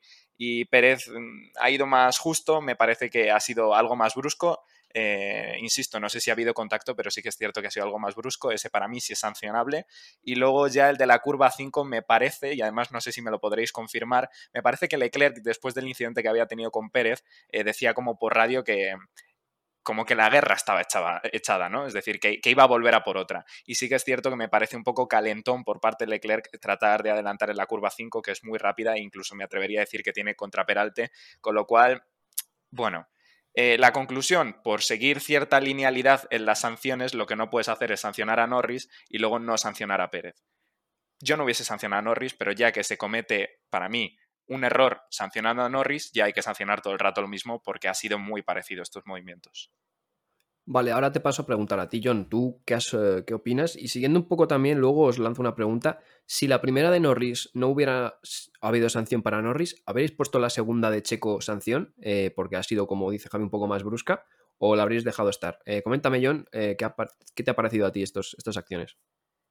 Pérez 0.66 1.08
mm, 1.08 1.52
ha 1.62 1.70
ido 1.70 1.86
más 1.86 2.20
justo, 2.20 2.62
me 2.62 2.76
parece 2.76 3.10
que 3.10 3.32
ha 3.32 3.40
sido 3.40 3.76
algo 3.76 3.96
más 3.96 4.16
brusco. 4.16 4.64
Eh, 4.96 5.58
insisto, 5.60 6.00
no 6.00 6.08
sé 6.08 6.22
si 6.22 6.30
ha 6.30 6.34
habido 6.34 6.54
contacto, 6.54 6.96
pero 6.96 7.10
sí 7.10 7.24
que 7.24 7.30
es 7.30 7.38
cierto 7.38 7.62
que 7.62 7.68
ha 7.68 7.72
sido 7.72 7.86
algo 7.86 8.00
más 8.00 8.16
brusco. 8.16 8.52
Ese 8.52 8.70
para 8.70 8.88
mí 8.88 9.02
sí 9.02 9.14
es 9.14 9.20
sancionable. 9.20 9.86
Y 10.22 10.36
luego 10.36 10.68
ya 10.68 10.90
el 10.90 10.98
de 10.98 11.08
la 11.08 11.20
curva 11.20 11.52
5 11.52 11.84
me 11.84 12.02
parece, 12.02 12.54
y 12.54 12.62
además 12.62 12.92
no 12.92 13.02
sé 13.02 13.12
si 13.12 13.22
me 13.22 13.32
lo 13.32 13.40
podréis 13.40 13.72
confirmar, 13.72 14.30
me 14.54 14.62
parece 14.62 14.88
que 14.88 14.98
Leclerc, 14.98 15.38
después 15.38 15.74
del 15.74 15.88
incidente 15.88 16.22
que 16.22 16.30
había 16.30 16.46
tenido 16.46 16.72
con 16.72 16.90
Pérez, 16.92 17.24
eh, 17.50 17.64
decía 17.64 17.94
como 17.94 18.18
por 18.18 18.36
radio 18.36 18.64
que, 18.64 18.94
como 19.84 20.06
que 20.06 20.16
la 20.16 20.30
guerra 20.30 20.56
estaba 20.56 20.82
echada, 20.82 21.70
¿no? 21.70 21.86
Es 21.86 21.94
decir, 21.94 22.20
que, 22.20 22.40
iba 22.44 22.64
a 22.64 22.68
volver 22.68 22.96
a 22.96 23.04
por 23.04 23.18
otra. 23.18 23.46
Y 23.66 23.76
sí 23.76 23.90
que 23.90 23.96
es 23.96 24.04
cierto 24.04 24.30
que 24.30 24.36
me 24.36 24.50
parece 24.50 24.78
un 24.78 24.84
poco 24.84 25.08
calentón 25.08 25.64
por 25.64 25.80
parte 25.80 26.06
de 26.06 26.12
Leclerc 26.12 26.50
tratar 26.60 27.04
de 27.04 27.12
adelantar 27.12 27.50
en 27.50 27.58
la 27.58 27.66
curva 27.66 27.90
5, 27.90 28.22
que 28.22 28.32
es 28.32 28.44
muy 28.44 28.58
rápida, 28.58 28.96
e 28.96 29.02
incluso 29.02 29.36
me 29.36 29.44
atrevería 29.44 29.80
a 29.80 29.86
decir 29.86 30.02
que 30.02 30.14
tiene 30.14 30.36
contraperalte, 30.36 31.12
con 31.42 31.56
lo 31.56 31.68
cual, 31.68 32.04
bueno. 32.72 33.08
Eh, 33.56 33.78
la 33.78 33.94
conclusión, 33.94 34.62
por 34.64 34.82
seguir 34.82 35.20
cierta 35.20 35.60
linealidad 35.60 36.28
en 36.32 36.46
las 36.46 36.62
sanciones, 36.62 37.14
lo 37.14 37.28
que 37.28 37.36
no 37.36 37.52
puedes 37.52 37.70
hacer 37.70 37.92
es 37.92 38.00
sancionar 38.00 38.40
a 38.40 38.48
Norris 38.48 38.90
y 39.10 39.20
luego 39.20 39.38
no 39.38 39.58
sancionar 39.58 40.02
a 40.02 40.10
Pérez. 40.10 40.44
Yo 41.20 41.38
no 41.38 41.44
hubiese 41.44 41.64
sancionado 41.64 42.00
a 42.00 42.04
Norris, 42.04 42.34
pero 42.34 42.52
ya 42.52 42.72
que 42.72 42.84
se 42.84 42.98
comete, 42.98 43.62
para 43.70 43.90
mí, 43.90 44.18
un 44.48 44.64
error 44.64 45.02
sancionando 45.10 45.64
a 45.64 45.70
Norris, 45.70 46.12
ya 46.12 46.26
hay 46.26 46.34
que 46.34 46.42
sancionar 46.42 46.82
todo 46.82 46.94
el 46.94 47.00
rato 47.00 47.22
lo 47.22 47.28
mismo 47.28 47.62
porque 47.62 47.88
ha 47.88 47.94
sido 47.94 48.20
muy 48.20 48.42
parecido 48.42 48.84
estos 48.84 49.06
movimientos. 49.06 49.72
Vale, 50.66 50.92
ahora 50.92 51.12
te 51.12 51.20
paso 51.20 51.42
a 51.42 51.46
preguntar 51.46 51.80
a 51.82 51.90
ti, 51.90 52.02
John, 52.02 52.30
¿tú 52.30 52.62
qué, 52.66 52.76
has, 52.76 52.94
eh, 52.94 53.26
qué 53.28 53.34
opinas? 53.34 53.76
Y 53.76 53.90
siguiendo 53.90 54.18
un 54.18 54.30
poco 54.30 54.48
también, 54.48 54.80
luego 54.80 55.02
os 55.02 55.20
lanzo 55.20 55.42
una 55.42 55.56
pregunta. 55.56 56.00
Si 56.26 56.48
la 56.48 56.62
primera 56.62 56.90
de 56.90 57.02
Norris 57.02 57.50
no 57.54 57.68
hubiera 57.68 58.18
habido 58.62 58.88
sanción 58.88 59.24
para 59.24 59.42
Norris, 59.42 59.84
¿habréis 59.86 60.14
puesto 60.14 60.40
la 60.40 60.50
segunda 60.50 60.90
de 60.90 61.04
Checo 61.04 61.42
sanción? 61.42 61.94
Eh, 62.02 62.32
porque 62.34 62.56
ha 62.56 62.64
sido, 62.64 62.88
como 62.88 63.12
dice 63.12 63.28
Javi, 63.30 63.44
un 63.44 63.50
poco 63.50 63.68
más 63.68 63.84
brusca. 63.84 64.26
¿O 64.58 64.78
la 64.78 64.84
habréis 64.84 65.04
dejado 65.04 65.30
estar? 65.30 65.60
Eh, 65.66 65.82
coméntame, 65.82 66.26
John, 66.26 66.48
¿qué, 66.52 66.78
¿qué, 67.36 67.44
te 67.44 67.52
ha 67.52 67.56
parecido 67.56 67.86
a 67.86 67.92
ti 67.92 68.02
estos, 68.02 68.34
estas 68.38 68.56
acciones? 68.56 68.96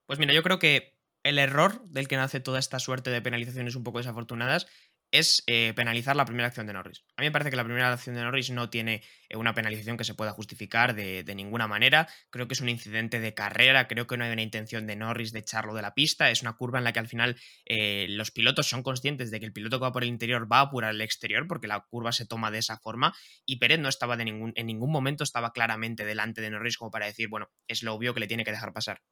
Pues 0.07 0.19
mira, 0.19 0.33
yo 0.33 0.43
creo 0.43 0.59
que 0.59 0.97
el 1.23 1.39
error 1.39 1.85
del 1.87 2.09
que 2.09 2.17
nace 2.17 2.41
toda 2.41 2.59
esta 2.59 2.79
suerte 2.79 3.11
de 3.11 3.23
penalizaciones 3.23 3.77
un 3.77 3.85
poco 3.85 3.99
desafortunadas 3.99 4.67
es 5.13 5.45
eh, 5.47 5.75
penalizar 5.77 6.17
la 6.17 6.25
primera 6.25 6.49
acción 6.49 6.67
de 6.67 6.73
Norris. 6.73 7.05
A 7.17 7.21
mí 7.21 7.27
me 7.27 7.33
parece 7.33 7.51
que 7.51 7.57
la 7.57 7.65
primera 7.65 7.93
acción 7.93 8.17
de 8.17 8.23
Norris 8.23 8.51
no 8.51 8.71
tiene 8.71 9.03
eh, 9.29 9.37
una 9.37 9.53
penalización 9.53 9.99
que 9.99 10.05
se 10.05 10.15
pueda 10.15 10.33
justificar 10.33 10.95
de, 10.95 11.23
ninguna 11.35 11.69
manera. 11.69 12.09
Creo 12.31 12.49
que 12.49 12.55
es 12.55 12.63
un 12.63 12.71
incidente 12.71 13.21
de 13.21 13.35
carrera, 13.35 13.89
creo 13.89 14.07
que 14.07 14.17
no 14.17 14.25
hay 14.25 14.33
una 14.33 14.41
intención 14.41 14.87
de 14.87 14.97
Norris 14.97 15.33
de 15.33 15.41
echarlo 15.41 15.75
de 15.75 15.83
la 15.83 15.93
pista. 15.93 16.31
Es 16.31 16.41
una 16.41 16.55
curva 16.55 16.79
en 16.79 16.85
la 16.85 16.95
que 16.95 16.99
al 16.99 17.09
final 17.09 17.37
eh, 17.67 18.07
los 18.09 18.31
pilotos 18.31 18.69
son 18.69 18.83
conscientes 18.83 19.31
de 19.31 19.39
que 19.39 19.47
el 19.47 19.53
piloto 19.53 19.79
que 19.79 19.83
va 19.83 19.93
por 19.93 20.03
el 20.03 20.09
interior 20.09 20.51
va 20.51 20.61
a 20.61 20.63
apurar 20.63 20.95
el 20.95 21.03
exterior 21.03 21.47
porque 21.47 21.67
la 21.67 21.81
curva 21.81 22.13
se 22.13 22.27
toma 22.27 22.51
de 22.51 22.59
esa 22.59 22.79
forma 22.79 23.15
y 23.45 23.57
Pérez 23.57 23.81
no 23.81 23.91
estaba 23.91 24.17
de 24.17 24.25
ningún, 24.25 24.53
en 24.57 24.67
ningún 24.67 24.91
momento 24.91 25.25
estaba 25.25 25.53
claramente 25.53 26.07
delante 26.07 26.41
de 26.41 26.51
Norris 26.51 26.79
como 26.79 26.91
para 26.91 27.05
decir, 27.05 27.29
bueno, 27.29 27.51
es 27.69 27.83
lo 27.83 27.93
obvio 27.95 28.15
que 28.15 28.21
le 28.21 28.29
tiene 28.29 28.45
que 28.45 28.51
dejar 28.51 28.73
pasar. 28.73 29.03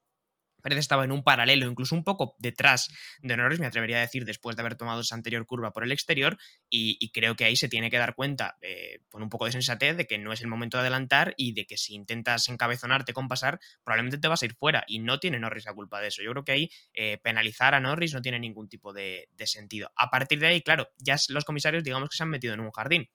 Pérez 0.61 0.79
estaba 0.79 1.05
en 1.05 1.13
un 1.13 1.23
paralelo, 1.23 1.69
incluso 1.69 1.95
un 1.95 2.05
poco 2.05 2.37
detrás 2.39 2.89
de 3.21 3.37
Norris, 3.37 3.61
me 3.61 3.67
atrevería 3.67 3.99
a 3.99 4.01
decir, 4.01 4.25
después 4.25 4.57
de 4.57 4.63
haber 4.63 4.77
tomado 4.77 5.01
esa 5.01 5.15
anterior 5.15 5.47
curva 5.47 5.73
por 5.73 5.85
el 5.85 5.93
exterior, 5.93 6.39
y, 6.69 7.11
creo 7.13 7.35
que 7.35 7.45
ahí 7.45 7.57
se 7.57 7.69
tiene 7.69 7.91
que 7.91 7.99
dar 7.99 8.15
cuenta, 8.15 8.57
eh, 8.61 9.01
con 9.09 9.23
un 9.23 9.29
poco 9.29 9.47
de 9.47 9.53
sensatez, 9.53 9.97
de 9.97 10.07
que 10.07 10.19
no 10.19 10.33
es 10.33 10.41
el 10.41 10.47
momento 10.47 10.77
de 10.77 10.83
adelantar 10.83 11.35
y 11.37 11.53
de 11.53 11.67
que 11.67 11.77
si 11.77 11.95
intentas 11.95 12.49
encabezonarte 12.49 13.13
con 13.13 13.29
pasar, 13.29 13.59
probablemente 13.85 14.19
te 14.19 14.29
vas 14.29 14.43
a 14.43 14.47
ir 14.47 14.55
fuera, 14.55 14.85
y 14.87 15.01
no 15.01 15.19
tiene 15.19 15.39
Norris 15.39 15.65
la 15.65 15.75
culpa 15.75 16.01
de 16.01 16.09
eso. 16.09 16.23
Yo 16.23 16.31
creo 16.33 16.45
que 16.45 16.53
ahí 16.53 16.71
eh, 16.95 17.19
penalizar 17.23 17.75
a 17.75 17.81
Norris 17.81 18.15
no 18.15 18.23
tiene 18.23 18.39
ningún 18.39 18.69
tipo 18.69 18.93
de, 18.93 19.29
de 19.33 19.47
sentido. 19.47 19.91
A 19.97 20.11
partir 20.11 20.39
de 20.39 20.47
ahí, 20.47 20.63
claro, 20.63 20.89
ya 20.99 21.17
los 21.29 21.45
comisarios 21.45 21.85
digamos 21.85 22.09
que 22.09 22.17
se 22.17 22.23
han 22.23 22.31
metido 22.31 22.55
en 22.55 22.61
un 22.61 22.71
jardín 22.71 23.09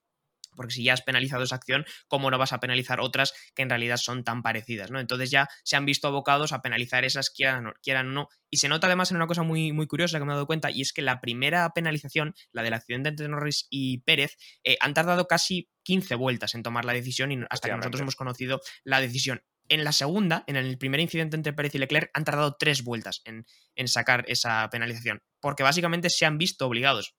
porque 0.56 0.74
si 0.74 0.84
ya 0.84 0.94
has 0.94 1.02
penalizado 1.02 1.44
esa 1.44 1.56
acción, 1.56 1.86
¿cómo 2.08 2.32
no 2.32 2.38
vas 2.38 2.54
a 2.54 2.60
penalizar 2.60 3.00
otras 3.00 3.34
que 3.54 3.62
en 3.62 3.70
realidad 3.70 3.98
son 3.98 4.24
tan 4.24 4.42
parecidas? 4.42 4.92
¿no? 4.92 5.00
Entonces 5.00 5.32
ya 5.32 5.48
se 5.64 5.76
han 5.76 5.86
visto 5.86 6.08
abocados 6.08 6.52
a 6.52 6.62
penalizar 6.62 7.06
esas, 7.06 7.30
quieran, 7.30 7.74
quieran 7.82 8.10
o 8.10 8.12
no. 8.12 8.30
Y 8.50 8.58
se 8.58 8.70
nota 8.70 8.88
además 8.88 9.12
en 9.12 9.18
una 9.18 9.28
cosa 9.28 9.44
muy, 9.44 9.72
muy 9.72 9.88
curiosa 9.88 10.18
que 10.18 10.26
me 10.26 10.32
he 10.32 10.36
dado 10.36 10.48
cuenta, 10.48 10.72
y 10.72 10.82
es 10.82 10.94
que 10.94 11.02
la 11.02 11.20
primera 11.20 11.70
penalización, 11.72 12.34
la 12.52 12.64
del 12.64 12.74
accidente 12.74 13.10
entre 13.10 13.28
Norris 13.28 13.68
y 13.70 14.00
Pérez, 14.00 14.38
eh, 14.64 14.78
han 14.80 14.94
tardado 14.94 15.28
casi 15.28 15.70
15 15.84 16.16
vueltas 16.16 16.56
en 16.56 16.64
tomar 16.64 16.86
la 16.86 16.94
decisión 16.94 17.32
y 17.32 17.40
hasta 17.50 17.70
que 17.70 17.76
nosotros 17.76 18.02
hemos 18.02 18.16
conocido 18.16 18.62
la 18.84 19.02
decisión. 19.02 19.44
En 19.68 19.84
la 19.84 19.92
segunda, 19.92 20.44
en 20.48 20.58
el 20.58 20.78
primer 20.78 21.00
incidente 21.00 21.36
entre 21.36 21.54
Pérez 21.54 21.74
y 21.76 21.80
Leclerc, 21.80 22.12
han 22.14 22.24
tardado 22.24 22.56
tres 22.58 22.84
vueltas 22.84 23.22
en, 23.26 23.46
en 23.76 23.88
sacar 23.88 24.24
esa 24.28 24.70
penalización, 24.70 25.24
porque 25.40 25.64
básicamente 25.64 26.10
se 26.10 26.26
han 26.26 26.38
visto 26.38 26.68
obligados. 26.68 27.16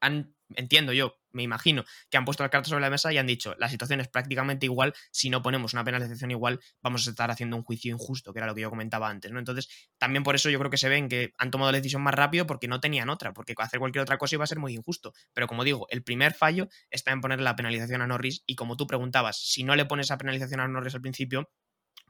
Han 0.00 0.34
entiendo 0.56 0.92
yo, 0.92 1.18
me 1.32 1.42
imagino, 1.42 1.84
que 2.10 2.16
han 2.16 2.24
puesto 2.24 2.42
las 2.42 2.50
cartas 2.50 2.70
sobre 2.70 2.82
la 2.82 2.90
mesa 2.90 3.12
y 3.12 3.18
han 3.18 3.26
dicho, 3.26 3.54
la 3.58 3.68
situación 3.68 4.00
es 4.00 4.08
prácticamente 4.08 4.66
igual, 4.66 4.94
si 5.10 5.30
no 5.30 5.42
ponemos 5.42 5.72
una 5.72 5.84
penalización 5.84 6.30
igual, 6.30 6.60
vamos 6.82 7.06
a 7.06 7.10
estar 7.10 7.30
haciendo 7.30 7.56
un 7.56 7.62
juicio 7.62 7.92
injusto, 7.92 8.32
que 8.32 8.38
era 8.38 8.46
lo 8.46 8.54
que 8.54 8.62
yo 8.62 8.70
comentaba 8.70 9.08
antes, 9.08 9.32
¿no? 9.32 9.38
Entonces, 9.38 9.68
también 9.98 10.22
por 10.22 10.34
eso 10.34 10.50
yo 10.50 10.58
creo 10.58 10.70
que 10.70 10.76
se 10.76 10.88
ven 10.88 11.08
que 11.08 11.32
han 11.38 11.50
tomado 11.50 11.72
la 11.72 11.78
decisión 11.78 12.02
más 12.02 12.14
rápido 12.14 12.46
porque 12.46 12.68
no 12.68 12.80
tenían 12.80 13.08
otra, 13.10 13.32
porque 13.32 13.54
hacer 13.58 13.80
cualquier 13.80 14.02
otra 14.02 14.18
cosa 14.18 14.36
iba 14.36 14.44
a 14.44 14.46
ser 14.46 14.58
muy 14.58 14.74
injusto. 14.74 15.12
Pero 15.32 15.46
como 15.46 15.64
digo, 15.64 15.86
el 15.90 16.02
primer 16.02 16.34
fallo 16.34 16.68
está 16.90 17.12
en 17.12 17.20
poner 17.20 17.40
la 17.40 17.56
penalización 17.56 18.02
a 18.02 18.06
Norris 18.06 18.42
y 18.46 18.54
como 18.56 18.76
tú 18.76 18.86
preguntabas, 18.86 19.38
si 19.38 19.64
no 19.64 19.76
le 19.76 19.84
pones 19.84 20.06
esa 20.06 20.18
penalización 20.18 20.60
a 20.60 20.68
Norris 20.68 20.94
al 20.94 21.00
principio, 21.00 21.50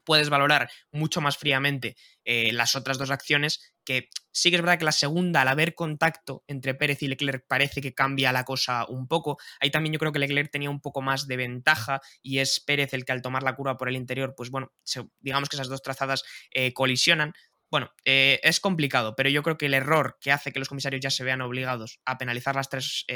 puedes 0.05 0.31
valorar 0.31 0.71
mucho 0.91 1.21
más 1.21 1.37
fríamente 1.37 1.97
eh, 2.25 2.53
las 2.53 2.75
otras 2.75 2.99
dos 2.99 3.11
acciones, 3.11 3.72
que 3.85 4.09
sí 4.33 4.51
que 4.51 4.57
es 4.57 4.63
verdad 4.63 4.79
que 4.79 4.85
la 4.85 4.93
segunda, 4.93 5.43
al 5.43 5.49
haber 5.49 5.75
contacto 5.75 6.45
entre 6.47 6.75
Pérez 6.75 7.03
y 7.03 7.09
Leclerc, 7.09 7.45
parece 7.47 7.81
que 7.81 7.95
cambia 7.95 8.33
la 8.33 8.45
cosa 8.45 8.87
un 8.89 9.07
poco. 9.07 9.39
Ahí 9.61 9.71
también 9.71 9.93
yo 9.93 9.99
creo 9.99 10.13
que 10.13 10.19
Leclerc 10.19 10.51
tenía 10.51 10.71
un 10.71 10.81
poco 10.81 11.03
más 11.03 11.27
de 11.27 11.37
ventaja 11.37 12.01
y 12.23 12.39
es 12.39 12.61
Pérez 12.61 12.95
el 12.95 13.05
que 13.05 13.13
al 13.13 13.23
tomar 13.23 13.43
la 13.43 13.55
curva 13.55 13.77
por 13.77 13.89
el 13.89 13.97
interior, 13.97 14.35
pues 14.37 14.51
bueno, 14.51 14.73
digamos 15.21 15.49
que 15.49 15.57
esas 15.57 15.69
dos 15.69 15.83
trazadas 15.83 16.25
eh, 16.51 16.73
colisionan. 16.73 17.33
Bueno, 17.71 17.91
eh, 18.05 18.39
es 18.43 18.61
complicado, 18.61 19.15
pero 19.17 19.31
yo 19.31 19.43
creo 19.43 19.57
que 19.57 19.65
el 19.65 19.73
error 19.73 20.19
que 20.21 20.31
hace 20.31 20.53
que 20.53 20.59
los 20.59 20.69
comisarios 20.69 21.01
ya 21.01 21.11
se 21.11 21.25
vean 21.25 21.41
obligados 21.41 22.01
a 22.05 22.19
penalizar 22.19 22.55
las 22.55 22.69
tres, 22.69 23.07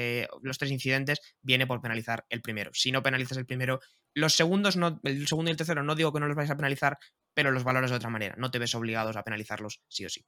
los 0.40 0.56
tres 0.56 0.70
incidentes 0.70 1.20
viene 1.42 1.66
por 1.66 1.82
penalizar 1.82 2.24
el 2.30 2.40
primero. 2.40 2.70
Si 2.72 2.90
no 2.90 3.02
penalizas 3.02 3.36
el 3.36 3.44
primero, 3.44 3.80
los 4.14 4.34
segundos, 4.34 4.76
no, 4.76 4.98
el 5.04 5.28
segundo 5.28 5.50
y 5.50 5.52
el 5.52 5.58
tercero, 5.58 5.82
no 5.82 5.94
digo 5.94 6.10
que 6.10 6.20
no 6.20 6.26
los 6.26 6.36
vais 6.36 6.50
a 6.50 6.56
penalizar, 6.56 6.96
pero 7.34 7.50
los 7.50 7.64
valores 7.64 7.90
de 7.90 7.96
otra 7.96 8.08
manera. 8.08 8.34
No 8.38 8.50
te 8.50 8.58
ves 8.58 8.74
obligados 8.74 9.14
a 9.16 9.22
penalizarlos 9.22 9.82
sí 9.88 10.06
o 10.06 10.08
sí. 10.08 10.24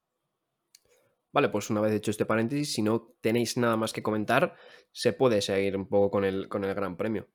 Vale, 1.33 1.49
pues 1.51 1.71
una 1.71 1.81
vez 1.81 1.93
hecho 1.93 2.11
este 2.11 2.27
paréntesis, 2.27 2.73
si 2.73 2.83
no 2.83 3.15
tenéis 3.21 3.57
nada 3.57 3.77
más 3.77 3.93
que 3.93 4.03
comentar, 4.03 4.55
se 4.93 5.13
puede 5.13 5.43
seguir 5.43 5.77
un 5.77 5.89
poco 5.89 6.11
con 6.11 6.25
el, 6.25 6.49
con 6.49 6.65
el 6.65 6.75
Gran 6.75 6.97
Premio. 6.97 7.29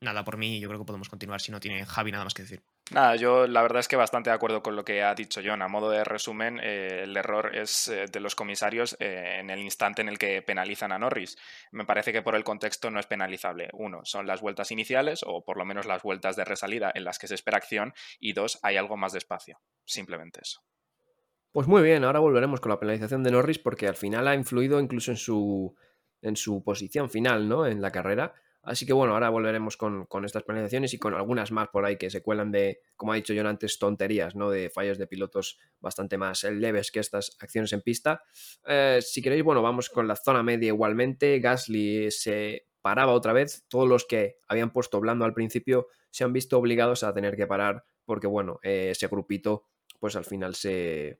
Nada, 0.00 0.24
por 0.24 0.36
mí 0.36 0.60
yo 0.60 0.68
creo 0.68 0.80
que 0.80 0.86
podemos 0.86 1.08
continuar 1.08 1.40
si 1.40 1.50
no 1.50 1.58
tiene 1.58 1.86
Javi 1.86 2.12
nada 2.12 2.24
más 2.24 2.34
que 2.34 2.42
decir. 2.42 2.62
Nada, 2.90 3.16
yo 3.16 3.46
la 3.46 3.62
verdad 3.62 3.80
es 3.80 3.88
que 3.88 3.96
bastante 3.96 4.30
de 4.30 4.36
acuerdo 4.36 4.62
con 4.62 4.76
lo 4.76 4.84
que 4.84 5.02
ha 5.02 5.14
dicho 5.14 5.40
John. 5.44 5.62
A 5.62 5.68
modo 5.68 5.90
de 5.90 6.04
resumen, 6.04 6.60
eh, 6.62 7.00
el 7.04 7.16
error 7.16 7.56
es 7.56 7.88
eh, 7.88 8.04
de 8.06 8.20
los 8.20 8.34
comisarios 8.34 8.96
eh, 9.00 9.38
en 9.40 9.48
el 9.48 9.60
instante 9.60 10.02
en 10.02 10.08
el 10.08 10.18
que 10.18 10.42
penalizan 10.42 10.92
a 10.92 10.98
Norris. 10.98 11.38
Me 11.72 11.86
parece 11.86 12.12
que 12.12 12.22
por 12.22 12.36
el 12.36 12.44
contexto 12.44 12.90
no 12.90 13.00
es 13.00 13.06
penalizable. 13.06 13.70
Uno, 13.72 14.04
son 14.04 14.26
las 14.26 14.42
vueltas 14.42 14.70
iniciales 14.70 15.24
o 15.26 15.44
por 15.44 15.56
lo 15.56 15.64
menos 15.64 15.86
las 15.86 16.02
vueltas 16.02 16.36
de 16.36 16.44
resalida 16.44 16.92
en 16.94 17.04
las 17.04 17.18
que 17.18 17.26
se 17.26 17.34
espera 17.34 17.56
acción 17.56 17.94
y 18.20 18.34
dos, 18.34 18.58
hay 18.62 18.76
algo 18.76 18.96
más 18.96 19.12
de 19.12 19.18
espacio. 19.18 19.60
Simplemente 19.84 20.40
eso. 20.42 20.62
Pues 21.56 21.68
muy 21.68 21.82
bien, 21.82 22.04
ahora 22.04 22.18
volveremos 22.18 22.60
con 22.60 22.68
la 22.68 22.78
penalización 22.78 23.22
de 23.22 23.30
Norris 23.30 23.58
porque 23.58 23.88
al 23.88 23.94
final 23.96 24.28
ha 24.28 24.34
influido 24.34 24.78
incluso 24.78 25.10
en 25.10 25.16
su, 25.16 25.74
en 26.20 26.36
su 26.36 26.62
posición 26.62 27.08
final, 27.08 27.48
¿no? 27.48 27.66
En 27.66 27.80
la 27.80 27.90
carrera. 27.90 28.34
Así 28.62 28.84
que 28.84 28.92
bueno, 28.92 29.14
ahora 29.14 29.30
volveremos 29.30 29.78
con, 29.78 30.06
estas 30.26 30.42
penalizaciones 30.42 30.92
y 30.92 30.98
con 30.98 31.14
algunas 31.14 31.52
más 31.52 31.68
por 31.68 31.86
ahí 31.86 31.96
que 31.96 32.10
se 32.10 32.20
cuelan 32.20 32.52
de, 32.52 32.80
como 32.94 33.12
ha 33.12 33.16
dicho 33.16 33.32
yo 33.32 33.48
antes, 33.48 33.78
tonterías, 33.78 34.36
¿no? 34.36 34.50
De 34.50 34.68
fallos 34.68 34.98
de 34.98 35.06
pilotos 35.06 35.58
bastante 35.80 36.18
más 36.18 36.44
leves 36.44 36.90
que 36.90 37.00
estas 37.00 37.38
acciones 37.40 37.72
en 37.72 37.80
pista. 37.80 38.22
Eh, 38.66 38.98
si 39.00 39.22
queréis, 39.22 39.42
bueno, 39.42 39.62
vamos 39.62 39.88
con 39.88 40.06
la 40.06 40.16
zona 40.16 40.42
media 40.42 40.66
igualmente. 40.66 41.40
Gasly 41.40 42.10
se 42.10 42.66
paraba 42.82 43.12
otra 43.12 43.32
vez. 43.32 43.64
Todos 43.68 43.88
los 43.88 44.04
que 44.04 44.40
habían 44.46 44.74
puesto 44.74 45.00
blando 45.00 45.24
al 45.24 45.32
principio 45.32 45.86
se 46.10 46.22
han 46.22 46.34
visto 46.34 46.58
obligados 46.58 47.02
a 47.02 47.14
tener 47.14 47.34
que 47.34 47.46
parar 47.46 47.82
porque, 48.04 48.26
bueno, 48.26 48.60
eh, 48.62 48.88
ese 48.90 49.06
grupito, 49.08 49.64
pues 49.98 50.16
al 50.16 50.26
final 50.26 50.54
se, 50.54 51.18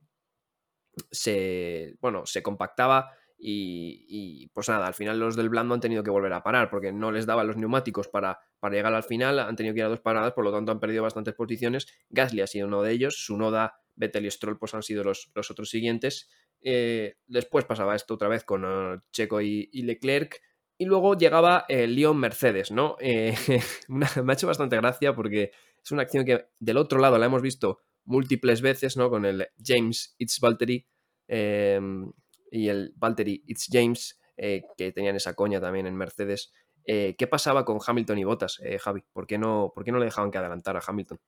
se, 1.10 1.96
bueno, 2.00 2.26
se 2.26 2.42
compactaba 2.42 3.10
y, 3.38 4.48
pues 4.54 4.68
nada, 4.68 4.86
al 4.86 4.94
final 4.94 5.18
los 5.18 5.36
del 5.36 5.50
blando 5.50 5.74
han 5.74 5.80
tenido 5.80 6.02
que 6.02 6.10
volver 6.10 6.32
a 6.32 6.42
parar 6.42 6.70
porque 6.70 6.92
no 6.92 7.12
les 7.12 7.26
daban 7.26 7.46
los 7.46 7.56
neumáticos 7.56 8.08
para, 8.08 8.40
para 8.60 8.74
llegar 8.74 8.94
al 8.94 9.02
final, 9.02 9.38
han 9.38 9.56
tenido 9.56 9.74
que 9.74 9.80
ir 9.80 9.86
a 9.86 9.90
dos 9.90 10.00
paradas, 10.00 10.32
por 10.32 10.44
lo 10.44 10.52
tanto 10.52 10.72
han 10.72 10.80
perdido 10.80 11.02
bastantes 11.02 11.34
posiciones. 11.34 11.86
Gasly 12.08 12.40
ha 12.40 12.46
sido 12.46 12.66
uno 12.66 12.82
de 12.82 12.92
ellos, 12.92 13.16
su 13.24 13.36
Noda, 13.36 13.78
Vettel 13.94 14.26
y 14.26 14.30
Stroll 14.30 14.58
pues 14.58 14.74
han 14.74 14.82
sido 14.82 15.04
los, 15.04 15.30
los 15.34 15.50
otros 15.50 15.68
siguientes. 15.68 16.28
Eh, 16.62 17.16
después 17.26 17.64
pasaba 17.64 17.94
esto 17.94 18.14
otra 18.14 18.28
vez 18.28 18.44
con 18.44 18.64
eh, 18.64 18.98
Checo 19.12 19.40
y, 19.40 19.68
Leclerc. 19.72 20.40
Y 20.78 20.84
luego 20.84 21.16
llegaba 21.16 21.64
el 21.68 21.94
Leon 21.94 22.18
Mercedes, 22.18 22.70
¿no? 22.70 22.96
Eh, 23.00 23.34
me 23.88 24.06
ha 24.06 24.32
hecho 24.32 24.46
bastante 24.46 24.76
gracia 24.76 25.14
porque 25.14 25.50
es 25.82 25.90
una 25.90 26.02
acción 26.02 26.24
que 26.24 26.48
del 26.58 26.76
otro 26.76 26.98
lado 26.98 27.18
la 27.18 27.26
hemos 27.26 27.42
visto 27.42 27.80
múltiples 28.06 28.62
veces, 28.62 28.96
¿no? 28.96 29.10
Con 29.10 29.24
el 29.24 29.48
James 29.62 30.14
It's 30.18 30.40
Valtteri 30.40 30.86
y 31.28 32.68
el 32.68 32.94
Valtteri 32.96 33.42
It's 33.46 33.68
James, 33.70 34.18
eh, 34.36 34.62
que 34.76 34.92
tenían 34.92 35.16
esa 35.16 35.34
coña 35.34 35.60
también 35.60 35.86
en 35.86 35.96
Mercedes. 35.96 36.52
Eh, 36.84 37.16
¿Qué 37.18 37.26
pasaba 37.26 37.64
con 37.64 37.78
Hamilton 37.84 38.18
y 38.18 38.24
Bottas, 38.24 38.60
eh, 38.62 38.78
Javi? 38.78 39.02
¿Por 39.12 39.26
qué, 39.26 39.38
no, 39.38 39.72
¿Por 39.74 39.84
qué 39.84 39.92
no 39.92 39.98
le 39.98 40.04
dejaban 40.04 40.30
que 40.30 40.38
adelantara 40.38 40.78
a 40.78 40.84
Hamilton? 40.86 41.18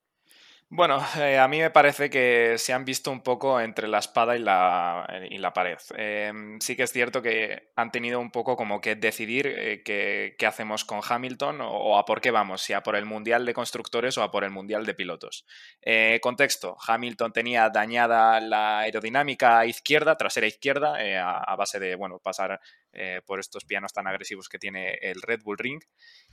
Bueno, 0.71 0.99
eh, 1.17 1.39
a 1.39 1.49
mí 1.49 1.61
me 1.61 1.71
parece 1.71 2.11
que 2.11 2.57
se 2.59 2.75
han 2.75 2.85
visto 2.85 3.11
un 3.11 3.23
poco 3.23 3.59
entre 3.59 3.89
la 3.89 3.99
espada 4.01 4.37
y 4.37 4.39
la, 4.39 5.09
y 5.31 5.39
la 5.39 5.55
pared. 5.55 5.79
Em, 5.97 6.61
sí 6.61 6.77
que 6.77 6.83
es 6.83 6.93
cierto 6.93 7.23
que 7.23 7.71
han 7.75 7.91
tenido 7.91 8.21
un 8.21 8.31
poco 8.31 8.55
como 8.55 8.83
que 8.83 8.95
decidir 8.95 9.47
eh, 9.47 9.83
qué, 9.83 10.47
hacemos 10.47 10.85
con 10.85 11.01
Hamilton 11.03 11.63
o, 11.63 11.97
a 11.99 12.05
por 12.05 12.21
qué 12.21 12.31
vamos, 12.31 12.61
si 12.61 12.75
a 12.75 12.83
por 12.83 12.97
el 12.97 13.07
Mundial 13.07 13.47
de 13.47 13.55
Constructores 13.55 14.19
o 14.19 14.23
a 14.23 14.31
por 14.31 14.45
el 14.45 14.51
Mundial 14.51 14.85
de 14.85 14.93
Pilotos. 14.93 15.47
Eh, 15.81 16.21
contexto, 16.23 16.77
Hamilton 16.87 17.33
tenía 17.33 17.71
dañada 17.71 18.39
la 18.39 18.81
aerodinámica 18.81 19.65
izquierda, 19.65 20.17
trasera 20.17 20.47
izquierda, 20.47 20.97
a, 21.23 21.45
a, 21.45 21.57
base 21.57 21.81
de, 21.81 21.95
bueno, 21.95 22.19
pasar 22.19 22.61
eh, 22.93 23.21
por 23.27 23.39
estos 23.39 23.65
pianos 23.65 23.93
tan 23.93 24.07
agresivos 24.07 24.49
que 24.49 24.59
tiene 24.59 24.95
el 25.03 25.21
Red 25.21 25.43
Bull 25.43 25.59
Ring. 25.59 25.83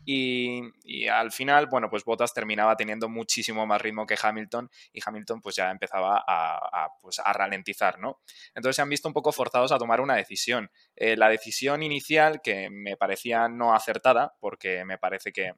Y, 0.06 1.08
al 1.08 1.32
final, 1.32 1.68
bueno, 1.68 1.90
pues 1.90 2.04
Bottas 2.04 2.34
terminaba 2.34 2.76
teniendo 2.76 3.10
muchísimo 3.10 3.66
más 3.66 3.82
ritmo 3.82 4.06
que 4.06 4.18
Hamilton 4.22 4.70
y 4.94 5.02
Hamilton 5.06 5.42
pues 5.42 5.56
ya 5.56 5.70
empezaba 5.70 6.24
a, 6.26 6.90
pues, 7.02 7.22
ralentizar, 7.34 8.00
¿no? 8.00 8.22
Entonces 8.54 8.78
se 8.78 8.82
han 8.82 8.90
visto 8.90 9.08
un 9.08 9.14
poco 9.14 9.32
forzados 9.32 9.72
a 9.72 9.78
tomar 9.78 10.02
una 10.02 10.16
decisión. 10.16 10.72
Eh, 10.96 11.18
la 11.18 11.30
decisión 11.30 11.84
inicial, 11.84 12.42
que 12.42 12.70
me 12.70 12.98
parecía 12.98 13.48
no 13.48 13.76
acertada, 13.76 14.36
porque 14.40 14.86
me 14.86 14.98
parece 14.98 15.32
que 15.32 15.54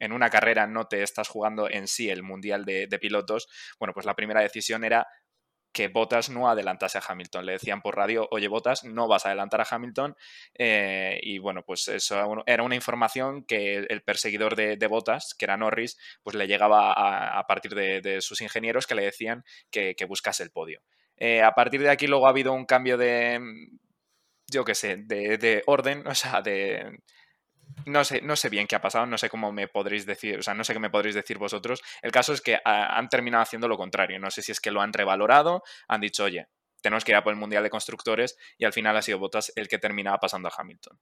en 0.00 0.12
una 0.12 0.30
carrera 0.30 0.66
no 0.66 0.86
te 0.86 1.02
estás 1.02 1.28
jugando 1.28 1.68
en 1.68 1.88
sí 1.88 2.08
el 2.10 2.22
Mundial 2.22 2.64
de, 2.64 2.86
de 2.86 2.98
Pilotos, 2.98 3.48
bueno, 3.78 3.92
pues 3.92 4.06
la 4.06 4.14
primera 4.14 4.40
decisión 4.40 4.84
era 4.84 5.08
que 5.72 5.88
Bottas 5.88 6.30
no 6.30 6.48
adelantase 6.48 6.98
a 6.98 7.02
Hamilton. 7.06 7.46
Le 7.46 7.52
decían 7.52 7.82
por 7.82 7.96
radio, 7.96 8.28
oye 8.30 8.48
Bottas, 8.48 8.84
no 8.84 9.08
vas 9.08 9.24
a 9.24 9.28
adelantar 9.28 9.60
a 9.60 9.66
Hamilton. 9.70 10.16
Eh, 10.54 11.20
y 11.22 11.38
bueno, 11.38 11.62
pues 11.64 11.88
eso 11.88 12.42
era 12.46 12.62
una 12.62 12.74
información 12.74 13.44
que 13.44 13.76
el 13.76 14.02
perseguidor 14.02 14.56
de, 14.56 14.76
de 14.76 14.86
Bottas, 14.86 15.34
que 15.38 15.44
era 15.44 15.56
Norris, 15.56 15.98
pues 16.22 16.36
le 16.36 16.46
llegaba 16.46 16.92
a, 16.92 17.46
partir 17.46 17.74
de, 17.74 18.20
sus 18.20 18.40
ingenieros 18.40 18.86
que 18.86 18.94
le 18.94 19.04
decían 19.04 19.44
que, 19.70 19.94
buscase 20.08 20.42
el 20.42 20.50
podio. 20.50 20.82
Eh, 21.16 21.42
a 21.42 21.52
partir 21.52 21.82
de 21.82 21.90
aquí 21.90 22.06
luego 22.06 22.26
ha 22.26 22.30
habido 22.30 22.52
un 22.52 22.64
cambio 22.64 22.96
de, 22.96 23.40
yo 24.46 24.64
qué 24.64 24.74
sé, 24.74 24.96
de, 24.96 25.36
de 25.36 25.62
orden, 25.66 26.06
o 26.06 26.14
sea, 26.14 26.40
de, 26.40 27.00
no 27.86 28.04
sé, 28.04 28.20
no 28.22 28.36
sé 28.36 28.48
bien 28.48 28.66
qué 28.66 28.76
ha 28.76 28.80
pasado, 28.80 29.06
no 29.06 29.18
sé 29.18 29.28
cómo 29.28 29.52
me 29.52 29.68
podréis 29.68 30.06
decir, 30.06 30.38
o 30.38 30.42
sea, 30.42 30.54
no 30.54 30.64
sé 30.64 30.72
qué 30.72 30.78
me 30.78 30.90
podréis 30.90 31.14
decir 31.14 31.38
vosotros. 31.38 31.82
El 32.02 32.12
caso 32.12 32.32
es 32.32 32.40
que 32.40 32.58
ah, 32.64 32.96
han 32.96 33.08
terminado 33.08 33.42
haciendo 33.42 33.68
lo 33.68 33.76
contrario. 33.76 34.18
No 34.18 34.30
sé 34.30 34.42
si 34.42 34.52
es 34.52 34.60
que 34.60 34.70
lo 34.70 34.80
han 34.80 34.92
revalorado, 34.92 35.62
han 35.88 36.00
dicho, 36.00 36.24
oye, 36.24 36.48
tenemos 36.80 37.04
que 37.04 37.12
ir 37.12 37.16
a 37.16 37.24
por 37.24 37.32
el 37.32 37.38
Mundial 37.38 37.62
de 37.62 37.70
Constructores 37.70 38.36
y 38.56 38.64
al 38.64 38.72
final 38.72 38.96
ha 38.96 39.02
sido 39.02 39.18
Bottas 39.18 39.52
el 39.56 39.68
que 39.68 39.78
terminaba 39.78 40.18
pasando 40.18 40.48
a 40.48 40.52
Hamilton. 40.56 40.98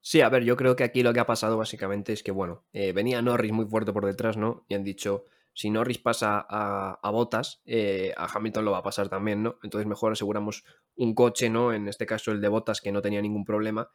Sí, 0.00 0.20
a 0.20 0.28
ver, 0.28 0.44
yo 0.44 0.56
creo 0.56 0.76
que 0.76 0.84
aquí 0.84 1.02
lo 1.02 1.12
que 1.12 1.20
ha 1.20 1.26
pasado 1.26 1.58
básicamente 1.58 2.12
es 2.12 2.22
que, 2.22 2.30
bueno, 2.30 2.64
eh, 2.72 2.92
venía 2.92 3.20
Norris 3.22 3.52
muy 3.52 3.66
fuerte 3.66 3.92
por 3.92 4.06
detrás, 4.06 4.36
¿no? 4.36 4.64
Y 4.68 4.74
han 4.74 4.84
dicho, 4.84 5.24
si 5.52 5.68
Norris 5.68 5.98
pasa 5.98 6.46
a, 6.48 7.00
a 7.02 7.10
Bottas, 7.10 7.60
eh, 7.64 8.14
a 8.16 8.26
Hamilton 8.32 8.64
lo 8.64 8.70
va 8.70 8.78
a 8.78 8.82
pasar 8.84 9.08
también, 9.08 9.42
¿no? 9.42 9.58
Entonces 9.64 9.88
mejor 9.88 10.12
aseguramos 10.12 10.64
un 10.94 11.14
coche, 11.14 11.50
¿no? 11.50 11.72
En 11.72 11.88
este 11.88 12.06
caso 12.06 12.30
el 12.30 12.40
de 12.40 12.48
Bottas, 12.48 12.80
que 12.80 12.92
no 12.92 13.02
tenía 13.02 13.20
ningún 13.20 13.44
problema, 13.44 13.90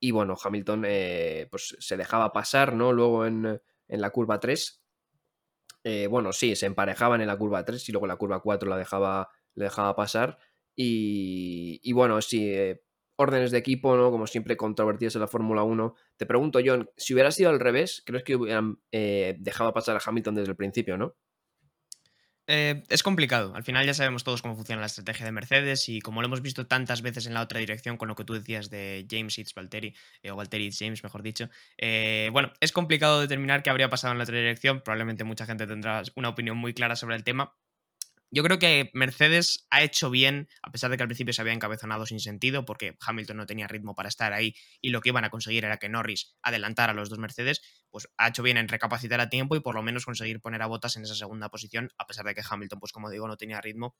y 0.00 0.10
bueno, 0.10 0.36
Hamilton 0.42 0.84
eh, 0.86 1.48
pues 1.50 1.76
se 1.78 1.96
dejaba 1.96 2.32
pasar, 2.32 2.74
¿no? 2.74 2.92
Luego 2.92 3.26
en, 3.26 3.60
la 3.88 4.10
curva 4.10 4.40
3. 4.40 4.82
Eh, 5.84 6.06
bueno, 6.08 6.32
sí, 6.32 6.56
se 6.56 6.66
emparejaban 6.66 7.20
en 7.20 7.28
la 7.28 7.38
curva 7.38 7.64
3 7.64 7.88
y 7.88 7.92
luego 7.92 8.06
en 8.06 8.10
la 8.10 8.16
curva 8.16 8.40
4 8.40 8.68
la 8.68 8.76
dejaba, 8.76 9.28
le 9.54 9.64
dejaba 9.64 9.94
pasar. 9.96 10.38
Y, 10.74 11.92
bueno, 11.92 12.20
sí, 12.20 12.52
eh, 12.52 12.82
órdenes 13.16 13.50
de 13.50 13.58
equipo, 13.58 13.96
¿no? 13.96 14.10
Como 14.10 14.26
siempre, 14.26 14.56
controvertidas 14.56 15.14
en 15.14 15.22
la 15.22 15.28
Fórmula 15.28 15.62
1. 15.62 15.94
Te 16.16 16.26
pregunto, 16.26 16.60
John, 16.64 16.90
si 16.96 17.14
hubiera 17.14 17.30
sido 17.30 17.50
al 17.50 17.60
revés, 17.60 18.02
¿crees 18.04 18.24
que 18.24 18.36
hubieran 18.36 18.80
dejado 18.90 19.72
pasar 19.72 19.96
a 19.96 20.00
Hamilton 20.04 20.34
desde 20.34 20.50
el 20.50 20.56
principio, 20.56 20.98
no? 20.98 21.14
Eh, 22.48 22.84
es 22.88 23.02
complicado. 23.02 23.54
Al 23.56 23.64
final 23.64 23.84
ya 23.86 23.94
sabemos 23.94 24.22
todos 24.22 24.40
cómo 24.40 24.54
funciona 24.54 24.80
la 24.80 24.86
estrategia 24.86 25.26
de 25.26 25.32
Mercedes 25.32 25.88
y 25.88 26.00
como 26.00 26.20
lo 26.20 26.26
hemos 26.26 26.42
visto 26.42 26.66
tantas 26.66 27.02
veces 27.02 27.26
en 27.26 27.34
la 27.34 27.42
otra 27.42 27.58
dirección 27.58 27.96
con 27.96 28.06
lo 28.08 28.14
que 28.14 28.24
tú 28.24 28.34
decías 28.34 28.70
de 28.70 29.06
James 29.10 29.36
Hitz 29.36 29.52
Valtteri, 29.54 29.94
eh, 30.22 30.30
o 30.30 30.36
Valtteri 30.36 30.70
James, 30.72 31.02
mejor 31.02 31.22
dicho. 31.22 31.50
Eh, 31.76 32.28
bueno, 32.32 32.52
es 32.60 32.70
complicado 32.72 33.20
determinar 33.20 33.62
qué 33.62 33.70
habría 33.70 33.88
pasado 33.90 34.12
en 34.12 34.18
la 34.18 34.24
otra 34.24 34.36
dirección. 34.36 34.80
Probablemente 34.80 35.24
mucha 35.24 35.46
gente 35.46 35.66
tendrá 35.66 36.02
una 36.14 36.28
opinión 36.28 36.56
muy 36.56 36.72
clara 36.72 36.94
sobre 36.94 37.16
el 37.16 37.24
tema, 37.24 37.52
yo 38.30 38.42
creo 38.42 38.58
que 38.58 38.90
Mercedes 38.92 39.66
ha 39.70 39.82
hecho 39.82 40.10
bien, 40.10 40.48
a 40.62 40.70
pesar 40.70 40.90
de 40.90 40.96
que 40.96 41.02
al 41.02 41.08
principio 41.08 41.32
se 41.32 41.40
había 41.40 41.52
encabezonado 41.52 42.06
sin 42.06 42.20
sentido, 42.20 42.64
porque 42.64 42.96
Hamilton 43.00 43.36
no 43.36 43.46
tenía 43.46 43.68
ritmo 43.68 43.94
para 43.94 44.08
estar 44.08 44.32
ahí 44.32 44.54
y 44.80 44.90
lo 44.90 45.00
que 45.00 45.10
iban 45.10 45.24
a 45.24 45.30
conseguir 45.30 45.64
era 45.64 45.78
que 45.78 45.88
Norris 45.88 46.36
adelantara 46.42 46.92
a 46.92 46.94
los 46.94 47.08
dos 47.08 47.18
Mercedes, 47.18 47.62
pues 47.90 48.08
ha 48.16 48.28
hecho 48.28 48.42
bien 48.42 48.56
en 48.56 48.68
recapacitar 48.68 49.20
a 49.20 49.28
tiempo 49.28 49.56
y 49.56 49.60
por 49.60 49.74
lo 49.74 49.82
menos 49.82 50.04
conseguir 50.04 50.40
poner 50.40 50.62
a 50.62 50.66
Botas 50.66 50.96
en 50.96 51.04
esa 51.04 51.14
segunda 51.14 51.48
posición, 51.48 51.90
a 51.98 52.06
pesar 52.06 52.24
de 52.26 52.34
que 52.34 52.42
Hamilton, 52.48 52.80
pues 52.80 52.92
como 52.92 53.10
digo, 53.10 53.28
no 53.28 53.36
tenía 53.36 53.60
ritmo 53.60 53.96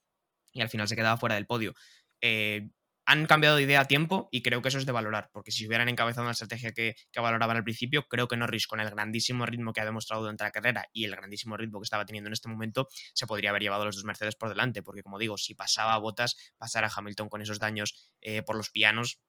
y 0.53 0.61
al 0.61 0.69
final 0.69 0.89
se 0.89 0.97
quedaba 0.97 1.17
fuera 1.17 1.35
del 1.35 1.47
podio. 1.47 1.75
Eh, 2.21 2.69
han 3.07 3.27
cambiado 3.27 3.57
de 3.57 3.63
idea 3.63 3.81
a 3.81 3.85
tiempo 3.87 4.29
y 4.33 4.43
creo 4.43 4.61
que 4.61 4.69
eso 4.69 4.79
es 4.79 4.87
de 4.87 4.93
valorar, 4.93 5.31
porque 5.33 5.53
si 5.53 5.67
hubieran 5.67 5.89
encabezado 5.89 6.25
una 6.25 6.33
estrategia 6.33 6.73
que, 6.73 6.97
valoraban 7.15 7.57
al 7.57 7.65
principio, 7.65 8.07
creo 8.09 8.29
que 8.29 8.37
Norris, 8.37 8.67
con 8.67 8.81
el 8.81 8.91
grandísimo 8.91 9.47
ritmo 9.47 9.73
que 9.73 9.81
ha 9.81 9.85
demostrado 9.85 10.23
durante 10.23 10.45
la 10.45 10.51
carrera 10.51 10.89
y 10.93 11.05
el 11.05 11.13
grandísimo 11.13 11.57
ritmo 11.57 11.81
que 11.81 11.85
estaba 11.85 12.05
teniendo 12.05 12.29
en 12.29 12.35
este 12.35 12.49
momento, 12.49 12.89
se 13.15 13.27
podría 13.27 13.51
haber 13.51 13.63
llevado 13.63 13.85
los 13.85 13.95
dos 13.95 14.05
Mercedes 14.05 14.35
por 14.35 14.49
delante, 14.49 14.83
porque 14.83 15.03
como 15.03 15.19
digo, 15.19 15.39
si 15.39 15.55
pasaba 15.55 15.95
a 15.95 15.99
Botas, 15.99 16.37
pasar 16.59 16.85
a 16.85 16.91
Hamilton 16.95 17.29
con 17.29 17.43
esos 17.43 17.59
daños 17.59 18.13
eh, 18.21 18.43
por 18.43 18.57
los 18.57 18.71
pianos, 18.71 19.21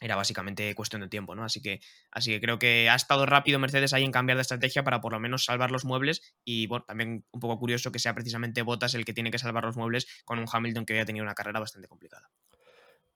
era 0.00 0.14
básicamente 0.14 0.74
cuestión 0.74 1.00
de 1.00 1.08
tiempo, 1.08 1.34
¿no? 1.34 1.44
Así 1.44 1.62
que, 1.62 1.80
así 2.10 2.30
que 2.30 2.40
creo 2.40 2.58
que 2.58 2.90
ha 2.90 2.94
estado 2.94 3.24
rápido 3.24 3.58
Mercedes 3.58 3.94
ahí 3.94 4.04
en 4.04 4.12
cambiar 4.12 4.36
de 4.36 4.42
estrategia 4.42 4.84
para 4.84 5.00
por 5.00 5.12
lo 5.12 5.20
menos 5.20 5.44
salvar 5.44 5.70
los 5.70 5.84
muebles 5.84 6.36
y 6.44 6.66
bueno, 6.66 6.84
también 6.86 7.24
un 7.30 7.40
poco 7.40 7.58
curioso 7.58 7.92
que 7.92 7.98
sea 7.98 8.14
precisamente 8.14 8.62
Botas 8.62 8.94
el 8.94 9.04
que 9.04 9.14
tiene 9.14 9.30
que 9.30 9.38
salvar 9.38 9.64
los 9.64 9.76
muebles 9.76 10.06
con 10.24 10.38
un 10.38 10.46
Hamilton 10.50 10.84
que 10.84 10.92
había 10.92 11.06
tenido 11.06 11.24
una 11.24 11.34
carrera 11.34 11.60
bastante 11.60 11.88
complicada. 11.88 12.30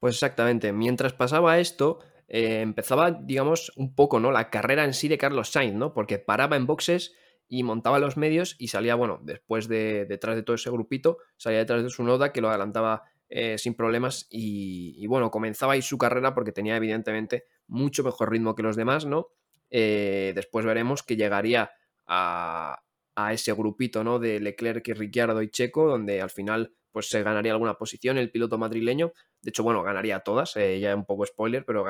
Pues 0.00 0.14
exactamente, 0.14 0.72
mientras 0.72 1.12
pasaba 1.12 1.58
esto, 1.58 2.00
eh, 2.26 2.62
empezaba, 2.62 3.10
digamos, 3.10 3.70
un 3.76 3.94
poco, 3.94 4.18
¿no? 4.18 4.32
La 4.32 4.48
carrera 4.48 4.84
en 4.84 4.94
sí 4.94 5.08
de 5.08 5.18
Carlos 5.18 5.50
Sainz, 5.50 5.74
¿no? 5.74 5.92
Porque 5.92 6.18
paraba 6.18 6.56
en 6.56 6.66
boxes 6.66 7.14
y 7.48 7.64
montaba 7.64 7.98
los 7.98 8.16
medios 8.16 8.56
y 8.58 8.68
salía, 8.68 8.94
bueno, 8.94 9.20
después 9.22 9.68
de, 9.68 10.06
detrás 10.06 10.36
de 10.36 10.42
todo 10.42 10.54
ese 10.54 10.70
grupito, 10.70 11.18
salía 11.36 11.58
detrás 11.58 11.82
de 11.82 11.90
su 11.90 12.02
noda 12.02 12.32
que 12.32 12.40
lo 12.40 12.48
adelantaba 12.48 13.02
eh, 13.28 13.58
sin 13.58 13.74
problemas 13.74 14.26
y, 14.30 15.06
bueno, 15.06 15.30
comenzaba 15.30 15.74
ahí 15.74 15.82
su 15.82 15.98
carrera 15.98 16.34
porque 16.34 16.52
tenía 16.52 16.76
evidentemente 16.76 17.44
mucho 17.66 18.02
mejor 18.02 18.30
ritmo 18.30 18.54
que 18.54 18.62
los 18.62 18.76
demás, 18.76 19.04
¿no? 19.04 19.28
Eh, 19.68 20.32
después 20.34 20.64
veremos 20.64 21.02
que 21.02 21.16
llegaría 21.16 21.72
a, 22.06 22.82
a, 23.16 23.32
ese 23.32 23.52
grupito, 23.52 24.02
¿no? 24.02 24.18
De 24.18 24.40
Leclerc 24.40 24.88
y 24.88 24.92
Ricciardo 24.94 25.42
y 25.42 25.50
Checo, 25.50 25.86
donde 25.88 26.22
al 26.22 26.30
final 26.30 26.74
pues 26.92 27.08
se 27.08 27.22
ganaría 27.22 27.52
alguna 27.52 27.74
posición 27.74 28.18
el 28.18 28.30
piloto 28.30 28.58
madrileño. 28.58 29.12
De 29.42 29.50
hecho, 29.50 29.62
bueno, 29.62 29.82
ganaría 29.82 30.20
todas, 30.20 30.56
eh, 30.56 30.80
ya 30.80 30.94
un 30.94 31.04
poco 31.04 31.26
spoiler, 31.26 31.64
pero 31.64 31.84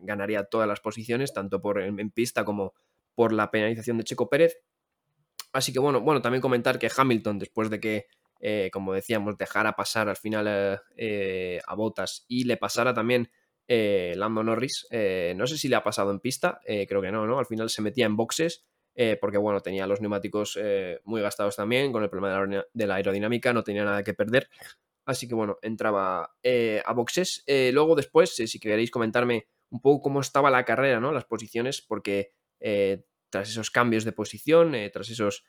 ganaría 0.00 0.44
todas 0.44 0.68
las 0.68 0.80
posiciones, 0.80 1.32
tanto 1.32 1.60
por 1.60 1.80
en, 1.80 2.10
pista 2.10 2.44
como 2.44 2.74
por 3.14 3.32
la 3.32 3.50
penalización 3.50 3.98
de 3.98 4.04
Checo 4.04 4.28
Pérez. 4.28 4.58
Así 5.52 5.72
que 5.72 5.78
bueno, 5.78 6.00
bueno, 6.00 6.20
también 6.20 6.42
comentar 6.42 6.78
que 6.78 6.90
Hamilton, 6.94 7.38
después 7.38 7.70
de 7.70 7.78
que, 7.78 8.06
eh, 8.40 8.70
como 8.72 8.92
decíamos, 8.92 9.38
dejara 9.38 9.76
pasar 9.76 10.08
al 10.08 10.16
final 10.16 10.80
eh, 10.96 11.60
a 11.66 11.74
Botas 11.74 12.24
y 12.28 12.44
le 12.44 12.56
pasara 12.56 12.92
también 12.92 13.30
Lando 13.66 14.42
Norris, 14.42 14.86
no 14.90 15.46
sé 15.46 15.56
si 15.56 15.68
le 15.68 15.76
ha 15.76 15.82
pasado 15.82 16.10
en 16.10 16.20
pista, 16.20 16.60
creo 16.66 17.00
que 17.00 17.10
no, 17.10 17.26
¿no? 17.26 17.38
Al 17.38 17.46
final 17.46 17.70
se 17.70 17.80
metía 17.80 18.04
en 18.04 18.14
boxes 18.14 18.66
eh, 18.94 19.18
porque 19.20 19.38
bueno, 19.38 19.60
tenía 19.60 19.86
los 19.86 20.00
neumáticos 20.00 20.58
eh, 20.60 21.00
muy 21.04 21.20
gastados 21.20 21.56
también, 21.56 21.92
con 21.92 22.02
el 22.02 22.10
problema 22.10 22.64
de 22.72 22.86
la 22.86 22.94
aerodinámica, 22.94 23.52
no 23.52 23.64
tenía 23.64 23.84
nada 23.84 24.02
que 24.02 24.14
perder. 24.14 24.48
Así 25.04 25.28
que 25.28 25.34
bueno, 25.34 25.58
entraba 25.62 26.34
eh, 26.42 26.82
a 26.84 26.92
boxes. 26.92 27.44
luego 27.72 27.94
después, 27.94 28.34
si 28.34 28.58
queréis 28.58 28.90
comentarme 28.90 29.48
un 29.70 29.80
poco 29.80 30.02
cómo 30.02 30.20
estaba 30.20 30.50
la 30.50 30.64
carrera, 30.64 31.00
¿no? 31.00 31.12
Las 31.12 31.24
posiciones, 31.24 31.82
porque 31.82 32.32
tras 33.30 33.50
esos 33.50 33.70
cambios 33.70 34.04
de 34.04 34.12
posición, 34.12 34.74
tras 34.92 35.10
esos 35.10 35.44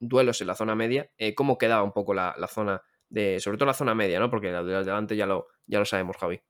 duelos 0.00 0.40
en 0.40 0.46
la 0.46 0.54
zona 0.54 0.74
media, 0.74 1.10
cómo 1.36 1.58
quedaba 1.58 1.84
un 1.84 1.92
poco 1.92 2.14
la, 2.14 2.34
la, 2.38 2.48
zona 2.48 2.82
de, 3.08 3.38
sobre 3.40 3.58
todo 3.58 3.66
la 3.66 3.74
zona 3.74 3.94
media, 3.94 4.18
¿no? 4.18 4.30
Porque 4.30 4.50
la 4.50 4.64
de 4.64 4.74
adelante 4.74 5.14
ya 5.14 5.26
lo, 5.26 5.46
ya 5.66 5.78
lo 5.78 5.84
sabemos, 5.84 6.16
Javi. 6.16 6.40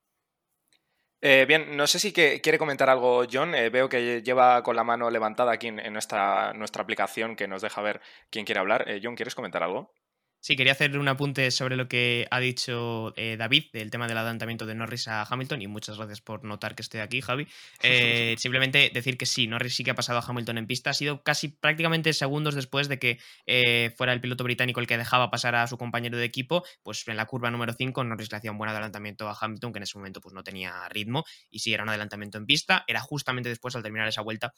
Eh, 1.22 1.44
bien, 1.48 1.76
no 1.76 1.86
sé 1.86 1.98
si 1.98 2.12
quiere 2.12 2.58
comentar 2.58 2.90
algo 2.90 3.24
John. 3.30 3.54
Eh, 3.54 3.70
veo 3.70 3.88
que 3.88 4.22
lleva 4.22 4.62
con 4.62 4.76
la 4.76 4.84
mano 4.84 5.10
levantada 5.10 5.52
aquí 5.52 5.68
en, 5.68 5.92
nuestra, 5.92 6.50
aplicación 6.50 7.36
que 7.36 7.48
nos 7.48 7.62
deja 7.62 7.80
ver 7.82 8.00
quién 8.30 8.44
quiere 8.44 8.60
hablar. 8.60 8.88
Eh, 8.88 9.00
John, 9.02 9.16
¿quieres 9.16 9.34
comentar 9.34 9.62
algo? 9.62 9.92
Sí, 10.40 10.54
quería 10.54 10.72
hacer 10.72 10.96
un 10.96 11.08
apunte 11.08 11.50
sobre 11.50 11.76
lo 11.76 11.88
que 11.88 12.28
ha 12.30 12.38
dicho 12.38 13.12
eh, 13.16 13.36
David 13.36 13.64
del 13.72 13.90
tema 13.90 14.06
del 14.06 14.16
adelantamiento 14.16 14.64
de 14.64 14.76
Norris 14.76 15.08
a 15.08 15.22
Hamilton 15.22 15.62
y 15.62 15.66
muchas 15.66 15.96
gracias 15.96 16.20
por 16.20 16.44
notar 16.44 16.76
que 16.76 16.82
estoy 16.82 17.00
aquí, 17.00 17.20
Javi. 17.20 17.48
Eh, 17.82 18.36
simplemente 18.38 18.90
decir 18.92 19.16
que 19.16 19.26
sí, 19.26 19.46
Norris 19.46 19.76
sí 19.76 19.84
que 19.84 19.90
ha 19.90 19.94
pasado 19.94 20.18
a 20.18 20.24
Hamilton 20.26 20.58
en 20.58 20.66
pista. 20.66 20.90
Ha 20.90 20.94
sido 20.94 21.22
casi 21.22 21.48
prácticamente 21.48 22.12
segundos 22.12 22.54
después 22.54 22.88
de 22.88 22.98
que 22.98 23.18
eh, 23.46 23.92
fuera 23.96 24.12
el 24.12 24.20
piloto 24.20 24.44
británico 24.44 24.80
el 24.80 24.86
que 24.86 24.98
dejaba 24.98 25.30
pasar 25.30 25.54
a 25.54 25.66
su 25.66 25.78
compañero 25.78 26.18
de 26.18 26.24
equipo. 26.24 26.64
Pues 26.82 27.06
en 27.08 27.16
la 27.16 27.26
curva 27.26 27.50
número 27.50 27.72
5 27.72 28.04
Norris 28.04 28.30
le 28.30 28.38
hacía 28.38 28.52
un 28.52 28.58
buen 28.58 28.70
adelantamiento 28.70 29.28
a 29.28 29.36
Hamilton 29.40 29.72
que 29.72 29.78
en 29.78 29.82
ese 29.84 29.98
momento 29.98 30.20
pues 30.20 30.34
no 30.34 30.42
tenía 30.42 30.88
ritmo 30.88 31.24
y 31.50 31.60
sí 31.60 31.72
era 31.72 31.82
un 31.82 31.88
adelantamiento 31.88 32.38
en 32.38 32.46
pista. 32.46 32.84
Era 32.86 33.00
justamente 33.00 33.48
después 33.48 33.74
al 33.76 33.82
terminar 33.82 34.08
esa 34.08 34.22
vuelta 34.22 34.52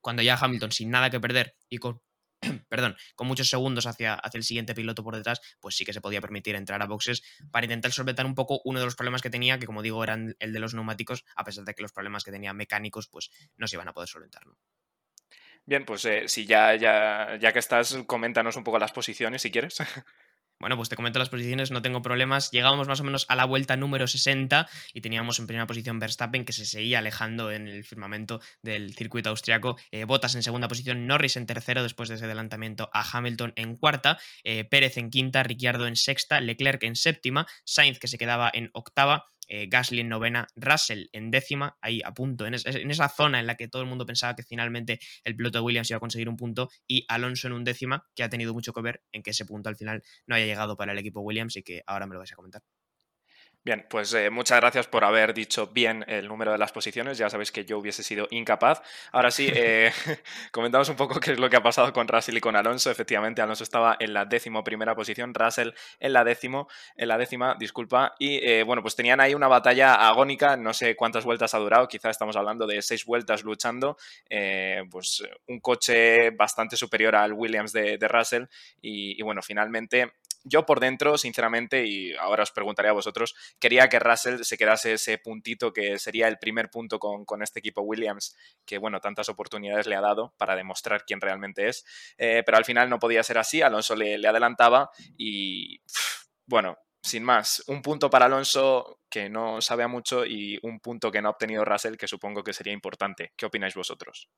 cuando 0.00 0.22
ya 0.22 0.36
Hamilton 0.40 0.70
sin 0.70 0.90
nada 0.90 1.10
que 1.10 1.18
perder 1.18 1.56
y 1.68 1.78
con 1.78 2.00
perdón, 2.68 2.96
con 3.14 3.26
muchos 3.26 3.48
segundos 3.48 3.86
hacia, 3.86 4.14
hacia, 4.14 4.38
el 4.38 4.44
siguiente 4.44 4.74
piloto 4.74 5.02
por 5.02 5.16
detrás, 5.16 5.40
pues 5.60 5.76
sí 5.76 5.84
que 5.84 5.92
se 5.92 6.00
podía 6.00 6.20
permitir 6.20 6.54
entrar 6.56 6.82
a 6.82 6.86
boxes 6.86 7.22
para 7.50 7.64
intentar 7.64 7.92
solventar 7.92 8.26
un 8.26 8.34
poco 8.34 8.60
uno 8.64 8.78
de 8.78 8.84
los 8.84 8.96
problemas 8.96 9.22
que 9.22 9.30
tenía, 9.30 9.58
que 9.58 9.66
como 9.66 9.82
digo 9.82 10.02
eran 10.02 10.36
el 10.38 10.52
de 10.52 10.58
los 10.58 10.74
neumáticos, 10.74 11.24
a 11.36 11.44
pesar 11.44 11.64
de 11.64 11.74
que 11.74 11.82
los 11.82 11.92
problemas 11.92 12.24
que 12.24 12.30
tenía 12.30 12.52
mecánicos 12.52 13.08
pues 13.08 13.30
no 13.56 13.68
se 13.68 13.76
iban 13.76 13.88
a 13.88 13.92
poder 13.92 14.08
solventar. 14.08 14.42
Bien, 15.66 15.84
pues 15.86 16.04
eh, 16.04 16.28
si 16.28 16.44
ya, 16.44 16.74
ya, 16.74 17.38
ya 17.40 17.52
que 17.52 17.58
estás, 17.58 17.96
coméntanos 18.06 18.56
un 18.56 18.64
poco 18.64 18.78
las 18.78 18.92
posiciones 18.92 19.42
si 19.42 19.50
quieres. 19.50 19.78
Bueno, 20.64 20.78
pues 20.78 20.88
te 20.88 20.96
comento 20.96 21.18
las 21.18 21.28
posiciones, 21.28 21.70
no 21.70 21.82
tengo 21.82 22.00
problemas. 22.00 22.50
Llegábamos 22.50 22.88
más 22.88 22.98
o 22.98 23.04
menos 23.04 23.26
a 23.28 23.36
la 23.36 23.44
vuelta 23.44 23.76
número 23.76 24.06
60 24.06 24.66
y 24.94 25.02
teníamos 25.02 25.38
en 25.38 25.46
primera 25.46 25.66
posición 25.66 25.98
Verstappen 25.98 26.46
que 26.46 26.54
se 26.54 26.64
seguía 26.64 27.00
alejando 27.00 27.52
en 27.52 27.68
el 27.68 27.84
firmamento 27.84 28.40
del 28.62 28.94
circuito 28.94 29.28
austriaco. 29.28 29.76
Eh, 29.90 30.04
Bottas 30.04 30.34
en 30.36 30.42
segunda 30.42 30.66
posición, 30.66 31.06
Norris 31.06 31.36
en 31.36 31.44
tercero 31.44 31.82
después 31.82 32.08
de 32.08 32.14
ese 32.14 32.24
adelantamiento 32.24 32.88
a 32.94 33.04
Hamilton 33.06 33.52
en 33.56 33.76
cuarta, 33.76 34.18
eh, 34.42 34.64
Pérez 34.64 34.96
en 34.96 35.10
quinta, 35.10 35.42
Ricciardo 35.42 35.86
en 35.86 35.96
sexta, 35.96 36.40
Leclerc 36.40 36.82
en 36.84 36.96
séptima, 36.96 37.46
Sainz 37.66 37.98
que 37.98 38.08
se 38.08 38.16
quedaba 38.16 38.50
en 38.54 38.70
octava 38.72 39.33
eh, 39.48 39.66
Gasly 39.68 40.00
en 40.00 40.08
novena, 40.08 40.46
Russell 40.56 41.06
en 41.12 41.30
décima, 41.30 41.76
ahí 41.80 42.00
a 42.04 42.12
punto, 42.12 42.46
en, 42.46 42.54
esa 42.54 43.08
zona 43.08 43.40
en 43.40 43.46
la 43.46 43.56
que 43.56 43.68
todo 43.68 43.82
el 43.82 43.88
mundo 43.88 44.06
pensaba 44.06 44.34
que 44.34 44.42
finalmente 44.42 44.98
el 45.24 45.36
piloto 45.36 45.58
de 45.58 45.64
Williams 45.64 45.90
iba 45.90 45.98
a 45.98 46.00
conseguir 46.00 46.28
un 46.28 46.36
punto, 46.36 46.70
y 46.86 47.04
Alonso 47.08 47.46
en 47.48 47.54
un 47.54 47.64
décima, 47.64 48.06
que 48.14 48.22
ha 48.22 48.28
tenido 48.28 48.54
mucho 48.54 48.72
que 48.72 48.82
ver 48.82 49.02
en 49.12 49.22
que 49.22 49.30
ese 49.30 49.44
punto 49.44 49.68
al 49.68 49.76
final 49.76 50.02
no 50.26 50.34
haya 50.34 50.46
llegado 50.46 50.76
para 50.76 50.92
el 50.92 50.98
equipo 50.98 51.20
Williams 51.20 51.56
y 51.56 51.62
que 51.62 51.82
ahora 51.86 52.06
me 52.06 52.14
lo 52.14 52.20
vais 52.20 52.32
a 52.32 52.36
comentar. 52.36 52.62
Bien, 53.64 53.86
pues 53.88 54.12
eh, 54.12 54.28
muchas 54.28 54.60
gracias 54.60 54.86
por 54.88 55.04
haber 55.04 55.32
dicho 55.32 55.68
bien 55.68 56.04
el 56.06 56.28
número 56.28 56.52
de 56.52 56.58
las 56.58 56.70
posiciones. 56.70 57.16
Ya 57.16 57.30
sabéis 57.30 57.50
que 57.50 57.64
yo 57.64 57.78
hubiese 57.78 58.02
sido 58.02 58.28
incapaz. 58.30 58.82
Ahora 59.10 59.30
sí, 59.30 59.50
eh, 59.54 59.90
comentamos 60.52 60.90
un 60.90 60.96
poco 60.96 61.18
qué 61.18 61.32
es 61.32 61.38
lo 61.38 61.48
que 61.48 61.56
ha 61.56 61.62
pasado 61.62 61.90
con 61.94 62.06
Russell 62.06 62.36
y 62.36 62.40
con 62.42 62.56
Alonso. 62.56 62.90
Efectivamente, 62.90 63.40
Alonso 63.40 63.64
estaba 63.64 63.96
en 63.98 64.12
la 64.12 64.26
décimo 64.26 64.62
primera 64.62 64.94
posición, 64.94 65.32
Russell 65.32 65.70
en 65.98 66.12
la 66.12 66.24
décimo, 66.24 66.68
en 66.94 67.08
la 67.08 67.16
décima, 67.16 67.56
disculpa. 67.58 68.14
Y 68.18 68.36
eh, 68.46 68.64
bueno, 68.64 68.82
pues 68.82 68.96
tenían 68.96 69.20
ahí 69.20 69.34
una 69.34 69.48
batalla 69.48 69.94
agónica. 69.94 70.58
No 70.58 70.74
sé 70.74 70.94
cuántas 70.94 71.24
vueltas 71.24 71.54
ha 71.54 71.58
durado. 71.58 71.88
Quizás 71.88 72.10
estamos 72.10 72.36
hablando 72.36 72.66
de 72.66 72.82
seis 72.82 73.06
vueltas 73.06 73.44
luchando. 73.44 73.96
pues 74.90 75.22
un 75.48 75.60
coche 75.60 76.32
bastante 76.32 76.76
superior 76.76 77.16
al 77.16 77.32
Williams 77.32 77.72
de, 77.72 77.96
Russell. 78.08 78.44
y 78.82 79.22
bueno, 79.22 79.40
finalmente 79.40 80.12
yo 80.44 80.66
por 80.66 80.78
dentro, 80.78 81.18
sinceramente, 81.18 81.86
y 81.86 82.14
ahora 82.14 82.42
os 82.42 82.52
preguntaré 82.52 82.90
a 82.90 82.92
vosotros, 82.92 83.34
quería 83.58 83.88
que 83.88 83.98
Russell 83.98 84.42
se 84.42 84.58
quedase 84.58 84.92
ese 84.92 85.18
puntito 85.18 85.72
que 85.72 85.98
sería 85.98 86.28
el 86.28 86.38
primer 86.38 86.70
punto 86.70 86.98
con, 86.98 87.42
este 87.42 87.58
equipo 87.58 87.82
Williams, 87.82 88.36
que 88.64 88.78
bueno, 88.78 89.00
tantas 89.00 89.28
oportunidades 89.28 89.86
le 89.86 89.96
ha 89.96 90.00
dado 90.00 90.34
para 90.36 90.54
demostrar 90.54 91.04
quién 91.04 91.20
realmente 91.20 91.68
es, 91.68 91.84
eh, 92.18 92.42
pero 92.44 92.58
al 92.58 92.64
final 92.64 92.88
no 92.88 92.98
podía 92.98 93.22
ser 93.22 93.38
así, 93.38 93.62
Alonso 93.62 93.96
le, 93.96 94.24
adelantaba 94.26 94.90
y 95.16 95.80
bueno, 96.46 96.76
sin 97.02 97.24
más, 97.24 97.62
un 97.66 97.82
punto 97.82 98.10
para 98.10 98.26
Alonso 98.26 99.00
que 99.10 99.28
no 99.28 99.60
sabe 99.60 99.84
a 99.84 99.88
mucho 99.88 100.24
y 100.24 100.58
un 100.62 100.80
punto 100.80 101.10
que 101.10 101.22
no 101.22 101.28
ha 101.28 101.32
obtenido 101.32 101.64
Russell 101.64 101.96
que 101.96 102.08
supongo 102.08 102.42
que 102.42 102.52
sería 102.52 102.72
importante. 102.72 103.32
¿Qué 103.36 103.46
opináis 103.46 103.74
vosotros? 103.74 104.28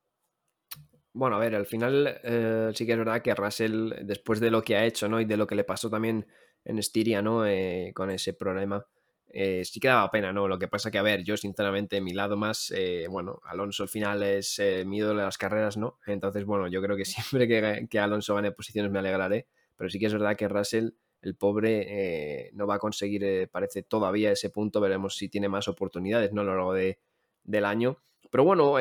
Bueno, 1.17 1.37
a 1.37 1.39
ver, 1.39 1.55
al 1.55 1.64
final 1.64 2.21
eh, 2.25 2.71
sí 2.75 2.85
que 2.85 2.93
es 2.93 2.99
verdad 2.99 3.23
que 3.23 3.35
Russell, 3.35 3.91
después 4.03 4.39
de 4.39 4.51
lo 4.51 4.61
que 4.61 4.77
ha 4.77 4.85
hecho, 4.85 5.09
¿no? 5.09 5.19
Y 5.19 5.25
de 5.25 5.39
lo 5.39 5.47
que 5.47 5.55
le 5.55 5.64
pasó 5.64 5.89
también 5.89 6.27
en 6.62 6.79
Estiria, 6.79 7.23
¿no? 7.23 7.47
Eh, 7.47 7.93
con 7.95 8.11
ese 8.11 8.35
problema, 8.35 8.87
eh, 9.29 9.64
sí 9.64 9.81
que 9.81 9.89
daba 9.89 10.11
pena, 10.11 10.31
¿no? 10.35 10.47
Lo 10.47 10.59
que 10.59 10.69
pasa 10.69 10.91
que, 10.91 10.99
a 10.99 11.03
ver, 11.03 11.25
yo 11.25 11.39
sinceramente, 11.39 12.03
mi 12.03 12.12
lado 12.12 12.37
más, 12.37 12.71
bueno, 13.09 13.41
Alonso 13.45 13.85
al 13.85 13.89
final 13.89 14.23
es 14.25 14.61
mi 14.85 14.99
ídolo 14.99 15.21
de 15.21 15.25
las 15.25 15.39
carreras, 15.39 15.79
¿no? 15.79 15.99
Entonces, 16.07 16.45
bueno, 16.45 16.69
yo 16.69 16.83
creo 16.83 16.99
que 16.99 17.05
siempre 17.07 17.49
que, 17.49 17.87
que, 17.89 17.99
Alonso 17.99 18.35
gane 18.35 18.53
posiciones 18.53 18.93
me 18.93 18.99
alegraré, 18.99 19.47
pero 19.75 19.89
sí 19.89 19.99
que 19.99 20.07
es 20.07 20.12
verdad 20.12 20.37
que 20.37 20.49
Russell, 20.49 20.91
el 21.23 21.35
pobre, 21.35 22.51
no 22.53 22.67
va 22.67 22.75
a 22.75 22.79
conseguir, 22.79 23.49
parece 23.51 23.83
todavía 23.83 24.33
ese 24.33 24.51
punto, 24.51 24.83
veremos 24.83 25.17
si 25.17 25.31
tiene 25.31 25.49
más 25.49 25.67
oportunidades, 25.67 26.35
¿no? 26.35 26.43
A 26.43 26.45
lo 26.45 26.55
largo 26.57 26.75
de, 26.75 26.99
del 27.43 27.64
año. 27.64 28.03
Pero 28.31 28.45
bueno, 28.45 28.77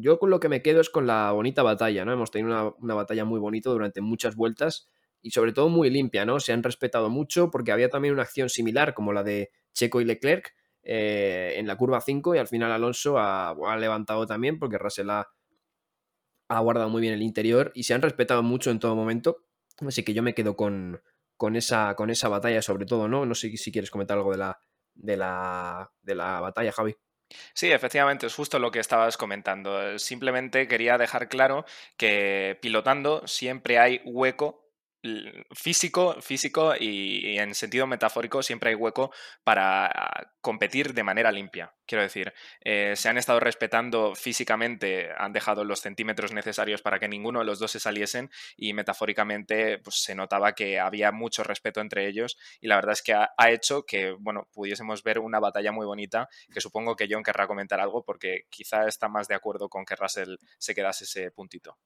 yo 0.00 0.18
con 0.18 0.30
lo 0.30 0.40
que 0.40 0.48
me 0.48 0.62
quedo 0.62 0.80
es 0.80 0.90
con 0.90 1.06
la 1.06 1.32
bonita 1.32 1.62
batalla, 1.62 2.04
¿no? 2.04 2.12
Hemos 2.12 2.30
tenido 2.30 2.76
una, 2.78 2.94
batalla 2.94 3.24
muy 3.24 3.40
bonita 3.40 3.70
durante 3.70 4.00
muchas 4.00 4.36
vueltas 4.36 4.88
y 5.22 5.30
sobre 5.30 5.52
todo 5.52 5.68
muy 5.68 5.90
limpia, 5.90 6.24
¿no? 6.24 6.40
Se 6.40 6.52
han 6.52 6.62
respetado 6.62 7.10
mucho 7.10 7.50
porque 7.50 7.72
había 7.72 7.88
también 7.88 8.14
una 8.14 8.22
acción 8.22 8.48
similar 8.48 8.94
como 8.94 9.12
la 9.12 9.22
de 9.22 9.50
Checo 9.72 10.00
y 10.00 10.04
Leclerc 10.04 10.54
eh, 10.82 11.54
en 11.56 11.66
la 11.66 11.76
curva 11.76 12.00
5 12.00 12.34
y 12.34 12.38
al 12.38 12.48
final 12.48 12.72
Alonso 12.72 13.18
ha, 13.18 13.54
levantado 13.78 14.26
también 14.26 14.58
porque 14.58 14.78
Russell 14.78 15.10
ha, 15.10 15.28
guardado 16.48 16.88
muy 16.88 17.00
bien 17.00 17.14
el 17.14 17.22
interior 17.22 17.70
y 17.74 17.84
se 17.84 17.94
han 17.94 18.02
respetado 18.02 18.42
mucho 18.42 18.70
en 18.70 18.78
todo 18.78 18.96
momento. 18.96 19.44
Así 19.86 20.02
que 20.02 20.14
yo 20.14 20.22
me 20.22 20.34
quedo 20.34 20.56
con, 20.56 21.00
con, 21.36 21.56
esa, 21.56 21.94
con 21.94 22.10
esa 22.10 22.28
batalla 22.28 22.62
sobre 22.62 22.86
todo, 22.86 23.08
¿no? 23.08 23.24
No 23.24 23.34
sé 23.34 23.56
si 23.56 23.72
quieres 23.72 23.90
comentar 23.90 24.18
algo 24.18 24.32
de 24.32 24.38
la, 24.38 24.60
de 24.94 25.16
la, 25.16 25.90
de 26.02 26.14
la 26.14 26.40
batalla, 26.40 26.72
Javi. 26.72 26.96
Sí, 27.54 27.70
efectivamente, 27.72 28.26
es 28.26 28.34
justo 28.34 28.58
lo 28.58 28.70
que 28.70 28.80
estabas 28.80 29.16
comentando. 29.16 29.98
Simplemente 29.98 30.66
quería 30.68 30.98
dejar 30.98 31.28
claro 31.28 31.64
que 31.96 32.58
pilotando 32.60 33.26
siempre 33.26 33.78
hay 33.78 34.00
hueco 34.04 34.69
físico, 35.52 36.20
físico 36.20 36.74
y, 36.78 37.38
en 37.38 37.54
sentido 37.54 37.86
metafórico 37.86 38.42
siempre 38.42 38.70
hay 38.70 38.76
hueco 38.76 39.12
para 39.44 40.32
competir 40.40 40.94
de 40.94 41.02
manera 41.02 41.32
limpia. 41.32 41.74
Quiero 41.86 42.02
decir, 42.02 42.32
eh, 42.64 42.94
se 42.96 43.08
han 43.08 43.18
estado 43.18 43.40
respetando 43.40 44.14
físicamente, 44.14 45.10
han 45.16 45.32
dejado 45.32 45.64
los 45.64 45.80
centímetros 45.80 46.32
necesarios 46.32 46.82
para 46.82 46.98
que 46.98 47.08
ninguno 47.08 47.40
de 47.40 47.46
los 47.46 47.58
dos 47.58 47.72
se 47.72 47.80
saliesen 47.80 48.30
y 48.56 48.74
metafóricamente 48.74 49.78
pues, 49.78 49.96
se 50.02 50.14
notaba 50.14 50.54
que 50.54 50.78
había 50.78 51.12
mucho 51.12 51.42
respeto 51.42 51.80
entre 51.80 52.06
ellos 52.06 52.36
y 52.60 52.68
la 52.68 52.76
verdad 52.76 52.92
es 52.92 53.02
que 53.02 53.14
ha, 53.14 53.50
hecho 53.50 53.84
que 53.84 54.12
bueno, 54.18 54.48
pudiésemos 54.52 55.02
ver 55.02 55.18
una 55.18 55.40
batalla 55.40 55.72
muy 55.72 55.86
bonita 55.86 56.28
que 56.52 56.60
supongo 56.60 56.94
que 56.94 57.08
John 57.10 57.22
querrá 57.22 57.46
comentar 57.46 57.80
algo 57.80 58.04
porque 58.04 58.42
quizá 58.50 58.86
está 58.86 59.08
más 59.08 59.28
de 59.28 59.34
acuerdo 59.34 59.68
con 59.68 59.84
que 59.84 59.96
Russell 59.96 60.36
se 60.58 60.74
quedase 60.74 61.04
ese 61.04 61.30
puntito. 61.32 61.76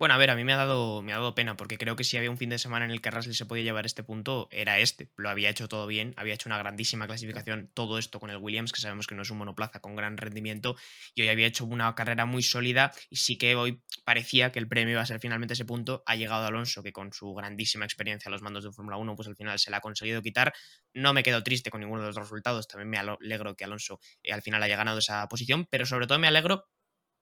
Bueno, 0.00 0.14
a 0.14 0.16
ver, 0.16 0.30
a 0.30 0.34
mí 0.34 0.44
me 0.44 0.54
ha, 0.54 0.56
dado, 0.56 1.02
me 1.02 1.12
ha 1.12 1.16
dado 1.16 1.34
pena 1.34 1.58
porque 1.58 1.76
creo 1.76 1.94
que 1.94 2.04
si 2.04 2.16
había 2.16 2.30
un 2.30 2.38
fin 2.38 2.48
de 2.48 2.56
semana 2.58 2.86
en 2.86 2.90
el 2.90 3.02
que 3.02 3.10
Russell 3.10 3.34
se 3.34 3.44
podía 3.44 3.64
llevar 3.64 3.84
este 3.84 4.02
punto, 4.02 4.48
era 4.50 4.78
este. 4.78 5.10
Lo 5.18 5.28
había 5.28 5.50
hecho 5.50 5.68
todo 5.68 5.86
bien, 5.86 6.14
había 6.16 6.32
hecho 6.32 6.48
una 6.48 6.56
grandísima 6.56 7.06
clasificación, 7.06 7.70
todo 7.74 7.98
esto 7.98 8.18
con 8.18 8.30
el 8.30 8.38
Williams, 8.38 8.72
que 8.72 8.80
sabemos 8.80 9.06
que 9.06 9.14
no 9.14 9.20
es 9.20 9.30
un 9.30 9.36
monoplaza 9.36 9.80
con 9.80 9.96
gran 9.96 10.16
rendimiento, 10.16 10.74
y 11.14 11.20
hoy 11.20 11.28
había 11.28 11.46
hecho 11.46 11.66
una 11.66 11.94
carrera 11.94 12.24
muy 12.24 12.42
sólida 12.42 12.92
y 13.10 13.16
sí 13.16 13.36
que 13.36 13.56
hoy 13.56 13.82
parecía 14.02 14.52
que 14.52 14.58
el 14.58 14.68
premio 14.68 14.92
iba 14.92 15.02
a 15.02 15.06
ser 15.06 15.20
finalmente 15.20 15.52
ese 15.52 15.66
punto. 15.66 16.02
Ha 16.06 16.16
llegado 16.16 16.46
Alonso, 16.46 16.82
que 16.82 16.94
con 16.94 17.12
su 17.12 17.34
grandísima 17.34 17.84
experiencia 17.84 18.30
a 18.30 18.32
los 18.32 18.40
mandos 18.40 18.64
de 18.64 18.72
Fórmula 18.72 18.96
1, 18.96 19.14
pues 19.16 19.28
al 19.28 19.36
final 19.36 19.58
se 19.58 19.70
la 19.70 19.76
ha 19.76 19.80
conseguido 19.82 20.22
quitar. 20.22 20.54
No 20.94 21.12
me 21.12 21.22
quedo 21.22 21.42
triste 21.42 21.70
con 21.70 21.80
ninguno 21.80 22.00
de 22.00 22.06
los 22.06 22.16
resultados, 22.16 22.66
también 22.68 22.88
me 22.88 22.96
alegro 22.96 23.54
que 23.54 23.64
Alonso 23.64 24.00
eh, 24.22 24.32
al 24.32 24.40
final 24.40 24.62
haya 24.62 24.78
ganado 24.78 25.00
esa 25.00 25.28
posición, 25.28 25.66
pero 25.70 25.84
sobre 25.84 26.06
todo 26.06 26.18
me 26.18 26.26
alegro 26.26 26.70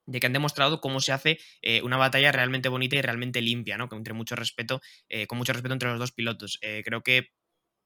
de 0.09 0.21
que 0.21 0.27
han 0.27 0.33
demostrado 0.33 0.81
cómo 0.81 1.01
se 1.01 1.13
hace 1.13 1.39
eh, 1.63 1.83
una 1.83 1.97
batalla 1.97 2.33
realmente 2.33 2.69
bonita 2.69 2.97
y 2.97 3.03
realmente 3.03 3.41
limpia, 3.43 3.79
¿no? 3.79 3.89
Entre 3.93 4.15
mucho 4.15 4.37
respeto, 4.37 4.81
eh, 5.09 5.27
con 5.27 5.39
mucho 5.39 5.53
respeto 5.53 5.75
entre 5.75 5.91
los 5.91 5.99
dos 5.99 6.13
pilotos. 6.13 6.59
Eh, 6.63 6.83
creo 6.85 7.03
que 7.03 7.29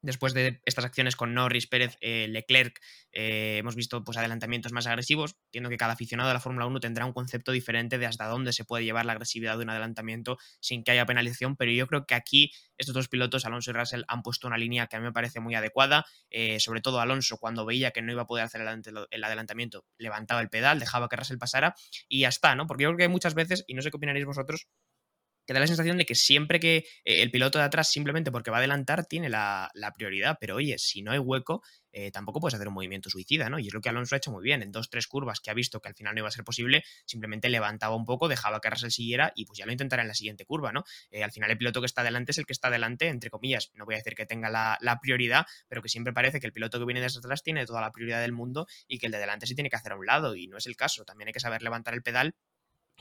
Después 0.02 0.34
de 0.34 0.60
estas 0.64 0.84
acciones 0.84 1.14
con 1.14 1.32
Norris, 1.32 1.68
Pérez, 1.68 1.96
eh, 2.00 2.26
Leclerc, 2.28 2.80
eh, 3.12 3.58
hemos 3.58 3.76
visto 3.76 4.02
pues, 4.02 4.18
adelantamientos 4.18 4.72
más 4.72 4.88
agresivos. 4.88 5.36
Entiendo 5.46 5.70
que 5.70 5.76
cada 5.76 5.92
aficionado 5.92 6.28
de 6.28 6.34
la 6.34 6.40
Fórmula 6.40 6.66
1 6.66 6.80
tendrá 6.80 7.06
un 7.06 7.12
concepto 7.12 7.52
diferente 7.52 7.98
de 7.98 8.06
hasta 8.06 8.26
dónde 8.26 8.52
se 8.52 8.64
puede 8.64 8.84
llevar 8.84 9.06
la 9.06 9.12
agresividad 9.12 9.56
de 9.56 9.62
un 9.62 9.70
adelantamiento 9.70 10.38
sin 10.58 10.82
que 10.82 10.90
haya 10.90 11.06
penalización, 11.06 11.56
pero 11.56 11.70
yo 11.70 11.86
creo 11.86 12.04
que 12.04 12.16
aquí 12.16 12.52
estos 12.76 12.96
dos 12.96 13.06
pilotos, 13.06 13.46
Alonso 13.46 13.70
y 13.70 13.74
Russell, 13.74 14.02
han 14.08 14.22
puesto 14.22 14.48
una 14.48 14.58
línea 14.58 14.88
que 14.88 14.96
a 14.96 14.98
mí 14.98 15.04
me 15.04 15.12
parece 15.12 15.38
muy 15.38 15.54
adecuada. 15.54 16.04
Eh, 16.30 16.58
sobre 16.58 16.80
todo 16.80 17.00
Alonso, 17.00 17.38
cuando 17.38 17.64
veía 17.64 17.92
que 17.92 18.02
no 18.02 18.10
iba 18.10 18.22
a 18.22 18.26
poder 18.26 18.44
hacer 18.44 18.60
el 18.60 19.24
adelantamiento, 19.24 19.84
levantaba 19.98 20.40
el 20.40 20.48
pedal, 20.48 20.80
dejaba 20.80 21.08
que 21.08 21.14
Russell 21.14 21.38
pasara 21.38 21.76
y 22.08 22.20
ya 22.20 22.28
está, 22.28 22.56
¿no? 22.56 22.66
Porque 22.66 22.82
yo 22.82 22.88
creo 22.88 22.98
que 22.98 23.08
muchas 23.08 23.34
veces, 23.34 23.62
y 23.68 23.74
no 23.74 23.82
sé 23.82 23.92
qué 23.92 23.98
opinaréis 23.98 24.26
vosotros, 24.26 24.66
que 25.46 25.52
da 25.52 25.60
la 25.60 25.66
sensación 25.66 25.96
de 25.96 26.06
que 26.06 26.14
siempre 26.14 26.60
que 26.60 26.76
eh, 27.04 27.22
el 27.22 27.30
piloto 27.30 27.58
de 27.58 27.64
atrás, 27.64 27.90
simplemente 27.90 28.30
porque 28.30 28.50
va 28.50 28.58
a 28.58 28.60
adelantar, 28.60 29.06
tiene 29.06 29.28
la, 29.28 29.70
prioridad. 29.96 30.38
Pero 30.40 30.56
oye, 30.56 30.78
si 30.78 31.02
no 31.02 31.12
hay 31.12 31.18
hueco, 31.18 31.62
eh, 31.92 32.10
tampoco 32.10 32.40
puedes 32.40 32.54
hacer 32.54 32.68
un 32.68 32.74
movimiento 32.74 33.10
suicida, 33.10 33.50
¿no? 33.50 33.58
Y 33.58 33.68
es 33.68 33.74
lo 33.74 33.80
que 33.80 33.88
Alonso 33.88 34.14
ha 34.14 34.18
hecho 34.18 34.30
muy 34.30 34.42
bien. 34.42 34.62
En 34.62 34.72
dos, 34.72 34.88
tres 34.88 35.06
curvas 35.06 35.40
que 35.40 35.50
ha 35.50 35.54
visto 35.54 35.80
que 35.80 35.88
al 35.88 35.94
final 35.94 36.14
no 36.14 36.20
iba 36.20 36.28
a 36.28 36.30
ser 36.30 36.44
posible, 36.44 36.84
simplemente 37.04 37.48
levantaba 37.48 37.94
un 37.94 38.06
poco, 38.06 38.28
dejaba 38.28 38.60
que 38.60 38.70
Russell 38.70 38.90
siguiera 38.90 39.32
y 39.34 39.44
pues 39.44 39.58
ya 39.58 39.66
lo 39.66 39.72
intentará 39.72 40.02
en 40.02 40.08
la 40.08 40.14
siguiente 40.14 40.44
curva, 40.46 40.72
¿no? 40.72 40.84
Eh, 41.10 41.22
al 41.22 41.32
final 41.32 41.50
el 41.50 41.58
piloto 41.58 41.80
que 41.80 41.86
está 41.86 42.00
adelante 42.00 42.32
es 42.32 42.38
el 42.38 42.46
que 42.46 42.52
está 42.52 42.68
adelante, 42.68 43.08
entre 43.08 43.30
comillas. 43.30 43.70
No 43.74 43.84
voy 43.84 43.94
a 43.94 43.98
decir 43.98 44.14
que 44.14 44.26
tenga 44.26 44.48
la, 44.48 44.78
la, 44.80 45.00
prioridad, 45.00 45.46
pero 45.68 45.82
que 45.82 45.88
siempre 45.88 46.12
parece 46.12 46.40
que 46.40 46.46
el 46.46 46.52
piloto 46.52 46.78
que 46.78 46.84
viene 46.84 47.00
desde 47.00 47.18
atrás 47.18 47.42
tiene 47.42 47.66
toda 47.66 47.80
la 47.80 47.92
prioridad 47.92 48.20
del 48.20 48.32
mundo 48.32 48.66
y 48.86 48.98
que 48.98 49.06
el 49.06 49.12
de 49.12 49.18
adelante 49.18 49.46
sí 49.46 49.54
tiene 49.54 49.68
que 49.68 49.76
hacer 49.76 49.92
a 49.92 49.96
un 49.96 50.06
lado. 50.06 50.36
Y 50.36 50.46
no 50.46 50.56
es 50.56 50.66
el 50.66 50.76
caso. 50.76 51.04
También 51.04 51.28
hay 51.28 51.32
que 51.32 51.40
saber 51.40 51.62
levantar 51.62 51.94
el 51.94 52.02
pedal 52.02 52.34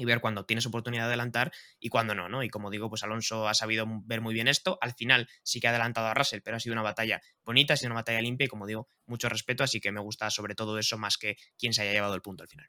y 0.01 0.05
ver 0.05 0.19
cuando 0.19 0.45
tienes 0.45 0.65
oportunidad 0.65 1.03
de 1.03 1.09
adelantar 1.09 1.51
y 1.79 1.89
cuando 1.89 2.15
no, 2.15 2.27
¿no? 2.27 2.41
Y 2.41 2.49
como 2.49 2.71
digo, 2.71 2.89
pues 2.89 3.03
Alonso 3.03 3.47
ha 3.47 3.53
sabido 3.53 3.85
ver 4.05 4.19
muy 4.19 4.33
bien 4.33 4.47
esto. 4.47 4.79
Al 4.81 4.93
final 4.93 5.29
sí 5.43 5.59
que 5.59 5.67
ha 5.67 5.69
adelantado 5.69 6.07
a 6.07 6.15
Russell, 6.15 6.39
pero 6.43 6.57
ha 6.57 6.59
sido 6.59 6.73
una 6.73 6.81
batalla 6.81 7.21
bonita, 7.45 7.75
ha 7.75 7.77
sido 7.77 7.89
una 7.89 7.99
batalla 7.99 8.19
limpia 8.19 8.45
y 8.45 8.47
como 8.47 8.65
digo, 8.65 8.87
mucho 9.05 9.29
respeto, 9.29 9.63
así 9.63 9.79
que 9.79 9.91
me 9.91 10.01
gusta 10.01 10.31
sobre 10.31 10.55
todo 10.55 10.79
eso 10.79 10.97
más 10.97 11.19
que 11.19 11.35
quien 11.55 11.71
se 11.71 11.83
haya 11.83 11.91
llevado 11.91 12.15
el 12.15 12.21
punto 12.23 12.41
al 12.41 12.49
final. 12.49 12.67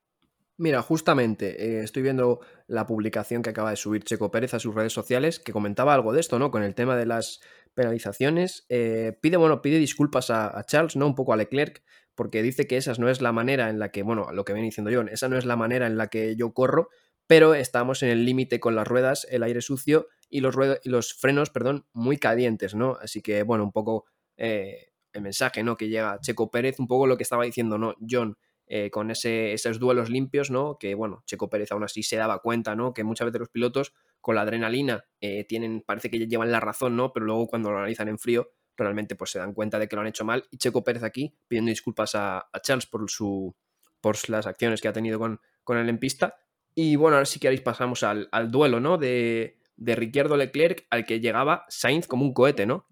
Mira, 0.59 0.83
justamente 0.83 1.65
eh, 1.65 1.83
estoy 1.83 2.03
viendo 2.03 2.41
la 2.67 2.87
publicación 2.87 3.43
que 3.43 3.49
acaba 3.49 3.71
de 3.71 3.77
subir 3.77 4.05
Checo 4.05 4.31
Pérez 4.31 4.53
a 4.53 4.59
sus 4.59 4.75
redes 4.75 4.93
sociales 4.93 5.41
que 5.41 5.53
comentaba 5.53 5.95
algo 5.95 6.13
de 6.13 6.21
esto, 6.21 6.39
¿no? 6.39 6.51
Con 6.51 6.63
el 6.63 6.75
tema 6.75 6.97
de 6.97 7.07
las 7.07 7.41
penalizaciones. 7.73 8.67
Eh, 8.69 9.19
pide, 9.23 9.39
bueno, 9.39 9.63
pide 9.63 9.79
disculpas 9.79 10.29
a, 10.29 10.57
a, 10.57 10.65
Charles, 10.65 10.97
¿no? 10.97 11.07
Un 11.07 11.15
poco 11.15 11.33
a 11.33 11.37
Leclerc, 11.37 11.83
porque 12.15 12.43
dice 12.43 12.67
que 12.67 12.77
esa 12.77 12.93
no 12.99 13.09
es 13.09 13.23
la 13.23 13.33
manera 13.33 13.71
en 13.71 13.79
la 13.79 13.91
que, 13.91 14.03
bueno, 14.03 14.31
lo 14.33 14.45
que 14.45 14.53
viene 14.53 14.67
diciendo 14.67 14.91
John, 14.93 15.09
esa 15.09 15.29
no 15.29 15.39
es 15.39 15.47
la 15.47 15.57
manera 15.57 15.87
en 15.87 15.97
la 15.97 16.09
que 16.09 16.37
yo 16.37 16.53
corro, 16.53 16.91
pero 17.33 17.55
estamos 17.55 18.03
en 18.03 18.11
el 18.11 18.27
límite 18.27 18.61
con 18.61 18.75
las 18.75 18.87
ruedas, 18.87 19.27
el 19.31 19.43
aire 19.43 19.63
sucio 19.63 20.09
y 20.29 20.41
los, 20.41 20.55
y 20.85 20.91
los 20.91 21.15
frenos, 21.15 21.49
perdón, 21.49 21.87
muy 21.95 22.19
calientes, 22.19 22.75
¿no? 22.75 22.99
Así 23.01 23.23
que, 23.23 23.43
bueno, 23.43 23.65
un 23.65 23.73
poco 23.73 24.05
eh, 24.37 24.93
el 25.15 25.23
mensaje, 25.23 25.63
¿no? 25.63 25.79
Que 25.79 25.89
llega 25.89 26.21
Checo 26.21 26.51
Pérez, 26.51 26.79
un 26.79 26.87
poco 26.87 27.07
lo 27.07 27.17
que 27.17 27.23
estaba 27.23 27.45
diciendo, 27.45 27.79
¿no? 27.79 27.95
John, 28.07 28.37
eh, 28.67 28.91
con 28.91 29.11
ese, 29.11 29.55
esos 29.55 29.79
duelos 29.79 30.11
limpios, 30.11 30.51
¿no? 30.51 30.77
Que, 30.79 30.95
bueno, 30.95 31.23
Checo 31.25 31.49
Pérez 31.49 31.73
aún 31.73 31.85
así 31.85 32.03
se 32.03 32.17
daba 32.17 32.41
cuenta, 32.41 32.77
¿no? 32.77 32.93
Que 32.93 33.03
muchas 33.03 33.25
veces 33.25 33.39
los 33.39 33.49
pilotos 33.49 33.95
con 34.21 34.35
la 34.35 34.43
adrenalina 34.43 35.07
eh, 35.23 35.45
tienen, 35.45 35.81
parece 35.87 36.11
que 36.11 36.19
llevan 36.19 36.53
la 36.53 36.61
razón, 36.61 36.97
¿no? 36.97 37.15
Pero 37.15 37.25
luego 37.25 37.47
cuando 37.47 37.71
lo 37.71 37.79
analizan 37.79 38.09
en 38.09 38.19
frío, 38.19 38.51
realmente 38.77 39.17
pues 39.17 39.31
se 39.31 39.39
dan 39.39 39.55
cuenta 39.55 39.79
de 39.79 39.89
que 39.89 39.97
lo 39.97 40.03
han 40.03 40.09
hecho 40.09 40.27
mal 40.27 40.45
y 40.51 40.59
Checo 40.59 40.85
Pérez 40.85 41.03
aquí 41.03 41.35
pidiendo 41.49 41.71
disculpas 41.71 42.15
a, 42.15 42.47
Charles 42.63 42.85
por, 42.85 43.11
su, 43.11 43.57
por 44.03 44.17
las 44.29 44.47
acciones 44.47 44.83
que 44.83 44.89
ha 44.89 44.93
tenido 44.93 45.19
con, 45.19 45.41
con 45.65 45.79
él 45.79 45.89
en 45.89 45.99
pista. 45.99 46.37
Y 46.75 46.97
bueno, 46.97 47.17
ahora 47.17 47.27
si 47.27 47.39
queréis 47.39 47.61
pasamos 47.61 48.03
al, 48.03 48.29
al 48.33 48.51
duelo, 48.51 48.81
¿no? 48.81 48.99
De, 48.99 49.59
de 49.77 49.97
Ricciardo 49.97 50.37
Leclerc 50.37 50.87
al 50.91 51.05
que 51.05 51.21
llegaba 51.21 51.65
Sainz 51.69 52.07
como 52.07 52.25
un 52.25 52.33
cohete, 52.33 52.67
¿no? 52.67 52.87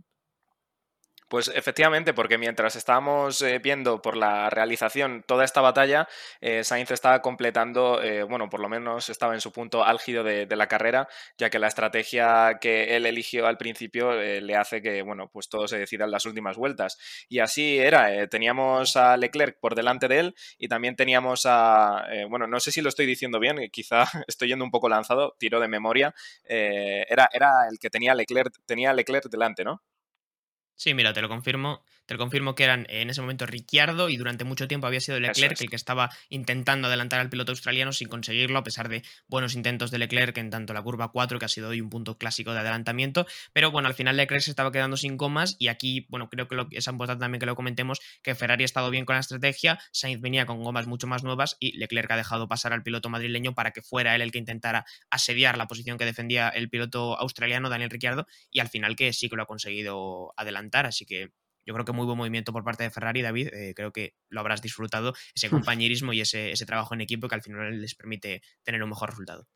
Pues 1.31 1.47
efectivamente, 1.55 2.13
porque 2.13 2.39
mientras 2.39 2.75
estábamos 2.75 3.41
eh, 3.43 3.61
viendo 3.61 4.03
por 4.03 4.17
la 4.17 4.51
realización 4.51 5.23
toda 5.25 5.45
esta 5.45 5.61
batalla, 5.61 6.09
eh, 6.41 6.65
Sainz 6.65 6.91
estaba 6.91 7.23
completando, 7.23 8.03
eh, 8.03 8.25
bueno, 8.25 8.51
por 8.51 8.59
lo 8.59 8.69
menos 8.69 9.09
estaba 9.11 9.35
en 9.35 9.41
su 9.41 9.53
punto 9.53 9.85
álgido 9.85 10.25
de, 10.25 10.49
la 10.57 10.67
carrera, 10.67 11.07
ya 11.39 11.49
que 11.49 11.61
la 11.61 11.69
estrategia 11.69 12.59
que 12.61 12.97
él 12.97 13.07
eligió 13.07 13.47
al 13.47 13.59
principio 13.59 14.13
le 14.13 14.57
hace 14.57 14.83
que, 14.83 15.03
bueno, 15.03 15.31
pues 15.33 15.49
todo 15.49 15.69
se 15.69 15.79
decida 15.79 16.05
en 16.05 16.11
las 16.11 16.27
últimas 16.27 16.57
vueltas. 16.57 16.99
Y 17.29 17.39
así 17.39 17.79
era, 17.79 18.27
teníamos 18.27 18.97
a 18.97 19.17
Leclerc 19.17 19.61
por 19.61 19.77
delante 19.77 20.09
de 20.09 20.19
él 20.19 20.35
y 20.59 20.67
también 20.67 20.97
teníamos 20.97 21.43
a, 21.47 22.09
bueno, 22.29 22.49
no 22.49 22.59
sé 22.59 22.73
si 22.73 22.81
lo 22.81 22.89
estoy 22.89 23.07
diciendo 23.07 23.39
bien, 23.39 23.71
quizá 23.71 24.03
estoy 24.27 24.49
yendo 24.49 24.65
un 24.65 24.73
poco 24.73 24.89
lanzado, 24.89 25.37
tiro 25.39 25.61
de 25.61 25.69
memoria, 25.69 26.13
era, 26.45 27.29
era 27.33 27.69
el 27.71 27.79
que 27.79 27.89
tenía 27.89 28.17
Leclerc, 28.17 28.53
tenía 28.67 28.93
Leclerc 28.93 29.29
delante, 29.31 29.63
¿no? 29.63 29.81
Sí, 30.81 30.95
mira, 30.95 31.13
te 31.13 31.21
lo 31.21 31.29
confirmo. 31.29 31.85
Te 32.07 32.15
lo 32.15 32.19
confirmo 32.19 32.55
que 32.55 32.65
eran 32.65 32.87
en 32.89 33.09
ese 33.11 33.21
momento 33.21 33.47
Ricciardo 33.47 34.09
y 34.09 34.17
durante 34.17 34.43
mucho 34.45 34.67
tiempo 34.67 34.87
había 34.87 34.99
sido 34.99 35.21
Leclerc 35.21 35.61
el 35.61 35.71
que 35.71 35.77
estaba 35.77 36.11
intentando 36.29 36.89
adelantar 36.89 37.21
al 37.21 37.29
piloto 37.29 37.53
australiano 37.53 37.93
sin 37.93 38.09
conseguirlo, 38.09 38.59
a 38.59 38.65
pesar 38.65 38.89
de 38.89 39.05
buenos 39.29 39.55
intentos 39.55 39.93
de 39.93 39.99
Leclerc 39.99 40.37
en 40.39 40.51
tanto 40.51 40.73
la 40.73 40.83
curva 40.83 41.13
4, 41.13 41.39
que 41.39 41.45
ha 41.45 41.49
sido 41.49 41.69
hoy 41.69 41.81
un 41.81 41.91
punto 41.91 42.19
clásico 42.19 42.53
de 42.53 42.61
adelantamiento. 42.61 43.27
Pero 43.53 43.71
bueno, 43.71 43.89
al 43.89 43.95
final 43.95 44.17
Leclerc 44.17 44.43
se 44.43 44.51
estaba 44.51 44.73
quedando 44.73 44.97
sin 44.97 45.19
comas 45.19 45.55
y 45.61 45.69
aquí, 45.69 46.07
bueno, 46.09 46.29
creo 46.31 46.49
que 46.49 46.57
es 46.73 46.87
importante 46.89 47.21
también 47.21 47.39
que 47.39 47.47
lo 47.47 47.55
comentemos, 47.55 48.01
que 48.23 48.35
Ferrari 48.35 48.65
ha 48.65 48.67
estado 48.67 48.91
bien 48.91 49.05
con 49.05 49.15
la 49.15 49.21
estrategia, 49.21 49.79
Sainz 49.93 50.21
venía 50.21 50.47
con 50.47 50.65
gomas 50.65 50.89
mucho 50.89 51.07
más 51.07 51.23
nuevas 51.23 51.59
y 51.61 51.79
Leclerc 51.79 52.11
ha 52.11 52.17
dejado 52.17 52.49
pasar 52.49 52.73
al 52.73 52.83
piloto 52.83 53.09
madrileño 53.09 53.55
para 53.55 53.71
que 53.71 53.83
fuera 53.83 54.17
él 54.17 54.23
el 54.23 54.33
que 54.33 54.39
intentara 54.39 54.85
asediar 55.11 55.57
la 55.59 55.69
posición 55.69 55.97
que 55.97 56.07
defendía 56.07 56.49
el 56.49 56.71
piloto 56.71 57.17
australiano, 57.21 57.69
Daniel 57.69 57.91
Ricciardo, 57.91 58.27
y 58.51 58.59
al 58.59 58.69
final 58.69 58.97
que 58.97 59.13
sí 59.13 59.29
que 59.29 59.37
lo 59.37 59.45
ha 59.45 59.47
conseguido 59.47 60.33
adelantar, 60.37 60.70
así 60.75 61.07
que 61.07 61.31
yo 61.67 61.75
creo 61.75 61.85
que 61.85 61.93
muy 61.93 62.07
buen 62.07 62.19
movimiento 62.19 62.53
por 62.53 62.65
parte 62.65 62.85
de 62.85 62.91
Ferrari, 62.91 63.23
David. 63.23 63.49
Eh, 63.53 63.75
creo 63.75 63.93
que 63.93 64.15
lo 64.29 64.41
habrás 64.41 64.63
disfrutado, 64.63 65.15
ese 65.35 65.51
compañerismo 65.51 66.13
y 66.13 66.21
ese, 66.21 66.53
trabajo 66.67 66.95
en 66.95 67.01
equipo 67.01 67.29
que 67.29 67.35
al 67.35 67.43
final 67.43 67.81
les 67.81 67.95
permite 67.95 68.43
tener 68.63 68.83
un 68.83 68.91
mejor 68.91 69.11
resultado. 69.11 69.47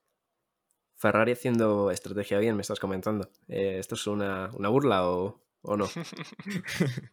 Ferrari 0.97 1.33
haciendo 1.33 1.91
estrategia 1.91 2.39
bien, 2.39 2.57
me 2.57 2.63
estás 2.63 2.79
comentando. 2.79 3.31
Eh, 3.49 3.79
¿Esto 3.79 3.95
es 3.95 4.07
una, 4.07 4.49
burla 4.57 5.09
o, 5.09 5.43
no? 5.63 5.89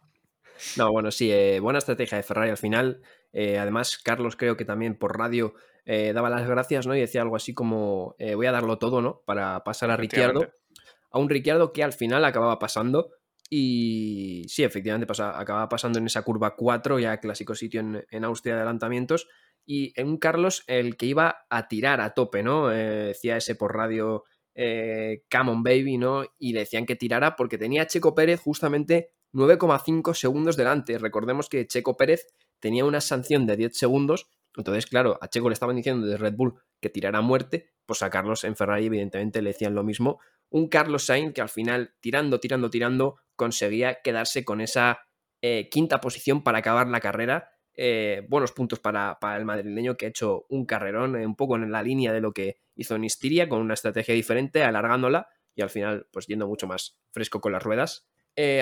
no, 0.76 0.92
bueno, 0.92 1.10
sí, 1.10 1.32
eh, 1.32 1.58
buena 1.60 1.78
estrategia 1.78 2.16
de 2.16 2.22
Ferrari 2.22 2.50
al 2.50 2.56
final. 2.56 3.02
además, 3.34 3.98
Carlos 3.98 4.36
creo 4.36 4.56
que 4.56 4.64
también 4.64 4.96
por 4.96 5.18
radio 5.18 5.54
daba 5.84 6.30
las 6.30 6.46
gracias, 6.46 6.86
¿no? 6.86 6.94
Y 6.94 7.00
decía 7.00 7.22
algo 7.22 7.34
así 7.34 7.54
como, 7.54 8.14
voy 8.34 8.46
a 8.46 8.52
darlo 8.52 8.78
todo, 8.78 9.02
¿no? 9.02 9.22
Para 9.26 9.64
pasar 9.64 9.90
a 9.90 9.96
Ricciardo. 9.96 10.48
A 11.10 11.18
un 11.18 11.28
Ricciardo 11.28 11.72
que 11.72 11.82
al 11.82 11.92
final 11.92 12.24
acababa 12.24 12.60
pasando 12.60 13.10
y 13.54 14.46
sí, 14.48 14.64
efectivamente 14.64 15.06
pasa, 15.06 15.38
acaba 15.38 15.68
pasando 15.68 15.98
en 15.98 16.06
esa 16.06 16.22
curva 16.22 16.56
4, 16.56 16.98
ya 16.98 17.18
clásico 17.20 17.54
sitio 17.54 17.82
en, 17.82 18.24
Austria 18.24 18.54
de 18.54 18.60
adelantamientos. 18.60 19.28
Y 19.66 19.92
en 20.00 20.08
un 20.08 20.16
Carlos, 20.16 20.64
el 20.68 20.96
que 20.96 21.04
iba 21.04 21.44
a 21.50 21.68
tirar 21.68 22.00
a 22.00 22.14
tope, 22.14 22.42
¿no? 22.42 22.72
Eh, 22.72 23.08
decía 23.08 23.36
ese 23.36 23.54
por 23.54 23.76
radio, 23.76 24.24
eh, 24.54 25.24
Come 25.30 25.50
on 25.50 25.62
baby, 25.62 25.98
¿no? 25.98 26.24
Y 26.38 26.54
decían 26.54 26.86
que 26.86 26.96
tirara 26.96 27.36
porque 27.36 27.58
tenía 27.58 27.86
Checo 27.86 28.14
Pérez 28.14 28.40
justamente 28.40 29.10
9,5 29.34 30.14
segundos 30.14 30.56
delante. 30.56 30.96
Recordemos 30.96 31.50
que 31.50 31.66
Checo 31.66 31.94
Pérez 31.94 32.28
tenía 32.58 32.86
una 32.86 33.02
sanción 33.02 33.46
de 33.46 33.58
10 33.58 33.76
segundos. 33.76 34.30
Entonces, 34.56 34.86
claro, 34.86 35.18
a 35.20 35.28
Checo 35.28 35.50
le 35.50 35.52
estaban 35.52 35.76
diciendo 35.76 36.06
de 36.06 36.16
Red 36.16 36.36
Bull 36.36 36.54
que 36.80 36.88
tirara 36.88 37.18
a 37.18 37.22
muerte, 37.22 37.68
pues 37.84 38.00
a 38.00 38.08
Carlos 38.08 38.44
en 38.44 38.56
Ferrari 38.56 38.86
evidentemente 38.86 39.42
le 39.42 39.50
decían 39.50 39.74
lo 39.74 39.84
mismo. 39.84 40.20
Un 40.48 40.68
Carlos 40.68 41.04
Sainz 41.04 41.34
que 41.34 41.42
al 41.42 41.50
final, 41.50 41.94
tirando, 42.00 42.40
tirando, 42.40 42.70
tirando, 42.70 43.16
conseguía 43.42 44.00
quedarse 44.04 44.44
con 44.44 44.60
esa 44.60 45.00
eh, 45.40 45.68
quinta 45.68 46.00
posición 46.00 46.44
para 46.44 46.58
acabar 46.58 46.86
la 46.86 47.00
carrera. 47.00 47.50
Eh, 47.74 48.24
buenos 48.28 48.52
puntos 48.52 48.78
para, 48.78 49.18
el 49.36 49.44
madrileño 49.44 49.96
que 49.96 50.06
ha 50.06 50.10
hecho 50.10 50.46
un 50.48 50.64
carrerón 50.64 51.16
eh, 51.16 51.26
un 51.26 51.34
poco 51.34 51.56
en 51.56 51.72
la 51.72 51.82
línea 51.82 52.12
de 52.12 52.20
lo 52.20 52.30
que 52.30 52.58
hizo 52.76 52.94
en 52.94 53.02
Istiria, 53.02 53.48
con 53.48 53.60
una 53.60 53.74
estrategia 53.74 54.14
diferente, 54.14 54.62
alargándola 54.62 55.26
y 55.56 55.62
al 55.62 55.70
final 55.70 56.06
pues 56.12 56.28
yendo 56.28 56.46
mucho 56.46 56.68
más 56.68 56.96
fresco 57.10 57.40
con 57.40 57.50
las 57.50 57.64
ruedas. 57.64 58.06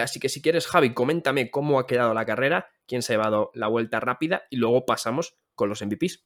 así 0.03 0.19
que 0.19 0.31
si 0.31 0.41
quieres, 0.41 0.67
Javi, 0.67 0.95
coméntame 0.95 1.51
cómo 1.51 1.79
ha 1.79 1.87
quedado 1.87 2.15
la 2.15 2.25
carrera, 2.25 2.69
quién 2.87 3.03
se 3.03 3.13
ha 3.13 3.17
llevado 3.17 3.51
la 3.53 3.69
vuelta 3.69 4.01
rápida 4.01 4.45
y 4.49 4.57
luego 4.57 4.87
pasamos 4.87 5.37
con 5.55 5.69
los 5.69 5.83
MVPs. 5.83 6.25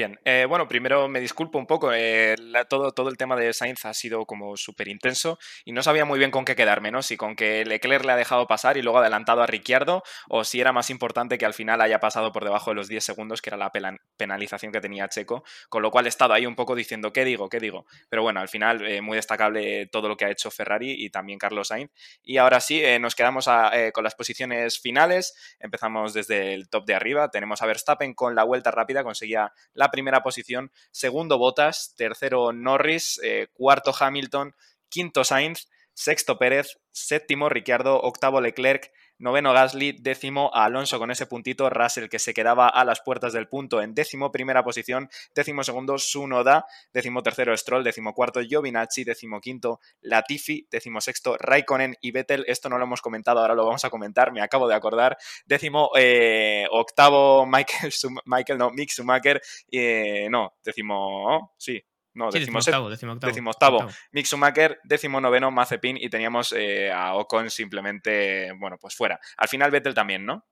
Bien, 0.00 0.18
eh, 0.24 0.46
bueno, 0.48 0.66
primero 0.66 1.08
me 1.08 1.20
disculpo 1.20 1.58
un 1.58 1.66
poco, 1.66 1.92
eh, 1.92 2.34
todo, 2.70 2.90
todo 2.92 3.10
el 3.10 3.18
tema 3.18 3.36
de 3.36 3.52
Sainz 3.52 3.84
ha 3.84 3.92
sido 3.92 4.24
como 4.24 4.56
súper 4.56 4.88
intenso 4.88 5.38
y 5.62 5.72
no 5.72 5.82
sabía 5.82 6.06
muy 6.06 6.18
bien 6.18 6.30
con 6.30 6.46
qué 6.46 6.56
quedarme, 6.56 6.90
¿no? 6.90 7.02
Si 7.02 7.18
con 7.18 7.36
que 7.36 7.66
Leclerc 7.66 8.06
le 8.06 8.12
ha 8.12 8.16
dejado 8.16 8.46
pasar 8.46 8.78
y 8.78 8.82
luego 8.82 9.00
adelantado 9.00 9.42
a 9.42 9.46
Ricciardo 9.46 10.02
o 10.30 10.42
si 10.44 10.58
era 10.58 10.72
más 10.72 10.88
importante 10.88 11.36
que 11.36 11.44
al 11.44 11.52
final 11.52 11.82
haya 11.82 12.00
pasado 12.00 12.32
por 12.32 12.44
debajo 12.44 12.70
de 12.70 12.76
los 12.76 12.88
10 12.88 13.04
segundos, 13.04 13.42
que 13.42 13.50
era 13.50 13.58
la 13.58 13.70
penalización 14.16 14.72
que 14.72 14.80
tenía 14.80 15.06
Checo, 15.06 15.44
con 15.68 15.82
lo 15.82 15.90
cual 15.90 16.06
he 16.06 16.08
estado 16.08 16.32
ahí 16.32 16.46
un 16.46 16.56
poco 16.56 16.74
diciendo, 16.74 17.12
¿qué 17.12 17.26
digo? 17.26 17.50
¿Qué 17.50 17.60
digo? 17.60 17.84
Pero 18.08 18.22
bueno, 18.22 18.40
al 18.40 18.48
final 18.48 18.80
eh, 18.86 19.02
muy 19.02 19.16
destacable 19.16 19.84
todo 19.88 20.08
lo 20.08 20.16
que 20.16 20.24
ha 20.24 20.30
hecho 20.30 20.50
Ferrari 20.50 20.92
y 20.92 21.10
también 21.10 21.38
Carlos 21.38 21.68
Sainz. 21.68 21.90
Y 22.22 22.38
ahora 22.38 22.60
sí, 22.60 22.82
nos 22.98 23.14
quedamos 23.14 23.50
con 23.92 24.04
las 24.04 24.14
posiciones 24.14 24.80
finales, 24.80 25.34
empezamos 25.58 26.14
desde 26.14 26.54
el 26.54 26.70
top 26.70 26.86
de 26.86 26.94
arriba, 26.94 27.30
tenemos 27.30 27.60
a 27.60 27.66
Verstappen 27.66 28.14
con 28.14 28.34
la 28.34 28.44
vuelta 28.44 28.70
rápida, 28.70 29.04
conseguía 29.04 29.52
la 29.74 29.89
primera 29.90 30.22
posición, 30.22 30.70
segundo 30.90 31.38
Bottas, 31.38 31.94
tercero 31.96 32.52
Norris, 32.52 33.20
eh, 33.22 33.48
cuarto 33.52 33.92
Hamilton, 33.98 34.54
quinto 34.88 35.24
Sainz, 35.24 35.68
sexto 36.00 36.38
Pérez, 36.38 36.78
séptimo 36.92 37.50
Ricciardo, 37.50 38.00
octavo 38.00 38.40
Leclerc, 38.40 38.90
noveno 39.18 39.52
Gasly, 39.52 39.92
décimo 40.00 40.50
Alonso 40.54 40.98
con 40.98 41.10
ese 41.10 41.26
puntito, 41.26 41.68
Russell 41.68 42.08
que 42.08 42.18
se 42.18 42.32
quedaba 42.32 42.70
a 42.70 42.86
las 42.86 43.02
puertas 43.02 43.34
del 43.34 43.48
punto 43.48 43.82
en 43.82 43.94
décimo 43.94 44.32
primera 44.32 44.64
posición, 44.64 45.10
décimo 45.34 45.62
segundo 45.62 45.98
Sunoda, 45.98 46.64
décimo 46.94 47.22
tercero 47.22 47.54
Stroll, 47.54 47.84
décimo 47.84 48.14
cuarto 48.14 48.40
Giovinacci, 48.40 49.04
décimo 49.04 49.42
quinto 49.42 49.80
Latifi, 50.00 50.66
décimo 50.70 51.02
sexto 51.02 51.36
Raikkonen 51.38 51.94
y 52.00 52.12
Vettel, 52.12 52.46
esto 52.48 52.70
no 52.70 52.78
lo 52.78 52.84
hemos 52.84 53.02
comentado, 53.02 53.40
ahora 53.40 53.54
lo 53.54 53.66
vamos 53.66 53.84
a 53.84 53.90
comentar, 53.90 54.32
me 54.32 54.40
acabo 54.40 54.68
de 54.68 54.76
acordar, 54.76 55.18
décimo 55.44 55.90
eh, 55.98 56.66
octavo 56.70 57.44
Michael, 57.44 57.92
Michael, 58.24 58.58
no, 58.58 58.70
Mick 58.70 58.88
Schumacher, 58.88 59.42
eh, 59.70 60.28
no, 60.30 60.54
décimo, 60.64 61.52
sí, 61.58 61.84
no, 62.14 62.32
sí, 62.32 62.40
decimoctavo, 62.40 62.90
decimoctavo, 62.90 63.86
Mick 64.12 64.26
Schumacher, 64.26 64.80
décimo 64.84 65.20
noveno 65.20 65.50
Mazepin 65.50 65.96
y 65.96 66.08
teníamos 66.08 66.52
eh, 66.56 66.90
a 66.90 67.14
Ocon 67.14 67.50
simplemente, 67.50 68.52
bueno, 68.58 68.76
pues 68.80 68.96
fuera. 68.96 69.20
Al 69.36 69.48
final 69.48 69.70
Vettel 69.70 69.94
también, 69.94 70.26
¿no? 70.26 70.44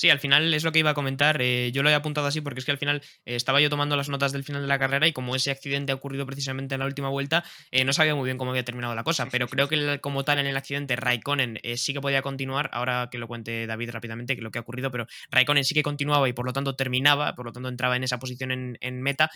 Sí, 0.00 0.08
al 0.08 0.18
final 0.18 0.54
es 0.54 0.64
lo 0.64 0.72
que 0.72 0.78
iba 0.78 0.88
a 0.88 0.94
comentar. 0.94 1.42
Eh, 1.42 1.72
yo 1.74 1.82
lo 1.82 1.90
he 1.90 1.94
apuntado 1.94 2.26
así 2.26 2.40
porque 2.40 2.60
es 2.60 2.64
que 2.64 2.70
al 2.70 2.78
final 2.78 3.02
eh, 3.26 3.34
estaba 3.34 3.60
yo 3.60 3.68
tomando 3.68 3.96
las 3.96 4.08
notas 4.08 4.32
del 4.32 4.44
final 4.44 4.62
de 4.62 4.68
la 4.68 4.78
carrera 4.78 5.06
y 5.06 5.12
como 5.12 5.36
ese 5.36 5.50
accidente 5.50 5.92
ha 5.92 5.94
ocurrido 5.94 6.24
precisamente 6.24 6.74
en 6.74 6.78
la 6.78 6.86
última 6.86 7.10
vuelta, 7.10 7.44
eh, 7.70 7.84
no 7.84 7.92
sabía 7.92 8.14
muy 8.14 8.24
bien 8.24 8.38
cómo 8.38 8.50
había 8.52 8.64
terminado 8.64 8.94
la 8.94 9.04
cosa. 9.04 9.28
Pero 9.30 9.46
creo 9.46 9.68
que 9.68 10.00
como 10.00 10.24
tal 10.24 10.38
en 10.38 10.46
el 10.46 10.56
accidente 10.56 10.96
Raikkonen 10.96 11.58
sí 11.76 11.92
que 11.92 12.00
podía 12.00 12.22
continuar. 12.22 12.70
Ahora 12.72 13.10
que 13.10 13.18
lo 13.18 13.28
cuente 13.28 13.66
David 13.66 13.90
rápidamente, 13.90 14.36
que 14.36 14.40
lo 14.40 14.50
que 14.50 14.58
ha 14.58 14.62
ocurrido, 14.62 14.90
pero 14.90 15.06
Raikkonen 15.30 15.64
sí 15.64 15.74
que 15.74 15.82
continuaba 15.82 16.26
y 16.30 16.32
por 16.32 16.46
lo 16.46 16.54
tanto 16.54 16.74
terminaba, 16.76 17.34
por 17.34 17.44
lo 17.44 17.52
tanto 17.52 17.68
entraba 17.68 17.94
en 17.94 18.02
esa 18.04 18.18
posición 18.18 18.52
en, 18.80 19.02
meta, 19.02 19.30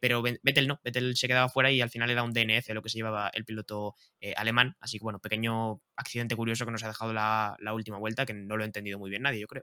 pero 0.00 0.22
Vettel 0.22 0.66
no, 0.66 0.80
Vettel 0.82 1.16
se 1.16 1.28
quedaba 1.28 1.48
fuera 1.48 1.70
y 1.70 1.82
al 1.82 1.90
final 1.90 2.10
era 2.10 2.24
un 2.24 2.32
DNF 2.32 2.68
lo 2.70 2.82
que 2.82 2.88
se 2.88 2.98
llevaba 2.98 3.30
el 3.32 3.44
piloto 3.44 3.94
alemán. 4.34 4.74
Así 4.80 4.98
que 4.98 5.04
bueno, 5.04 5.20
pequeño 5.20 5.80
accidente 5.94 6.34
curioso 6.34 6.64
que 6.64 6.72
nos 6.72 6.82
ha 6.82 6.88
dejado 6.88 7.12
la 7.12 7.74
última 7.74 7.98
vuelta, 7.98 8.26
que 8.26 8.34
no 8.34 8.56
lo 8.56 8.64
ha 8.64 8.66
entendido 8.66 8.98
muy 8.98 9.08
bien 9.08 9.22
nadie, 9.22 9.38
yo 9.38 9.46
creo. 9.46 9.62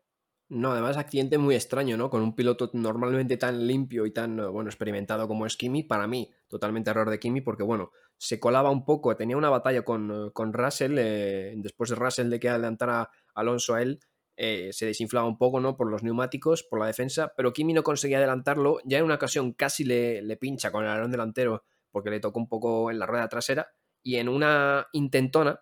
No, 0.50 0.72
además 0.72 0.96
accidente 0.96 1.38
muy 1.38 1.56
extraño, 1.56 1.98
¿no? 1.98 2.10
Con 2.10 2.22
un 2.22 2.34
piloto 2.34 2.70
normalmente 2.74 3.36
tan 3.36 3.68
limpio 3.68 4.06
y 4.06 4.12
tan, 4.12 4.40
eh, 4.40 4.46
bueno, 4.48 4.70
experimentado 4.70 5.28
como 5.28 5.46
es 5.46 5.58
Kimi, 5.58 5.84
para 5.84 6.08
mí, 6.08 6.32
totalmente 6.48 6.90
error 6.90 7.10
de 7.10 7.20
Kimi, 7.20 7.42
porque, 7.42 7.64
bueno, 7.64 7.92
se 8.18 8.40
colaba 8.40 8.72
un 8.72 8.86
poco, 8.86 9.18
tenía 9.18 9.36
una 9.36 9.50
batalla 9.50 9.82
con, 9.84 10.10
eh, 10.10 10.32
con 10.32 10.54
Russell, 10.54 10.96
eh, 11.00 11.54
después 11.58 11.90
de 11.90 11.98
Russell 11.98 12.30
de 12.30 12.40
que 12.40 12.48
adelantara 12.48 13.10
Alonso 13.36 13.74
a 13.76 13.82
él, 13.82 14.00
se 14.40 14.86
desinflaba 14.86 15.28
un 15.28 15.38
poco, 15.40 15.60
¿no? 15.60 15.76
Por 15.76 15.90
los 15.90 16.04
neumáticos, 16.04 16.62
por 16.62 16.80
la 16.80 16.86
defensa, 16.86 17.34
pero 17.36 17.54
Kimi 17.54 17.74
no 17.74 17.82
conseguía 17.82 18.20
adelantarlo, 18.20 18.78
ya 18.86 19.00
en 19.00 19.04
una 19.06 19.16
ocasión 19.16 19.54
casi 19.54 19.84
le, 19.84 20.22
le 20.22 20.38
pincha 20.38 20.72
con 20.72 20.84
el 20.84 20.92
alerón 20.92 21.10
delantero 21.10 21.64
porque 21.90 22.12
le 22.12 22.20
tocó 22.20 22.40
un 22.40 22.48
poco 22.48 22.92
en 22.92 23.00
la 23.00 23.08
rueda 23.08 23.28
trasera, 23.30 23.68
y 24.04 24.18
en 24.18 24.30
una 24.30 24.88
intentona 24.94 25.60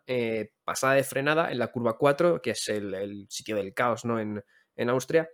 pasada 0.66 0.94
de 0.96 1.06
frenada 1.06 1.54
en 1.54 1.60
la 1.60 1.72
curva 1.72 1.98
4, 1.98 2.42
que 2.42 2.50
es 2.52 2.68
el, 2.68 2.94
el 2.94 3.28
sitio 3.30 3.56
del 3.56 3.74
caos, 3.74 4.04
¿no? 4.04 4.20
En, 4.20 4.44
en 4.76 4.90
Austria, 4.90 5.30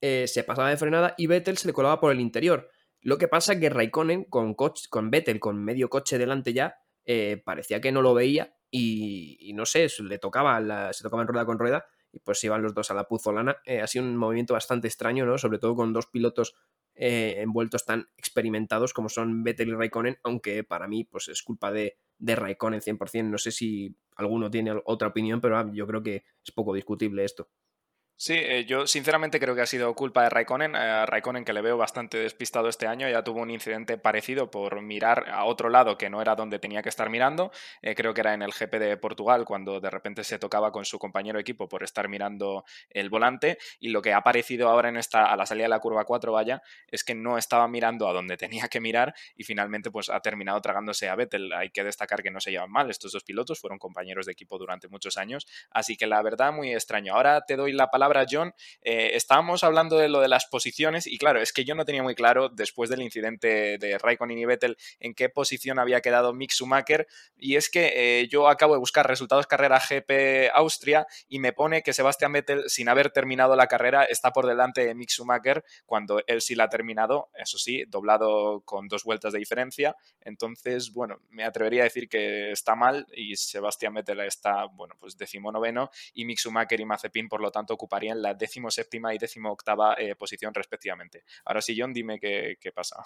eh, 0.00 0.26
se 0.26 0.44
pasaba 0.44 0.70
de 0.70 0.76
frenada 0.76 1.14
y 1.16 1.26
Vettel 1.26 1.56
se 1.56 1.66
le 1.66 1.72
colaba 1.72 2.00
por 2.00 2.12
el 2.12 2.20
interior. 2.20 2.70
Lo 3.00 3.18
que 3.18 3.28
pasa 3.28 3.54
es 3.54 3.60
que 3.60 3.70
Raikkonen, 3.70 4.24
con, 4.24 4.54
con 4.54 5.10
Vettel 5.10 5.40
con 5.40 5.62
medio 5.62 5.88
coche 5.88 6.18
delante 6.18 6.52
ya, 6.52 6.76
eh, 7.04 7.40
parecía 7.44 7.80
que 7.80 7.92
no 7.92 8.02
lo 8.02 8.14
veía 8.14 8.54
y, 8.70 9.52
no 9.54 9.64
sé, 9.64 9.86
le 10.00 10.18
tocaba, 10.18 10.92
se 10.92 11.02
tocaba 11.02 11.22
en 11.22 11.28
rueda 11.28 11.46
con 11.46 11.58
rueda 11.58 11.86
y 12.12 12.18
pues 12.18 12.42
iban 12.44 12.62
los 12.62 12.74
dos 12.74 12.90
a 12.90 12.94
la 12.94 13.04
puzolana. 13.04 13.58
Eh, 13.64 13.80
ha 13.80 13.86
sido 13.86 14.04
un 14.04 14.16
movimiento 14.16 14.54
bastante 14.54 14.88
extraño, 14.88 15.24
¿no? 15.24 15.38
Sobre 15.38 15.58
todo 15.58 15.74
con 15.76 15.92
dos 15.92 16.06
pilotos 16.06 16.54
envueltos 16.98 17.84
tan 17.84 18.06
experimentados 18.16 18.94
como 18.94 19.10
son 19.10 19.44
Vettel 19.44 19.68
y 19.68 19.74
Raikkonen, 19.74 20.16
aunque 20.22 20.64
para 20.64 20.88
mí 20.88 21.04
pues 21.04 21.28
es 21.28 21.42
culpa 21.42 21.70
de, 21.70 21.98
de 22.18 22.36
Raikkonen 22.36 22.80
100%. 22.80 23.24
No 23.24 23.38
sé 23.38 23.52
si 23.52 23.94
alguno 24.16 24.50
tiene 24.50 24.72
otra 24.84 25.08
opinión, 25.08 25.40
pero 25.40 25.58
ah, 25.58 25.70
yo 25.72 25.86
creo 25.86 26.02
que 26.02 26.24
es 26.42 26.52
poco 26.52 26.72
discutible 26.74 27.24
esto. 27.24 27.50
Sí, 28.18 28.32
eh, 28.34 28.64
yo 28.64 28.86
sinceramente 28.86 29.38
creo 29.38 29.54
que 29.54 29.60
ha 29.60 29.66
sido 29.66 29.94
culpa 29.94 30.22
de 30.22 30.30
Raikkonen. 30.30 30.74
A 30.74 31.04
Raikkonen 31.04 31.44
que 31.44 31.52
le 31.52 31.60
veo 31.60 31.76
bastante 31.76 32.16
despistado 32.16 32.66
este 32.70 32.86
año, 32.86 33.06
ya 33.10 33.22
tuvo 33.22 33.42
un 33.42 33.50
incidente 33.50 33.98
parecido 33.98 34.50
por 34.50 34.80
mirar 34.80 35.28
a 35.28 35.44
otro 35.44 35.68
lado 35.68 35.98
que 35.98 36.08
no 36.08 36.22
era 36.22 36.34
donde 36.34 36.58
tenía 36.58 36.80
que 36.82 36.88
estar 36.88 37.10
mirando. 37.10 37.52
Eh, 37.82 37.94
creo 37.94 38.14
que 38.14 38.22
era 38.22 38.32
en 38.32 38.40
el 38.40 38.52
GP 38.52 38.78
de 38.78 38.96
Portugal 38.96 39.44
cuando 39.44 39.80
de 39.80 39.90
repente 39.90 40.24
se 40.24 40.38
tocaba 40.38 40.72
con 40.72 40.86
su 40.86 40.98
compañero 40.98 41.36
de 41.36 41.42
equipo 41.42 41.68
por 41.68 41.82
estar 41.82 42.08
mirando 42.08 42.64
el 42.88 43.10
volante. 43.10 43.58
Y 43.80 43.90
lo 43.90 44.00
que 44.00 44.14
ha 44.14 44.16
aparecido 44.16 44.70
ahora 44.70 44.88
en 44.88 44.96
esta, 44.96 45.26
a 45.30 45.36
la 45.36 45.44
salida 45.44 45.64
de 45.64 45.70
la 45.70 45.80
curva 45.80 46.06
4, 46.06 46.32
vaya, 46.32 46.62
es 46.88 47.04
que 47.04 47.14
no 47.14 47.36
estaba 47.36 47.68
mirando 47.68 48.08
a 48.08 48.14
donde 48.14 48.36
tenía 48.38 48.68
que 48.68 48.80
mirar 48.80 49.14
y 49.34 49.44
finalmente 49.44 49.90
pues 49.90 50.08
ha 50.08 50.20
terminado 50.20 50.58
tragándose 50.62 51.10
a 51.10 51.16
Vettel. 51.16 51.52
Hay 51.52 51.68
que 51.68 51.84
destacar 51.84 52.22
que 52.22 52.30
no 52.30 52.40
se 52.40 52.50
llevan 52.50 52.70
mal 52.70 52.88
estos 52.88 53.12
dos 53.12 53.24
pilotos, 53.24 53.60
fueron 53.60 53.78
compañeros 53.78 54.24
de 54.24 54.32
equipo 54.32 54.56
durante 54.56 54.88
muchos 54.88 55.18
años. 55.18 55.46
Así 55.70 55.98
que 55.98 56.06
la 56.06 56.22
verdad, 56.22 56.50
muy 56.54 56.72
extraño. 56.72 57.12
Ahora 57.12 57.42
te 57.42 57.56
doy 57.56 57.72
la 57.72 57.88
palabra 57.88 58.05
John, 58.30 58.54
eh, 58.82 59.10
estábamos 59.14 59.64
hablando 59.64 59.98
de 59.98 60.08
lo 60.08 60.20
de 60.20 60.28
las 60.28 60.46
posiciones 60.46 61.06
y 61.06 61.18
claro, 61.18 61.40
es 61.40 61.52
que 61.52 61.64
yo 61.64 61.74
no 61.74 61.84
tenía 61.84 62.02
muy 62.02 62.14
claro 62.14 62.48
después 62.48 62.90
del 62.90 63.02
incidente 63.02 63.78
de 63.78 63.98
Raikkonen 63.98 64.38
y 64.38 64.44
Vettel 64.44 64.76
en 65.00 65.14
qué 65.14 65.28
posición 65.28 65.78
había 65.78 66.00
quedado 66.00 66.32
Mick 66.32 66.52
Schumacher 66.52 67.06
y 67.36 67.56
es 67.56 67.68
que 67.68 68.20
eh, 68.20 68.28
yo 68.28 68.48
acabo 68.48 68.74
de 68.74 68.78
buscar 68.78 69.06
resultados 69.06 69.46
carrera 69.46 69.80
GP 69.80 70.50
Austria 70.54 71.06
y 71.28 71.38
me 71.38 71.52
pone 71.52 71.82
que 71.82 71.92
Sebastián 71.92 72.32
Vettel 72.32 72.64
sin 72.68 72.88
haber 72.88 73.10
terminado 73.10 73.56
la 73.56 73.66
carrera 73.66 74.04
está 74.04 74.32
por 74.32 74.46
delante 74.46 74.84
de 74.84 74.94
Mick 74.94 75.10
Schumacher 75.10 75.64
cuando 75.84 76.22
él 76.26 76.40
sí 76.40 76.54
la 76.54 76.64
ha 76.64 76.68
terminado, 76.68 77.30
eso 77.34 77.58
sí, 77.58 77.84
doblado 77.88 78.62
con 78.64 78.88
dos 78.88 79.04
vueltas 79.04 79.32
de 79.32 79.38
diferencia. 79.38 79.96
Entonces, 80.20 80.92
bueno, 80.92 81.20
me 81.30 81.44
atrevería 81.44 81.82
a 81.82 81.84
decir 81.84 82.08
que 82.08 82.50
está 82.52 82.74
mal 82.74 83.06
y 83.14 83.36
Sebastián 83.36 83.94
Vettel 83.94 84.20
está, 84.20 84.66
bueno, 84.66 84.94
pues 84.98 85.16
decimonoveno 85.16 85.90
y 86.14 86.24
Mick 86.24 86.38
Schumacher 86.38 86.80
y 86.80 86.84
Mazepin 86.84 87.28
por 87.28 87.40
lo 87.40 87.50
tanto 87.50 87.74
ocupan 87.74 87.95
en 88.04 88.22
la 88.22 88.36
séptima 88.68 89.14
y 89.14 89.18
décimo 89.18 89.50
octava 89.50 89.94
eh, 89.98 90.14
posición 90.14 90.52
respectivamente. 90.54 91.24
Ahora 91.44 91.60
sí, 91.60 91.76
John, 91.78 91.92
dime 91.92 92.18
qué, 92.18 92.56
qué 92.60 92.72
pasa. 92.72 93.02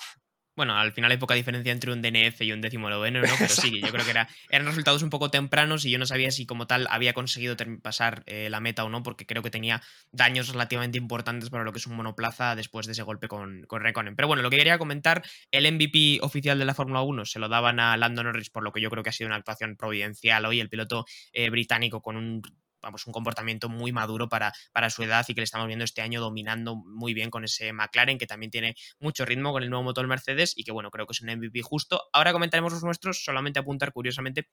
Bueno, 0.57 0.77
al 0.77 0.93
final 0.93 1.11
hay 1.11 1.17
poca 1.17 1.35
diferencia 1.35 1.73
entre 1.73 1.93
un 1.93 2.03
DNF 2.03 2.43
y 2.43 2.53
un 2.53 2.61
décimo 2.61 2.91
noveno, 2.91 3.23
¿no? 3.23 3.29
Pero 3.39 3.49
sí, 3.49 3.81
yo 3.81 3.91
creo 3.91 4.05
que 4.05 4.11
era, 4.11 4.29
eran 4.51 4.67
resultados 4.67 5.03
un 5.03 5.09
poco 5.09 5.31
tempranos 5.31 5.87
y 5.87 5.91
yo 5.91 5.99
no 5.99 6.05
sabía 6.05 6.31
si 6.31 6.45
como 6.45 6.67
tal 6.67 6.87
había 6.91 7.15
conseguido 7.15 7.57
pasar 7.81 8.25
eh, 8.27 8.51
la 8.51 8.61
meta 8.61 8.85
o 8.85 8.91
no, 8.91 9.03
porque 9.03 9.25
creo 9.25 9.43
que 9.43 9.51
tenía 9.51 9.81
daños 10.13 10.49
relativamente 10.49 10.99
importantes 10.99 11.49
para 11.49 11.65
lo 11.65 11.73
que 11.73 11.79
es 11.79 11.87
un 11.87 11.97
monoplaza 11.97 12.57
después 12.57 12.85
de 12.85 12.93
ese 12.93 13.03
golpe 13.03 13.29
con, 13.29 13.63
con 13.69 13.81
Reconen. 13.81 14.17
Pero 14.17 14.29
bueno, 14.29 14.43
lo 14.43 14.51
que 14.51 14.59
quería 14.59 14.77
comentar, 14.77 15.23
el 15.51 15.73
MVP 15.73 16.19
oficial 16.21 16.59
de 16.59 16.65
la 16.65 16.75
Fórmula 16.75 17.01
1 17.03 17.25
se 17.25 17.39
lo 17.39 17.49
daban 17.49 17.81
a 17.81 17.97
Lando 17.97 18.23
Norris, 18.23 18.51
por 18.51 18.63
lo 18.63 18.73
que 18.73 18.83
yo 18.83 18.91
creo 18.91 19.03
que 19.03 19.09
ha 19.11 19.15
sido 19.15 19.29
una 19.29 19.37
actuación 19.37 19.77
providencial 19.77 20.45
hoy, 20.45 20.61
el 20.61 20.69
piloto 20.69 21.07
eh, 21.33 21.49
británico 21.49 22.03
con 22.03 22.17
un 22.17 22.43
vamos, 22.83 23.07
un 23.07 23.13
comportamiento 23.13 23.69
muy 23.69 23.93
maduro 23.93 24.29
para, 24.29 24.53
para 24.73 24.91
su 24.91 25.03
edad 25.03 25.25
y 25.29 25.35
que 25.35 25.41
le 25.41 25.45
estamos 25.45 25.67
viendo 25.67 25.85
este 25.85 26.03
año 26.03 26.21
dominando 26.21 26.77
muy 26.77 27.15
bien 27.15 27.31
con 27.31 27.45
ese 27.45 27.73
McLaren 27.73 28.19
que 28.19 28.27
también 28.27 28.51
tiene 28.51 28.75
mucho 28.99 29.25
ritmo 29.25 29.53
con 29.53 29.63
el 29.63 29.71
nuevo 29.71 29.83
motor 29.83 30.07
Mercedes 30.07 30.55
y 30.57 30.65
que 30.65 30.73
bueno, 30.73 30.91
creo 30.91 31.07
que 31.07 31.13
es 31.13 31.21
un 31.21 31.31
MVP 31.31 31.63
justo. 31.63 32.09
Ahora 32.13 32.33
comentaremos 32.33 32.73
los 32.73 32.83
nuestros, 32.83 33.25
solamente 33.25 33.59
apuntar 33.59 33.93
curiosamente 33.93 34.49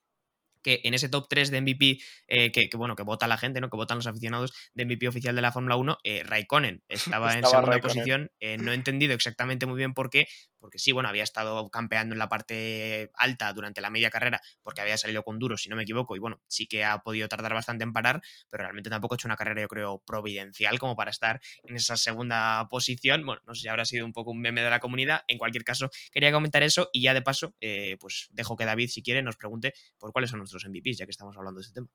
que 0.67 0.82
en 0.84 0.93
ese 0.93 1.07
top 1.07 1.28
3 1.30 1.51
de 1.51 1.61
MVP 1.61 1.99
eh, 2.28 2.51
que, 2.51 2.69
bueno, 2.75 2.95
que 2.95 3.03
vota 3.03 3.28
la 3.28 3.38
gente, 3.38 3.61
¿no? 3.61 3.69
Que 3.69 3.78
votan 3.78 3.97
los 3.97 4.07
aficionados 4.07 4.53
de 4.73 4.86
MVP 4.86 5.07
oficial 5.07 5.36
de 5.36 5.41
la 5.41 5.51
Fórmula 5.51 5.78
1, 5.78 5.99
eh, 6.03 6.23
Raikkonen 6.23 6.84
estaba, 6.89 7.34
en 7.34 7.45
segunda 7.45 7.80
posición. 7.80 8.32
Eh, 8.39 8.57
no 8.57 8.71
he 8.71 8.75
entendido 8.75 9.13
exactamente 9.13 9.65
muy 9.65 9.78
bien 9.78 9.93
por 9.93 10.09
qué, 10.09 10.28
porque 10.60 10.80
sí, 10.80 10.91
bueno, 10.91 11.10
había 11.10 11.24
estado 11.24 11.70
campeando 11.70 12.14
en 12.14 12.20
la 12.20 12.30
parte 12.30 13.12
alta 13.14 13.51
durante 13.53 13.82
la 13.82 13.89
media 13.89 14.10
carrera, 14.10 14.41
porque 14.62 14.82
había 14.82 14.97
salido 14.97 15.24
con 15.24 15.39
duro, 15.39 15.58
si 15.58 15.70
no 15.70 15.76
me 15.76 15.84
equivoco, 15.84 16.16
y 16.16 16.20
bueno, 16.20 16.41
sí 16.47 16.68
que 16.68 16.84
ha 16.84 16.99
podido 16.99 17.28
tardar 17.28 17.53
bastante 17.53 17.84
en 17.84 17.93
parar, 17.93 18.22
pero 18.49 18.64
realmente 18.64 18.89
tampoco 18.89 19.14
ha 19.14 19.18
hecho 19.18 19.28
una 19.28 19.36
carrera, 19.36 19.62
yo 19.62 19.68
creo, 19.68 20.03
providencial 20.05 20.80
como 20.80 20.95
para 20.95 21.12
estar 21.12 21.39
en 21.64 21.76
esa 21.76 21.97
segunda 21.97 22.68
posición. 22.70 23.26
Bueno, 23.26 23.41
no 23.45 23.55
sé 23.55 23.62
si 23.62 23.68
habrá 23.68 23.86
sido 23.86 24.05
un 24.05 24.14
poco 24.14 24.32
un 24.32 24.41
meme 24.41 24.62
de 24.62 24.70
la 24.70 24.80
comunidad. 24.80 25.22
En 25.28 25.38
cualquier 25.38 25.64
caso, 25.64 25.89
quería 26.12 26.32
comentar 26.32 26.64
eso 26.64 26.89
y 26.93 27.01
ya 27.01 27.14
de 27.14 27.22
paso, 27.22 27.55
pues 27.99 28.28
dejo 28.32 28.55
que 28.55 28.66
David, 28.66 28.89
si 28.89 29.01
quiere, 29.01 29.22
nos 29.22 29.38
pregunte 29.38 29.74
por 29.97 30.12
cuáles 30.12 30.30
son 30.30 30.39
nuestros 30.39 30.66
MVPs, 30.66 30.97
ya 30.97 31.05
que 31.05 31.12
estamos 31.12 31.36
hablando 31.38 31.60
de 31.60 31.64
este 31.64 31.74
tema. 31.74 31.89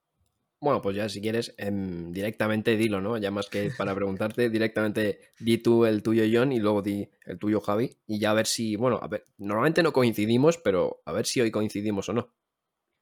Bueno, 0.62 0.80
pues 0.80 0.94
ya 0.94 1.08
si 1.08 1.20
quieres, 1.20 1.54
em, 1.58 2.12
directamente 2.12 2.76
dilo, 2.76 3.00
¿no? 3.00 3.18
Ya 3.18 3.32
más 3.32 3.48
que 3.48 3.70
para 3.76 3.96
preguntarte, 3.96 4.48
directamente 4.48 5.18
di 5.40 5.58
tú 5.58 5.84
el 5.86 6.04
tuyo, 6.04 6.22
John, 6.32 6.52
y 6.52 6.60
luego 6.60 6.82
di 6.82 7.10
el 7.26 7.36
tuyo, 7.40 7.60
Javi, 7.60 7.90
y 8.06 8.20
ya 8.20 8.30
a 8.30 8.34
ver 8.34 8.46
si, 8.46 8.76
bueno, 8.76 9.00
a 9.02 9.08
ver, 9.08 9.26
normalmente 9.38 9.82
no 9.82 9.92
coincidimos, 9.92 10.58
pero 10.58 11.02
a 11.04 11.10
ver 11.12 11.26
si 11.26 11.40
hoy 11.40 11.50
coincidimos 11.50 12.08
o 12.10 12.12
no. 12.12 12.32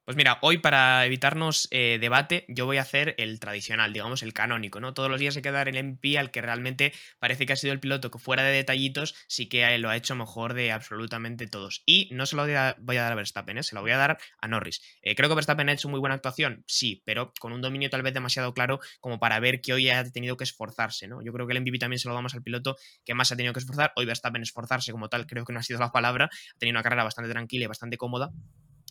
Pues 0.05 0.16
mira, 0.16 0.38
hoy 0.40 0.59
para 0.59 1.05
evitarnos 1.07 1.68
eh, 1.70 1.98
debate, 2.01 2.44
yo 2.48 2.66
voy 2.66 2.78
a 2.78 2.82
hacer 2.82 3.14
el 3.18 3.38
tradicional, 3.38 3.92
digamos, 3.92 4.22
el 4.22 4.32
canónico, 4.32 4.80
¿no? 4.80 4.92
Todos 4.92 5.09
los 5.09 5.20
días 5.20 5.36
hay 5.36 5.42
que 5.42 5.53
dar 5.53 5.68
el 5.68 5.76
MP 5.76 6.18
al 6.18 6.30
que 6.30 6.40
realmente 6.40 6.92
parece 7.20 7.46
que 7.46 7.53
ha 7.53 7.57
sido 7.57 7.72
el 7.72 7.80
piloto 7.80 8.11
que 8.11 8.18
fuera 8.18 8.42
de 8.42 8.51
detallitos 8.51 9.14
sí 9.28 9.48
que 9.48 9.78
lo 9.78 9.88
ha 9.88 9.96
hecho 9.96 10.16
mejor 10.16 10.55
de 10.55 10.72
absolutamente 10.72 11.46
todos. 11.46 11.82
Y 11.86 12.09
no 12.12 12.26
se 12.26 12.34
lo 12.34 12.42
voy 12.42 12.55
a, 12.55 12.76
dar 12.80 13.12
a 13.12 13.14
Verstappen, 13.14 13.59
¿eh? 13.59 13.62
se 13.62 13.76
lo 13.76 13.82
voy 13.82 13.92
a 13.92 13.98
dar 13.98 14.18
a 14.40 14.48
Norris. 14.48 14.82
Eh, 15.03 15.14
creo 15.14 15.28
que 15.28 15.34
Verstappen 15.36 15.68
ha 15.68 15.72
hecho 15.72 15.88
muy 15.88 16.01
buena 16.01 16.16
actuación, 16.16 16.64
sí, 16.66 17.03
pero 17.05 17.32
con 17.38 17.53
un 17.53 17.61
dominio 17.61 17.88
tal 17.88 18.03
vez 18.03 18.14
demasiado 18.14 18.53
claro 18.53 18.80
como 19.01 19.20
para 19.20 19.38
ver 19.38 19.61
que 19.61 19.74
hoy 19.74 19.90
ha 19.90 20.03
tenido 20.11 20.36
que 20.36 20.44
esforzarse, 20.44 21.07
¿no? 21.07 21.22
Yo 21.22 21.32
creo 21.32 21.46
que 21.46 21.53
el 21.53 21.61
MVP 21.61 21.78
también 21.78 22.01
se 22.01 22.09
lo 22.09 22.14
damos 22.14 22.34
al 22.34 22.42
piloto 22.42 22.76
que 23.05 23.14
más 23.14 23.30
ha 23.30 23.36
tenido 23.36 23.53
que 23.53 23.61
esforzar. 23.61 23.92
Hoy 23.94 24.07
Verstappen 24.07 24.42
esforzarse 24.42 24.90
como 24.92 25.09
tal, 25.09 25.26
creo 25.26 25.44
que 25.44 25.53
no 25.53 25.61
ha 25.61 25.62
sido 25.62 25.78
la 25.78 25.92
palabra, 25.92 26.24
ha 26.24 26.59
tenido 26.59 26.74
una 26.74 26.82
carrera 26.82 27.05
bastante 27.05 27.30
tranquila 27.30 27.66
y 27.66 27.68
bastante 27.68 27.96
cómoda 27.96 28.32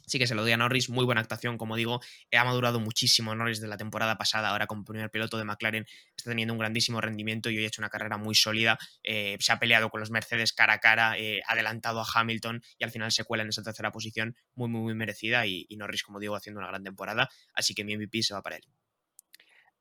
Sí 0.10 0.18
que 0.18 0.26
se 0.26 0.34
lo 0.34 0.42
doy 0.42 0.52
a 0.52 0.58
Norris, 0.58 0.90
muy 0.90 1.06
buena 1.06 1.22
actuación, 1.22 1.58
como 1.58 1.76
digo, 1.76 2.02
ha 2.32 2.44
madurado 2.44 2.80
muchísimo 2.80 3.36
Norris 3.36 3.62
de 3.62 3.68
la 3.68 3.78
temporada 3.78 4.18
pasada, 4.18 4.50
ahora 4.50 4.66
como 4.66 4.84
primer 4.84 5.12
piloto 5.12 5.38
de 5.38 5.44
McLaren 5.44 5.86
está 6.18 6.32
teniendo 6.32 6.54
un 6.54 6.60
grandísimo 6.60 7.00
rendimiento 7.00 7.52
y 7.52 7.58
hoy 7.58 7.66
ha 7.66 7.68
hecho 7.68 7.82
una 7.82 7.90
carrera 7.90 8.18
muy 8.18 8.34
sólida, 8.34 8.80
eh, 9.04 9.38
se 9.40 9.52
ha 9.52 9.60
peleado 9.60 9.90
con 9.90 10.00
los 10.00 10.10
Mercedes 10.10 10.52
cara 10.52 10.74
a 10.74 10.80
cara, 10.80 11.16
eh, 11.18 11.42
adelantado 11.48 12.02
a 12.02 12.08
Hamilton 12.12 12.62
y 12.80 12.84
al 12.84 12.92
final 12.92 13.12
se 13.12 13.24
cuela 13.24 13.44
en 13.44 13.50
esa 13.50 13.62
tercera 13.62 13.92
posición 13.92 14.36
muy, 14.56 14.68
muy, 14.68 14.82
muy 14.82 14.96
merecida 14.96 15.46
y, 15.46 15.68
Norris, 15.78 16.04
como 16.04 16.20
digo, 16.20 16.36
haciendo 16.36 16.60
una 16.60 16.70
gran 16.70 16.84
temporada, 16.84 17.30
así 17.54 17.76
que 17.76 17.84
mi 17.84 17.96
MVP 17.96 18.24
se 18.24 18.34
va 18.34 18.42
para 18.42 18.56
él. 18.56 18.64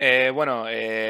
Eh, 0.00 0.30
bueno, 0.32 0.66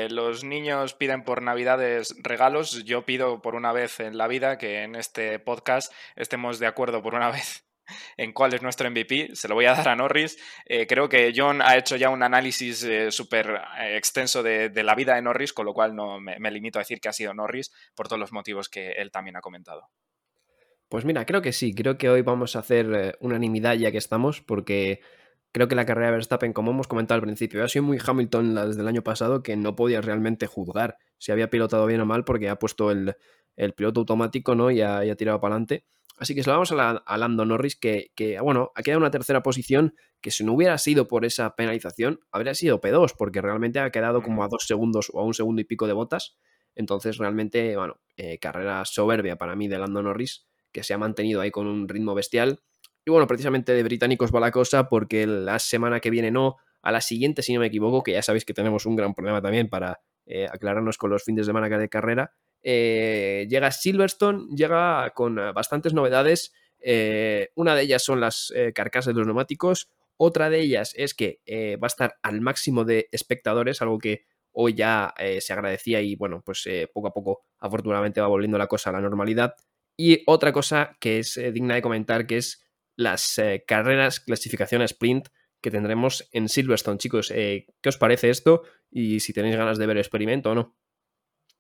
los 0.08 0.44
niños 0.44 0.94
piden 0.94 1.22
por 1.22 1.42
Navidades 1.42 2.14
regalos. 2.22 2.84
Yo 2.84 3.04
pido 3.04 3.42
por 3.42 3.54
una 3.54 3.72
vez 3.72 4.00
en 4.00 4.16
la 4.16 4.28
vida 4.28 4.56
que 4.56 4.82
en 4.82 4.94
este 4.94 5.38
podcast 5.40 5.92
estemos 6.16 6.58
de 6.58 6.68
acuerdo 6.68 7.02
por 7.02 7.14
una 7.14 7.30
vez 7.32 7.67
en 8.16 8.32
cuál 8.32 8.54
es 8.54 8.62
nuestro 8.62 8.90
MVP. 8.90 9.30
Se 9.34 9.48
lo 9.48 9.54
voy 9.54 9.66
a 9.66 9.72
dar 9.72 9.88
a 9.88 9.96
Norris. 9.96 10.38
Eh, 10.66 10.86
creo 10.86 11.08
que 11.08 11.32
John 11.34 11.62
ha 11.62 11.76
hecho 11.76 11.96
ya 11.96 12.10
un 12.10 12.22
análisis 12.22 12.82
eh, 12.84 13.10
súper 13.10 13.60
eh, 13.80 13.96
extenso 13.96 14.42
de, 14.42 14.70
la 14.82 14.94
vida 14.94 15.14
de 15.14 15.22
Norris, 15.22 15.52
con 15.52 15.66
lo 15.66 15.74
cual 15.74 15.94
no 15.94 16.20
me, 16.20 16.50
limito 16.50 16.78
a 16.78 16.82
decir 16.82 17.00
que 17.00 17.08
ha 17.08 17.12
sido 17.12 17.34
Norris 17.34 17.72
por 17.94 18.08
todos 18.08 18.20
los 18.20 18.32
motivos 18.32 18.68
que 18.68 18.92
él 18.92 19.10
también 19.10 19.36
ha 19.36 19.40
comentado. 19.40 19.88
Pues 20.88 21.04
mira, 21.04 21.26
creo 21.26 21.42
que 21.42 21.52
sí. 21.52 21.74
Creo 21.74 21.98
que 21.98 22.08
hoy 22.08 22.22
vamos 22.22 22.56
a 22.56 22.60
hacer 22.60 23.16
unanimidad 23.20 23.74
ya 23.74 23.92
que 23.92 23.98
estamos, 23.98 24.40
porque 24.40 25.00
creo 25.52 25.68
que 25.68 25.74
la 25.74 25.84
carrera 25.84 26.08
de 26.08 26.12
Verstappen, 26.12 26.52
como 26.52 26.70
hemos 26.70 26.88
comentado 26.88 27.16
al 27.16 27.22
principio, 27.22 27.62
ha 27.64 27.68
sido 27.68 27.82
muy 27.82 27.98
Hamilton 28.04 28.54
la 28.54 28.66
desde 28.66 28.80
el 28.80 28.88
año 28.88 29.02
pasado 29.02 29.42
que 29.42 29.56
no 29.56 29.76
podía 29.76 30.00
realmente 30.00 30.46
juzgar 30.46 30.96
si 31.18 31.32
había 31.32 31.50
pilotado 31.50 31.86
bien 31.86 32.00
o 32.00 32.06
mal 32.06 32.24
porque 32.24 32.48
ha 32.48 32.58
puesto 32.58 32.90
el, 32.90 33.16
piloto 33.76 34.00
automático 34.00 34.54
¿no? 34.54 34.70
y, 34.70 34.80
ha, 34.80 35.04
y 35.04 35.10
ha 35.10 35.16
tirado 35.16 35.40
para 35.40 35.54
adelante. 35.54 35.84
Así 36.18 36.34
que 36.34 36.42
se 36.42 36.50
lo 36.50 36.54
vamos 36.54 36.72
a, 36.72 37.16
Lando 37.16 37.44
Norris, 37.44 37.76
que, 37.76 38.38
bueno, 38.42 38.72
ha 38.74 38.82
quedado 38.82 38.98
una 38.98 39.10
tercera 39.10 39.42
posición 39.42 39.94
que 40.20 40.30
si 40.30 40.44
no 40.44 40.52
hubiera 40.52 40.76
sido 40.78 41.06
por 41.06 41.24
esa 41.24 41.54
penalización, 41.54 42.20
habría 42.32 42.54
sido 42.54 42.80
P2, 42.80 43.14
porque 43.16 43.40
realmente 43.40 43.78
ha 43.78 43.90
quedado 43.90 44.20
como 44.22 44.42
a 44.42 44.48
dos 44.48 44.64
segundos 44.66 45.10
o 45.12 45.20
a 45.20 45.24
un 45.24 45.34
segundo 45.34 45.60
y 45.62 45.64
pico 45.64 45.86
de 45.86 45.92
botas. 45.92 46.36
Entonces, 46.74 47.18
realmente, 47.18 47.76
bueno, 47.76 48.00
eh, 48.16 48.38
carrera 48.38 48.84
soberbia 48.84 49.36
para 49.36 49.54
mí 49.54 49.68
de 49.68 49.78
Lando 49.78 50.02
Norris, 50.02 50.46
que 50.72 50.82
se 50.82 50.92
ha 50.92 50.98
mantenido 50.98 51.40
ahí 51.40 51.50
con 51.50 51.66
un 51.66 51.88
ritmo 51.88 52.14
bestial. 52.14 52.60
Y 53.04 53.10
bueno, 53.10 53.26
precisamente 53.26 53.72
de 53.72 53.82
británicos 53.84 54.34
va 54.34 54.40
la 54.40 54.50
cosa, 54.50 54.88
porque 54.88 55.26
la 55.26 55.60
semana 55.60 56.00
que 56.00 56.10
viene 56.10 56.32
no, 56.32 56.56
a 56.82 56.90
la 56.90 57.00
siguiente, 57.00 57.42
si 57.42 57.54
no 57.54 57.60
me 57.60 57.66
equivoco, 57.66 58.02
que 58.02 58.12
ya 58.12 58.22
sabéis 58.22 58.44
que 58.44 58.54
tenemos 58.54 58.86
un 58.86 58.96
gran 58.96 59.14
problema 59.14 59.40
también 59.40 59.68
para 59.68 60.00
eh, 60.26 60.46
aclararnos 60.50 60.98
con 60.98 61.10
los 61.10 61.22
fines 61.22 61.46
de 61.46 61.50
semana 61.50 61.68
de 61.68 61.88
carrera, 61.88 62.32
eh, 62.62 63.46
llega 63.48 63.70
Silverstone, 63.70 64.48
llega 64.54 65.10
con 65.14 65.38
eh, 65.38 65.52
bastantes 65.52 65.94
novedades. 65.94 66.52
Eh, 66.80 67.50
una 67.54 67.74
de 67.74 67.82
ellas 67.82 68.02
son 68.02 68.20
las 68.20 68.52
carcasas 68.74 69.14
de 69.14 69.18
los 69.18 69.26
neumáticos. 69.26 69.90
Otra 70.16 70.50
de 70.50 70.60
ellas 70.60 70.92
es 70.96 71.14
que 71.14 71.40
va 71.80 71.86
a 71.86 71.88
estar 71.88 72.14
al 72.22 72.40
máximo 72.40 72.84
de 72.84 73.08
espectadores, 73.12 73.82
algo 73.82 73.98
que 73.98 74.24
hoy 74.52 74.74
ya 74.74 75.14
se 75.40 75.52
agradecía 75.52 76.00
y 76.00 76.16
bueno, 76.16 76.42
pues 76.44 76.68
poco 76.92 77.08
a 77.08 77.12
poco 77.12 77.44
afortunadamente 77.60 78.20
va 78.20 78.26
volviendo 78.26 78.58
la 78.58 78.66
cosa 78.66 78.90
a 78.90 78.94
la 78.94 79.00
normalidad. 79.00 79.54
Y 79.96 80.24
otra 80.26 80.52
cosa 80.52 80.96
que 81.00 81.20
es 81.20 81.40
digna 81.52 81.76
de 81.76 81.82
comentar, 81.82 82.26
que 82.26 82.38
es 82.38 82.64
las 82.96 83.40
carreras 83.66 84.18
clasificación 84.18 84.82
sprint, 84.82 85.28
que 85.60 85.70
tendremos 85.70 86.28
en 86.32 86.48
Silverstone. 86.48 86.98
Chicos, 86.98 87.28
¿qué 87.28 87.88
os 87.88 87.96
parece 87.96 88.30
esto? 88.30 88.62
Y 88.90 89.20
si 89.20 89.32
tenéis 89.32 89.56
ganas 89.56 89.78
de 89.78 89.86
ver 89.86 89.96
el 89.96 90.02
experimento 90.02 90.50
o 90.50 90.54
no. 90.56 90.76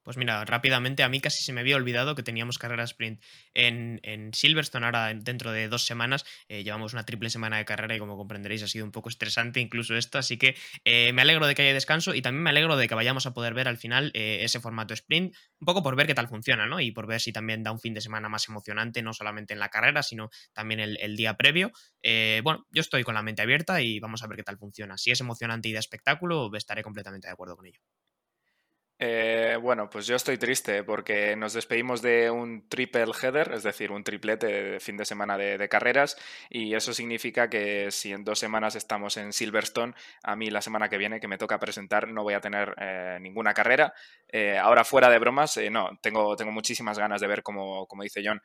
Pues 0.08 0.16
mira, 0.16 0.42
rápidamente 0.46 1.02
a 1.02 1.10
mí 1.10 1.20
casi 1.20 1.44
se 1.44 1.52
me 1.52 1.60
había 1.60 1.76
olvidado 1.76 2.14
que 2.14 2.22
teníamos 2.22 2.56
carrera 2.56 2.82
sprint 2.84 3.22
en, 3.52 4.30
Silverstone 4.32 4.86
ahora 4.86 5.12
dentro 5.12 5.52
de 5.52 5.68
dos 5.68 5.84
semanas. 5.84 6.24
Eh, 6.48 6.64
llevamos 6.64 6.94
una 6.94 7.04
triple 7.04 7.28
semana 7.28 7.58
de 7.58 7.66
carrera 7.66 7.94
y 7.94 7.98
como 7.98 8.16
comprenderéis 8.16 8.62
ha 8.62 8.68
sido 8.68 8.86
un 8.86 8.90
poco 8.90 9.10
estresante 9.10 9.60
incluso 9.60 9.94
esto, 9.96 10.16
así 10.16 10.38
que 10.38 10.56
eh, 10.86 11.12
me 11.12 11.20
alegro 11.20 11.46
de 11.46 11.54
que 11.54 11.60
haya 11.60 11.74
descanso 11.74 12.14
y 12.14 12.22
también 12.22 12.42
me 12.42 12.48
alegro 12.48 12.78
de 12.78 12.88
que 12.88 12.94
vayamos 12.94 13.26
a 13.26 13.34
poder 13.34 13.52
ver 13.52 13.68
al 13.68 13.76
final 13.76 14.10
eh, 14.14 14.38
ese 14.44 14.60
formato 14.60 14.94
sprint, 14.94 15.36
un 15.60 15.66
poco 15.66 15.82
por 15.82 15.94
ver 15.94 16.06
qué 16.06 16.14
tal 16.14 16.26
funciona, 16.26 16.64
¿no? 16.64 16.80
Y 16.80 16.90
por 16.90 17.06
ver 17.06 17.20
si 17.20 17.30
también 17.30 17.62
da 17.62 17.70
un 17.70 17.78
fin 17.78 17.92
de 17.92 18.00
semana 18.00 18.30
más 18.30 18.48
emocionante, 18.48 19.02
no 19.02 19.12
solamente 19.12 19.52
en 19.52 19.60
la 19.60 19.68
carrera, 19.68 20.02
sino 20.02 20.30
también 20.54 20.80
el, 20.80 21.16
día 21.18 21.36
previo. 21.36 21.70
bueno, 22.42 22.66
yo 22.70 22.80
estoy 22.80 23.04
con 23.04 23.14
la 23.14 23.22
mente 23.22 23.42
abierta 23.42 23.82
y 23.82 24.00
vamos 24.00 24.22
a 24.22 24.26
ver 24.26 24.38
qué 24.38 24.42
tal 24.42 24.56
funciona. 24.56 24.96
Si 24.96 25.10
es 25.10 25.20
emocionante 25.20 25.68
y 25.68 25.72
de 25.72 25.80
espectáculo, 25.80 26.50
estaré 26.56 26.82
completamente 26.82 27.28
de 27.28 27.32
acuerdo 27.32 27.56
con 27.56 27.66
ello. 27.66 27.80
Eh, 29.00 29.56
bueno, 29.62 29.88
pues 29.88 30.08
yo 30.08 30.16
estoy 30.16 30.38
triste 30.38 30.82
porque 30.82 31.36
nos 31.36 31.52
despedimos 31.52 32.02
de 32.02 32.30
un 32.32 32.68
triple 32.68 33.04
header, 33.22 33.52
es 33.52 33.62
decir, 33.62 33.92
un 33.92 34.02
triplete 34.02 34.46
de 34.46 34.80
fin 34.80 34.96
de 34.96 35.04
semana 35.04 35.38
de, 35.38 35.68
carreras, 35.68 36.16
y 36.50 36.74
eso 36.74 36.92
significa 36.92 37.48
que 37.48 37.92
si 37.92 38.12
en 38.12 38.24
dos 38.24 38.40
semanas 38.40 38.74
estamos 38.74 39.16
en 39.16 39.32
Silverstone, 39.32 39.94
a 40.24 40.34
mí 40.34 40.50
la 40.50 40.62
semana 40.62 40.88
que 40.88 40.98
viene 40.98 41.20
que 41.20 41.28
me 41.28 41.38
toca 41.38 41.60
presentar 41.60 42.08
no 42.08 42.24
voy 42.24 42.34
a 42.34 42.40
tener 42.40 42.74
eh, 42.78 43.18
ninguna 43.20 43.54
carrera. 43.54 43.94
Eh, 44.28 44.58
ahora 44.58 44.84
fuera 44.84 45.08
de 45.10 45.18
bromas, 45.18 45.58
no, 45.70 45.90
tengo, 46.02 46.34
tengo 46.36 46.50
muchísimas 46.50 46.98
ganas 46.98 47.20
de 47.20 47.28
ver 47.28 47.42
cómo, 47.42 47.86
como 47.86 48.02
dice 48.02 48.22
John, 48.24 48.42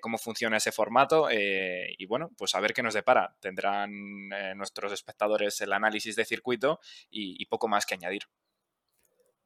cómo 0.00 0.18
funciona 0.18 0.58
ese 0.58 0.72
formato 0.72 1.28
y 1.30 2.06
bueno, 2.06 2.30
pues 2.36 2.54
a 2.54 2.60
ver 2.60 2.72
qué 2.74 2.82
nos 2.82 2.94
depara. 2.94 3.34
Tendrán 3.40 3.90
nuestros 4.56 4.92
espectadores 4.92 5.60
el 5.60 5.72
análisis 5.72 6.16
de 6.16 6.24
circuito 6.24 6.80
y 7.10 7.44
poco 7.46 7.68
más 7.68 7.86
que 7.86 7.94
añadir. 7.94 8.22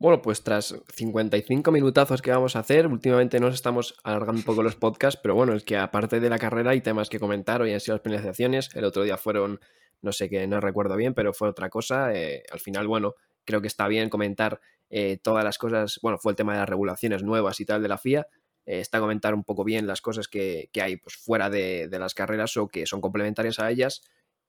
Bueno, 0.00 0.22
pues 0.22 0.42
tras 0.42 0.74
55 0.94 1.70
minutazos 1.70 2.22
que 2.22 2.30
vamos 2.30 2.56
a 2.56 2.60
hacer, 2.60 2.86
últimamente 2.86 3.38
nos 3.38 3.54
estamos 3.54 4.00
alargando 4.02 4.38
un 4.38 4.44
poco 4.44 4.62
los 4.62 4.74
podcasts, 4.74 5.20
pero 5.22 5.34
bueno, 5.34 5.52
es 5.52 5.62
que 5.62 5.76
aparte 5.76 6.20
de 6.20 6.30
la 6.30 6.38
carrera 6.38 6.70
hay 6.70 6.80
temas 6.80 7.10
que 7.10 7.20
comentar, 7.20 7.60
hoy 7.60 7.74
han 7.74 7.80
sido 7.80 7.96
las 7.96 8.02
penalizaciones, 8.02 8.74
el 8.74 8.84
otro 8.84 9.02
día 9.02 9.18
fueron, 9.18 9.60
no 10.00 10.12
sé 10.12 10.30
qué, 10.30 10.46
no 10.46 10.58
recuerdo 10.58 10.96
bien, 10.96 11.12
pero 11.12 11.34
fue 11.34 11.50
otra 11.50 11.68
cosa, 11.68 12.14
eh, 12.14 12.44
al 12.50 12.60
final, 12.60 12.88
bueno, 12.88 13.14
creo 13.44 13.60
que 13.60 13.66
está 13.66 13.88
bien 13.88 14.08
comentar 14.08 14.62
eh, 14.88 15.18
todas 15.22 15.44
las 15.44 15.58
cosas, 15.58 15.98
bueno, 16.00 16.16
fue 16.16 16.32
el 16.32 16.36
tema 16.36 16.54
de 16.54 16.60
las 16.60 16.68
regulaciones 16.70 17.22
nuevas 17.22 17.60
y 17.60 17.66
tal 17.66 17.82
de 17.82 17.88
la 17.88 17.98
FIA, 17.98 18.26
eh, 18.64 18.80
está 18.80 19.00
comentar 19.00 19.34
un 19.34 19.44
poco 19.44 19.64
bien 19.64 19.86
las 19.86 20.00
cosas 20.00 20.28
que, 20.28 20.70
hay 20.80 20.96
pues, 20.96 21.16
fuera 21.16 21.50
de, 21.50 21.88
de, 21.88 21.98
las 21.98 22.14
carreras 22.14 22.56
o 22.56 22.68
que 22.68 22.86
son 22.86 23.02
complementarias 23.02 23.58
a 23.58 23.70
ellas. 23.70 24.00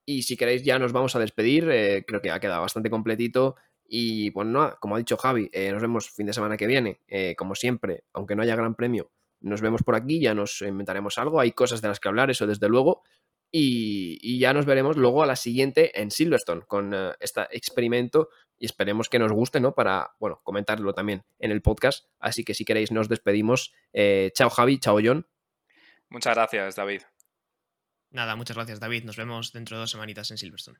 Y 0.05 0.23
si 0.23 0.37
queréis 0.37 0.63
ya 0.63 0.79
nos 0.79 0.93
vamos 0.93 1.15
a 1.15 1.19
despedir, 1.19 1.65
creo 2.07 2.21
que 2.21 2.31
ha 2.31 2.39
quedado 2.39 2.61
bastante 2.61 2.89
completito. 2.89 3.55
Y 3.93 4.29
bueno, 4.29 4.77
como 4.79 4.95
ha 4.95 4.99
dicho 4.99 5.17
Javi, 5.17 5.49
eh, 5.51 5.69
nos 5.69 5.81
vemos 5.81 6.09
fin 6.09 6.25
de 6.25 6.31
semana 6.31 6.55
que 6.55 6.65
viene. 6.65 7.01
Eh, 7.09 7.35
como 7.35 7.55
siempre, 7.55 8.05
aunque 8.13 8.37
no 8.37 8.41
haya 8.41 8.55
gran 8.55 8.73
premio, 8.73 9.11
nos 9.41 9.59
vemos 9.59 9.83
por 9.83 9.95
aquí, 9.95 10.21
ya 10.21 10.33
nos 10.33 10.61
inventaremos 10.61 11.17
algo. 11.17 11.41
Hay 11.41 11.51
cosas 11.51 11.81
de 11.81 11.89
las 11.89 11.99
que 11.99 12.07
hablar, 12.07 12.31
eso 12.31 12.47
desde 12.47 12.69
luego. 12.69 13.03
Y, 13.51 14.39
ya 14.39 14.53
nos 14.53 14.65
veremos 14.65 14.95
luego 14.95 15.23
a 15.23 15.25
la 15.25 15.35
siguiente 15.35 15.99
en 15.99 16.09
Silverstone 16.09 16.61
con 16.61 16.93
eh, 16.93 17.11
este 17.19 17.41
experimento 17.51 18.29
y 18.57 18.65
esperemos 18.65 19.09
que 19.09 19.19
nos 19.19 19.33
guste, 19.33 19.59
¿no? 19.59 19.75
Para, 19.75 20.11
bueno, 20.19 20.39
comentarlo 20.41 20.93
también 20.93 21.25
en 21.39 21.51
el 21.51 21.61
podcast. 21.61 22.05
Así 22.17 22.45
que 22.45 22.53
si 22.53 22.63
queréis 22.63 22.93
nos 22.93 23.09
despedimos. 23.09 23.73
chao 24.33 24.49
Javi, 24.49 24.79
chao 24.79 24.99
John. 25.03 25.27
Muchas 26.07 26.33
gracias, 26.33 26.77
David. 26.77 27.01
Nada, 28.09 28.37
muchas 28.37 28.55
gracias, 28.55 28.79
David. 28.79 29.03
Nos 29.03 29.17
vemos 29.17 29.51
dentro 29.51 29.75
de 29.75 29.81
dos 29.81 29.91
semanitas 29.91 30.31
en 30.31 30.37
Silverstone 30.37 30.79